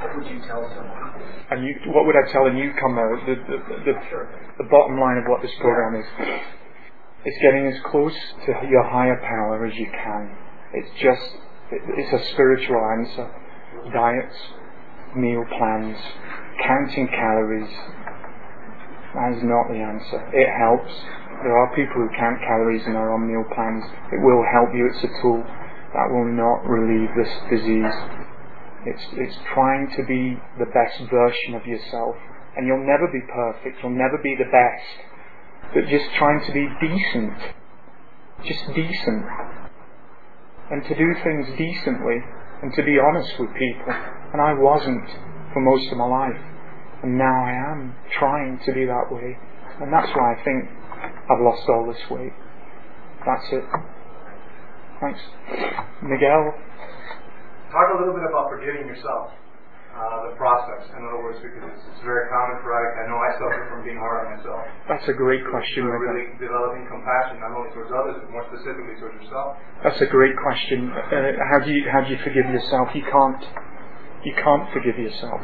what 0.00 0.10
would 0.16 0.28
you 0.28 0.40
tell 0.44 0.64
someone? 0.76 1.16
And 1.52 1.64
you, 1.64 1.72
what 1.92 2.04
would 2.04 2.16
I 2.16 2.24
tell 2.28 2.44
a 2.48 2.52
newcomer? 2.52 3.20
The, 3.24 3.34
the, 3.48 3.56
the, 3.88 3.94
Sure. 4.12 4.28
the 4.60 4.68
bottom 4.68 5.00
line 5.00 5.16
of 5.16 5.24
what 5.28 5.40
this 5.40 5.52
program 5.60 5.96
is. 5.96 6.08
It's 7.24 7.40
getting 7.40 7.66
as 7.68 7.80
close 7.88 8.16
to 8.44 8.50
your 8.68 8.84
higher 8.84 9.16
power 9.24 9.64
as 9.64 9.74
you 9.76 9.88
can. 9.92 10.36
It's 10.76 10.92
just, 11.00 11.40
it, 11.72 11.80
it's 12.00 12.12
a 12.12 12.20
spiritual 12.32 12.80
answer. 13.00 13.32
Diets, 13.92 14.36
meal 15.16 15.44
plans, 15.58 15.96
counting 16.66 17.08
calories, 17.08 17.72
that 19.16 19.32
is 19.32 19.42
not 19.48 19.72
the 19.72 19.80
answer. 19.80 20.20
It 20.36 20.52
helps. 20.52 20.92
There 21.40 21.56
are 21.56 21.72
people 21.72 22.04
who 22.04 22.08
count 22.20 22.36
calories 22.44 22.84
and 22.84 22.96
are 23.00 23.16
on 23.16 23.24
meal 23.24 23.48
plans. 23.48 23.80
It 24.12 24.20
will 24.20 24.44
help 24.44 24.76
you. 24.76 24.84
It's 24.92 25.04
a 25.08 25.12
tool 25.24 25.40
that 25.40 26.12
will 26.12 26.28
not 26.28 26.68
relieve 26.68 27.08
this 27.16 27.32
disease. 27.48 27.96
It's, 28.84 29.04
it's 29.16 29.38
trying 29.56 29.88
to 29.96 30.04
be 30.04 30.36
the 30.60 30.68
best 30.68 31.00
version 31.08 31.56
of 31.56 31.64
yourself. 31.64 32.16
And 32.56 32.68
you'll 32.68 32.84
never 32.84 33.08
be 33.08 33.24
perfect. 33.24 33.80
You'll 33.80 33.96
never 33.96 34.20
be 34.20 34.36
the 34.36 34.52
best. 34.52 35.72
But 35.72 35.88
just 35.88 36.12
trying 36.20 36.44
to 36.44 36.52
be 36.52 36.68
decent. 36.76 37.56
Just 38.44 38.68
decent. 38.76 39.24
And 40.68 40.84
to 40.84 40.92
do 40.92 41.08
things 41.24 41.48
decently 41.56 42.20
and 42.62 42.72
to 42.74 42.82
be 42.82 42.98
honest 42.98 43.38
with 43.38 43.50
people. 43.54 43.92
And 44.32 44.40
I 44.40 44.52
wasn't 44.54 45.08
for 45.52 45.60
most 45.60 45.90
of 45.92 45.98
my 45.98 46.06
life. 46.06 46.40
And 47.02 47.18
now 47.18 47.44
I 47.44 47.52
am 47.72 47.94
trying 48.18 48.58
to 48.66 48.72
be 48.72 48.86
that 48.86 49.08
way. 49.10 49.36
And 49.80 49.92
that's 49.92 50.08
why 50.16 50.34
I 50.34 50.44
think 50.44 50.70
I've 51.30 51.40
lost 51.40 51.68
all 51.68 51.86
this 51.86 52.02
weight. 52.10 52.32
That's 53.24 53.46
it. 53.52 53.64
Thanks. 55.00 55.20
Miguel? 56.02 56.54
Talk 57.70 57.88
a 57.92 57.98
little 57.98 58.14
bit 58.14 58.24
about 58.28 58.48
forgiving 58.48 58.86
yourself, 58.86 59.32
uh, 59.96 60.28
the 60.28 60.36
process, 60.36 60.84
in 60.92 61.00
other 61.00 61.24
words, 61.24 61.40
because 61.40 61.64
it's, 61.72 61.84
it's 61.88 62.04
very 62.04 62.28
common 62.28 62.60
for 62.60 62.68
addicts. 62.76 63.00
I 63.00 63.04
know 63.08 63.16
I 63.16 63.30
suffer 63.40 63.64
from 63.72 63.80
being 63.80 63.96
hard 63.96 64.28
on 64.28 64.36
myself. 64.36 64.60
That's 64.92 65.08
a 65.08 65.16
great 65.16 65.40
question, 65.48 65.88
So 65.88 65.96
really 65.96 66.36
developing 66.36 66.84
compassion, 66.84 67.40
not 67.40 67.56
only 67.56 67.72
towards 67.72 67.88
others, 67.96 68.20
but 68.20 68.28
more 68.28 68.44
specifically 68.52 69.00
towards 69.00 69.16
yourself. 69.24 69.56
That's 69.80 70.00
a 70.04 70.10
great 70.12 70.36
question. 70.36 70.92
Uh, 70.92 71.40
how 71.48 71.64
do 71.64 71.72
you 71.72 71.88
how 71.88 72.04
do 72.04 72.12
you 72.12 72.20
forgive 72.20 72.44
yourself? 72.52 72.92
You 72.92 73.08
can't. 73.08 73.40
You 74.20 74.36
can't 74.36 74.68
forgive 74.76 75.00
yourself. 75.00 75.40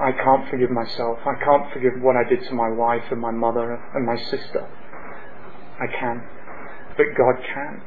I 0.00 0.12
can't 0.12 0.48
forgive 0.48 0.70
myself. 0.70 1.20
I 1.24 1.36
can't 1.42 1.72
forgive 1.72 2.00
what 2.00 2.16
I 2.16 2.24
did 2.28 2.44
to 2.48 2.54
my 2.54 2.68
wife 2.68 3.04
and 3.12 3.20
my 3.20 3.30
mother 3.30 3.76
and 3.94 4.04
my 4.04 4.16
sister. 4.16 4.64
I 5.80 5.86
can. 5.92 6.24
But 6.96 7.12
God 7.16 7.44
can. 7.44 7.82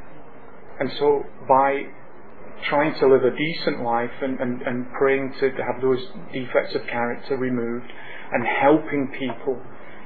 And 0.80 0.92
so 0.98 1.26
by 1.48 1.90
trying 2.68 2.98
to 3.00 3.08
live 3.08 3.24
a 3.24 3.36
decent 3.36 3.84
life 3.84 4.12
and, 4.22 4.40
and, 4.40 4.62
and 4.62 4.92
praying 4.98 5.34
to 5.40 5.50
have 5.64 5.82
those 5.82 6.00
defects 6.34 6.76
of 6.76 6.86
character 6.88 7.38
removed 7.38 7.92
and 8.32 8.46
helping 8.46 9.12
people. 9.18 9.62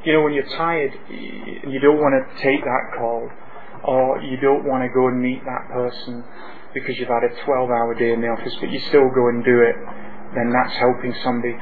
You 0.06 0.14
know, 0.14 0.22
when 0.22 0.34
you're 0.34 0.49
tired 0.58 0.91
you 1.10 1.80
don't 1.80 1.97
want 1.97 2.14
to 2.14 2.43
take 2.43 2.62
that 2.62 2.86
call 2.99 3.30
or 3.84 4.22
you 4.22 4.38
don't 4.38 4.66
want 4.68 4.84
to 4.84 4.89
go 4.93 5.08
and 5.08 5.22
meet 5.22 5.41
that 5.43 5.72
person 5.72 6.24
because 6.74 6.97
you've 6.97 7.12
had 7.12 7.24
a 7.24 7.32
12 7.45 7.70
hour 7.70 7.95
day 7.97 8.14
in 8.14 8.22
the 8.22 8.28
office 8.28 8.56
but 8.60 8.72
you 8.72 8.80
still 8.89 9.10
go 9.16 9.30
and 9.30 9.43
do 9.43 9.62
it, 9.62 9.76
then 10.36 10.51
that's 10.51 10.76
helping 10.78 11.14
somebody. 11.24 11.56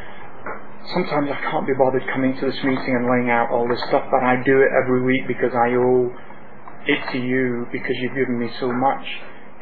Sometimes 0.94 1.30
I 1.30 1.38
can't 1.52 1.68
be 1.68 1.78
bothered 1.78 2.02
coming 2.10 2.34
to 2.42 2.46
this 2.50 2.58
meeting 2.66 2.98
and 2.98 3.06
laying 3.06 3.30
out 3.30 3.54
all 3.54 3.68
this 3.70 3.82
stuff, 3.88 4.10
but 4.10 4.26
I 4.26 4.42
do 4.42 4.66
it 4.66 4.72
every 4.74 5.06
week 5.06 5.28
because 5.28 5.54
I 5.54 5.78
owe 5.78 6.10
it 6.88 7.02
to 7.14 7.20
you 7.22 7.68
because 7.72 7.94
you've 8.02 8.18
given 8.18 8.40
me 8.40 8.50
so 8.60 8.72
much. 8.72 9.06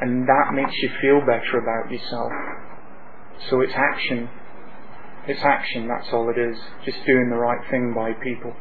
And 0.02 0.28
that 0.28 0.54
makes 0.54 0.74
you 0.82 0.90
feel 1.02 1.20
better 1.22 1.60
about 1.60 1.92
yourself. 1.92 2.32
So 3.50 3.62
it's 3.62 3.74
action. 3.76 4.30
It's 5.28 5.44
action, 5.44 5.88
that's 5.88 6.10
all 6.14 6.30
it 6.30 6.40
is. 6.40 6.58
Just 6.86 7.06
doing 7.06 7.30
the 7.30 7.38
right 7.38 7.62
thing 7.70 7.94
by 7.94 8.14
people. 8.24 8.56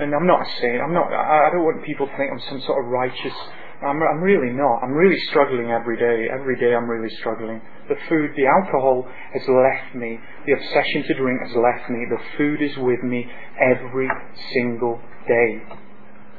And 0.00 0.14
I'm 0.14 0.26
not 0.26 0.42
a 0.42 0.48
saint. 0.60 0.80
I'm 0.80 0.94
not, 0.94 1.12
I 1.12 1.50
don't 1.52 1.62
want 1.62 1.84
people 1.84 2.06
to 2.06 2.16
think 2.16 2.32
I'm 2.32 2.42
some 2.48 2.60
sort 2.66 2.84
of 2.84 2.90
righteous. 2.90 3.36
I'm, 3.82 4.00
I'm 4.02 4.22
really 4.22 4.50
not. 4.50 4.82
I'm 4.82 4.92
really 4.92 5.18
struggling 5.28 5.70
every 5.70 5.98
day. 5.98 6.26
Every 6.32 6.58
day 6.58 6.74
I'm 6.74 6.88
really 6.88 7.14
struggling. 7.20 7.60
The 7.88 7.94
food, 8.08 8.30
the 8.34 8.46
alcohol 8.46 9.06
has 9.34 9.42
left 9.46 9.94
me. 9.94 10.18
The 10.46 10.54
obsession 10.54 11.04
to 11.06 11.14
drink 11.14 11.38
has 11.46 11.54
left 11.54 11.90
me. 11.90 12.06
The 12.08 12.22
food 12.38 12.62
is 12.62 12.76
with 12.78 13.02
me 13.02 13.26
every 13.60 14.08
single 14.54 14.98
day. 15.28 15.62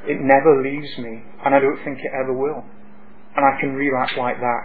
It 0.04 0.20
never 0.20 0.60
leaves 0.60 0.98
me, 0.98 1.22
and 1.44 1.54
I 1.54 1.60
don't 1.60 1.80
think 1.84 1.98
it 2.00 2.12
ever 2.12 2.32
will. 2.32 2.64
And 3.36 3.44
I 3.44 3.60
can 3.60 3.74
relapse 3.74 4.16
like 4.16 4.38
that 4.38 4.62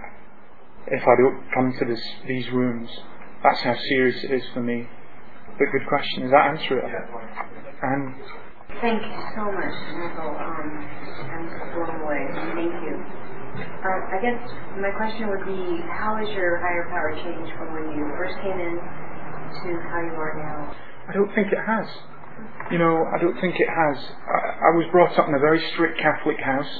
if 0.88 1.02
I 1.02 1.16
don't 1.22 1.44
come 1.54 1.74
to 1.80 1.86
this, 1.86 2.02
these 2.28 2.50
rooms. 2.52 2.90
That's 3.44 3.62
how 3.62 3.76
serious 3.90 4.24
it 4.24 4.32
is 4.32 4.44
for 4.54 4.62
me. 4.62 4.88
But 5.58 5.68
good 5.72 5.88
question. 5.88 6.24
Does 6.24 6.32
that 6.32 6.48
answer 6.56 6.80
it? 6.80 6.86
And 7.82 8.16
Thank 8.82 9.02
you 9.02 9.20
so 9.36 9.44
much, 9.52 9.76
Michael. 9.98 10.32
Um, 10.40 10.70
I'm 10.80 11.46
blown 11.74 12.00
away. 12.00 12.22
Thank 12.56 12.74
you. 12.86 12.96
Um, 13.60 14.00
I 14.14 14.18
guess 14.22 14.40
my 14.80 14.92
question 14.96 15.28
would 15.28 15.44
be, 15.44 15.84
how 15.90 16.16
has 16.16 16.30
your 16.32 16.62
higher 16.64 16.88
power 16.88 17.12
changed 17.18 17.52
from 17.58 17.74
when 17.76 17.98
you 17.98 18.06
first 18.16 18.38
came 18.40 18.56
in 18.56 18.76
to 18.78 19.68
how 19.90 20.00
you 20.00 20.16
are 20.16 20.36
now? 20.38 20.76
I 21.10 21.14
don't 21.14 21.34
think 21.36 21.52
it 21.52 21.60
has. 21.60 21.88
You 22.72 22.78
know, 22.78 23.04
I 23.12 23.18
don't 23.20 23.36
think 23.42 23.60
it 23.60 23.68
has. 23.68 23.98
I, 24.00 24.72
I 24.72 24.78
was 24.78 24.86
brought 24.92 25.18
up 25.18 25.28
in 25.28 25.34
a 25.36 25.40
very 25.40 25.60
strict 25.74 26.00
Catholic 26.00 26.40
house. 26.40 26.72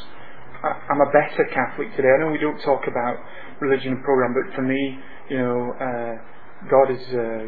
I, 0.64 0.70
I'm 0.92 1.02
a 1.02 1.12
better 1.12 1.48
Catholic 1.54 1.96
today. 1.96 2.10
I 2.10 2.20
know 2.20 2.32
we 2.32 2.40
don't 2.40 2.60
talk 2.62 2.88
about 2.88 3.18
religion 3.62 3.94
and 3.94 4.04
program, 4.04 4.36
but 4.36 4.56
for 4.56 4.62
me, 4.62 5.00
you 5.30 5.38
know, 5.38 5.74
uh, 5.80 6.14
God 6.70 6.92
is, 6.92 7.04
uh, 7.16 7.44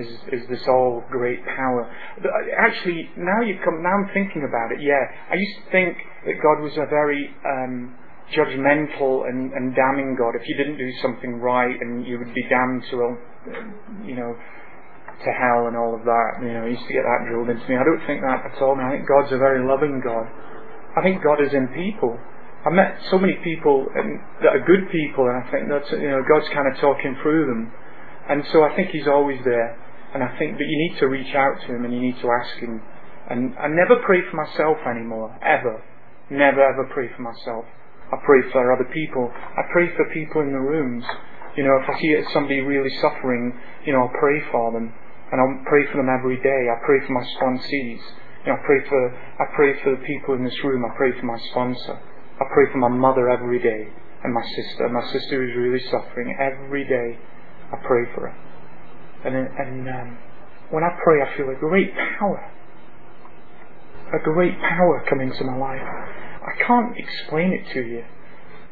is 0.00 0.08
is 0.32 0.48
this 0.48 0.64
all 0.68 1.04
great 1.10 1.44
power. 1.44 1.84
But 2.22 2.30
actually, 2.56 3.10
now 3.16 3.42
you 3.42 3.58
come, 3.64 3.82
now 3.82 3.92
I'm 3.92 4.10
thinking 4.14 4.46
about 4.48 4.72
it. 4.72 4.80
Yeah, 4.80 5.02
I 5.30 5.34
used 5.34 5.64
to 5.64 5.70
think 5.70 5.96
that 6.24 6.36
God 6.40 6.62
was 6.62 6.72
a 6.78 6.86
very 6.88 7.34
um, 7.44 7.94
judgmental 8.32 9.28
and, 9.28 9.52
and 9.52 9.74
damning 9.74 10.16
God. 10.18 10.32
If 10.40 10.48
you 10.48 10.56
didn't 10.56 10.78
do 10.78 10.90
something 11.02 11.40
right, 11.40 11.76
and 11.80 12.06
you 12.06 12.18
would 12.18 12.34
be 12.34 12.44
damned 12.48 12.84
to, 12.90 12.96
a, 12.96 13.10
you 14.06 14.16
know, 14.16 14.32
to 14.32 15.30
hell 15.34 15.66
and 15.66 15.76
all 15.76 15.94
of 15.94 16.04
that. 16.04 16.30
You 16.40 16.52
know, 16.54 16.64
I 16.64 16.68
used 16.68 16.86
to 16.86 16.94
get 16.94 17.02
that 17.02 17.26
drilled 17.28 17.50
into 17.50 17.66
me. 17.68 17.76
I 17.76 17.84
don't 17.84 18.04
think 18.06 18.22
that 18.22 18.54
at 18.54 18.62
all. 18.62 18.76
Now, 18.76 18.88
I 18.88 18.96
think 18.96 19.08
God's 19.08 19.32
a 19.32 19.38
very 19.38 19.66
loving 19.66 20.00
God. 20.00 20.30
I 20.96 21.02
think 21.02 21.22
God 21.22 21.42
is 21.42 21.52
in 21.52 21.68
people. 21.74 22.16
I've 22.66 22.74
met 22.74 22.98
so 23.10 23.18
many 23.18 23.38
people 23.44 23.86
and, 23.94 24.18
that 24.42 24.56
are 24.56 24.64
good 24.66 24.90
people, 24.90 25.26
and 25.30 25.36
I 25.38 25.50
think 25.50 25.68
that's 25.70 25.90
you 25.92 26.10
know 26.10 26.22
God's 26.26 26.48
kind 26.50 26.66
of 26.66 26.78
talking 26.80 27.16
through 27.22 27.46
them, 27.46 27.72
and 28.28 28.42
so 28.52 28.64
I 28.64 28.74
think 28.74 28.90
He's 28.90 29.06
always 29.06 29.38
there. 29.44 29.78
And 30.14 30.24
I 30.24 30.38
think 30.38 30.56
that 30.56 30.64
you 30.64 30.78
need 30.88 30.98
to 31.00 31.06
reach 31.06 31.34
out 31.34 31.60
to 31.60 31.66
Him 31.68 31.84
and 31.84 31.92
you 31.92 32.00
need 32.00 32.16
to 32.24 32.28
ask 32.32 32.56
Him. 32.56 32.80
And 33.28 33.52
I 33.60 33.68
never 33.68 34.00
pray 34.00 34.24
for 34.24 34.36
myself 34.40 34.78
anymore, 34.88 35.36
ever. 35.44 35.84
Never 36.30 36.64
ever 36.64 36.88
pray 36.92 37.12
for 37.14 37.20
myself. 37.20 37.64
I 38.08 38.16
pray 38.24 38.40
for 38.50 38.72
other 38.72 38.88
people. 38.88 39.28
I 39.32 39.68
pray 39.70 39.92
for 39.94 40.08
people 40.12 40.40
in 40.40 40.52
the 40.52 40.64
rooms. 40.64 41.04
You 41.56 41.64
know, 41.64 41.76
if 41.76 41.88
I 41.88 42.00
see 42.00 42.16
somebody 42.32 42.60
really 42.60 42.92
suffering, 43.00 43.52
you 43.84 43.92
know, 43.92 44.08
I'll 44.08 44.18
pray 44.20 44.40
for 44.50 44.72
them, 44.72 44.92
and 45.30 45.36
I'll 45.40 45.64
pray 45.68 45.84
for 45.92 46.00
them 46.00 46.08
every 46.08 46.40
day. 46.40 46.62
I 46.72 46.80
pray 46.86 47.04
for 47.04 47.12
my 47.12 47.24
sponsees. 47.36 48.00
You 48.44 48.52
know, 48.52 48.56
I 48.56 48.64
pray 48.64 48.80
for 48.88 49.00
I 49.12 49.44
pray 49.54 49.82
for 49.82 49.90
the 49.92 50.02
people 50.08 50.34
in 50.34 50.44
this 50.44 50.56
room. 50.64 50.84
I 50.88 50.96
pray 50.96 51.12
for 51.20 51.26
my 51.26 51.38
sponsor. 51.50 52.00
I 52.38 52.44
pray 52.54 52.70
for 52.70 52.78
my 52.78 52.88
mother 52.88 53.28
every 53.28 53.58
day 53.58 53.90
and 54.22 54.32
my 54.32 54.42
sister. 54.54 54.88
My 54.88 55.04
sister 55.12 55.42
is 55.42 55.56
really 55.56 55.82
suffering 55.90 56.36
every 56.38 56.84
day. 56.84 57.18
I 57.72 57.76
pray 57.82 58.06
for 58.14 58.30
her. 58.30 58.34
And, 59.24 59.34
and 59.34 59.88
um, 59.88 60.18
when 60.70 60.84
I 60.84 60.94
pray, 61.02 61.18
I 61.22 61.36
feel 61.36 61.50
a 61.50 61.58
great 61.58 61.90
power. 62.18 62.38
A 64.14 64.22
great 64.22 64.58
power 64.60 65.04
come 65.08 65.20
into 65.20 65.44
my 65.44 65.56
life. 65.58 65.82
I 65.82 66.54
can't 66.64 66.96
explain 66.96 67.52
it 67.52 67.72
to 67.74 67.82
you. 67.82 68.04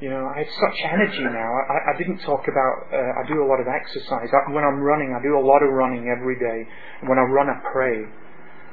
You 0.01 0.11
know, 0.11 0.29
I 0.29 0.45
have 0.45 0.53
such 0.53 0.79
energy 0.93 1.25
now. 1.25 1.51
I, 1.73 1.93
I 1.93 1.99
didn't 1.99 2.21
talk 2.21 2.45
about, 2.47 2.75
uh, 2.93 3.21
I 3.21 3.27
do 3.27 3.43
a 3.43 3.49
lot 3.49 3.59
of 3.61 3.67
exercise. 3.67 4.29
I, 4.29 4.53
when 4.53 4.63
I'm 4.63 4.79
running, 4.81 5.17
I 5.17 5.21
do 5.25 5.37
a 5.37 5.45
lot 5.45 5.65
of 5.65 5.73
running 5.73 6.07
every 6.07 6.39
day. 6.39 6.69
And 7.01 7.09
when 7.09 7.19
I 7.19 7.25
run, 7.27 7.49
I 7.49 7.59
pray. 7.73 8.05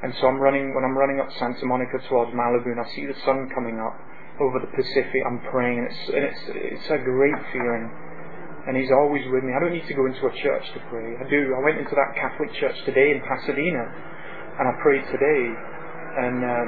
And 0.04 0.14
so 0.20 0.28
I'm 0.28 0.38
running, 0.38 0.76
when 0.76 0.84
I'm 0.84 0.96
running 0.98 1.20
up 1.20 1.32
Santa 1.39 1.66
Monica 1.66 1.98
towards 2.08 2.32
Malibu 2.36 2.76
and 2.76 2.80
I 2.80 2.88
see 2.94 3.08
the 3.08 3.16
sun 3.26 3.50
coming 3.56 3.80
up 3.80 3.96
over 4.39 4.59
the 4.59 4.71
Pacific, 4.73 5.21
I'm 5.25 5.41
praying. 5.51 5.77
And 5.79 5.88
it's, 5.88 6.01
and 6.09 6.23
it's, 6.25 6.43
it's 6.81 6.89
a 6.89 6.97
great 7.03 7.38
feeling 7.51 7.91
and 8.67 8.77
He's 8.77 8.91
always 8.91 9.23
with 9.27 9.43
me. 9.43 9.51
I 9.51 9.59
don't 9.59 9.75
need 9.75 9.88
to 9.88 9.93
go 9.93 10.07
into 10.07 10.23
a 10.23 10.34
church 10.39 10.65
to 10.73 10.79
pray. 10.88 11.19
I 11.19 11.27
do. 11.27 11.51
I 11.51 11.61
went 11.63 11.84
into 11.84 11.95
that 11.99 12.15
Catholic 12.15 12.47
church 12.55 12.75
today 12.88 13.11
in 13.11 13.19
Pasadena, 13.19 13.84
and 14.59 14.65
I 14.71 14.73
prayed 14.79 15.03
today, 15.11 15.43
and 16.23 16.38
um, 16.47 16.67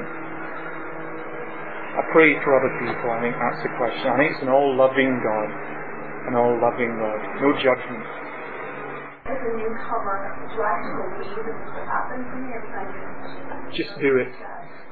I 1.96 2.02
prayed 2.12 2.36
for 2.44 2.52
other 2.52 2.72
people. 2.84 3.08
I 3.08 3.20
think 3.24 3.36
that's 3.40 3.62
the 3.64 3.72
question. 3.80 4.06
I 4.12 4.16
think 4.20 4.36
it's 4.36 4.44
an 4.44 4.52
all-loving 4.52 5.12
God, 5.24 5.48
an 6.28 6.34
all-loving 6.36 6.92
God, 7.00 7.18
no 7.40 7.50
judgment. 7.64 8.04
Just 13.72 13.96
do 13.98 14.20
it. 14.20 14.32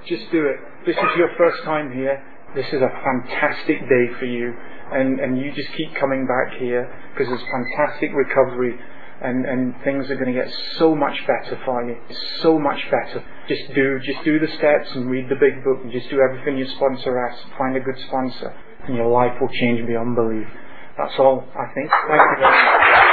Just 0.09 0.33
do 0.33 0.49
it. 0.49 0.59
This 0.89 0.97
is 0.97 1.13
your 1.17 1.31
first 1.37 1.63
time 1.65 1.93
here. 1.93 2.25
This 2.55 2.67
is 2.69 2.81
a 2.83 2.91
fantastic 3.03 3.81
day 3.89 4.07
for 4.19 4.27
you 4.27 4.55
and, 4.93 5.19
and 5.21 5.39
you 5.39 5.53
just 5.53 5.73
keep 5.77 5.95
coming 5.97 6.27
back 6.27 6.59
here 6.59 6.87
because 7.13 7.29
there's 7.29 7.43
fantastic 7.51 8.11
recovery 8.15 8.79
and, 9.23 9.47
and 9.47 9.75
things 9.83 10.11
are 10.11 10.17
going 10.17 10.33
to 10.33 10.39
get 10.39 10.53
so 10.79 10.95
much 10.95 11.19
better 11.27 11.61
for 11.65 11.83
you. 11.89 11.97
So 12.43 12.59
much 12.59 12.81
better. 12.91 13.25
Just 13.49 13.75
do, 13.75 13.99
just 14.05 14.25
do 14.25 14.39
the 14.39 14.49
steps 14.59 14.91
and 14.95 15.11
read 15.11 15.29
the 15.29 15.37
big 15.37 15.65
book 15.65 15.81
and 15.83 15.91
just 15.93 16.11
do 16.11 16.21
everything 16.21 16.59
your 16.59 16.69
sponsor 16.77 17.19
asks. 17.27 17.43
Find 17.59 17.77
a 17.77 17.81
good 17.81 17.99
sponsor 18.07 18.55
and 18.87 18.97
your 18.97 19.11
life 19.11 19.33
will 19.41 19.49
change 19.49 19.87
beyond 19.87 20.15
belief. 20.15 20.47
That's 20.99 21.15
all, 21.19 21.45
I 21.59 21.73
think. 21.75 21.91
Thank 21.91 22.23
you 22.23 22.37
very 22.39 22.43
much. 22.43 23.04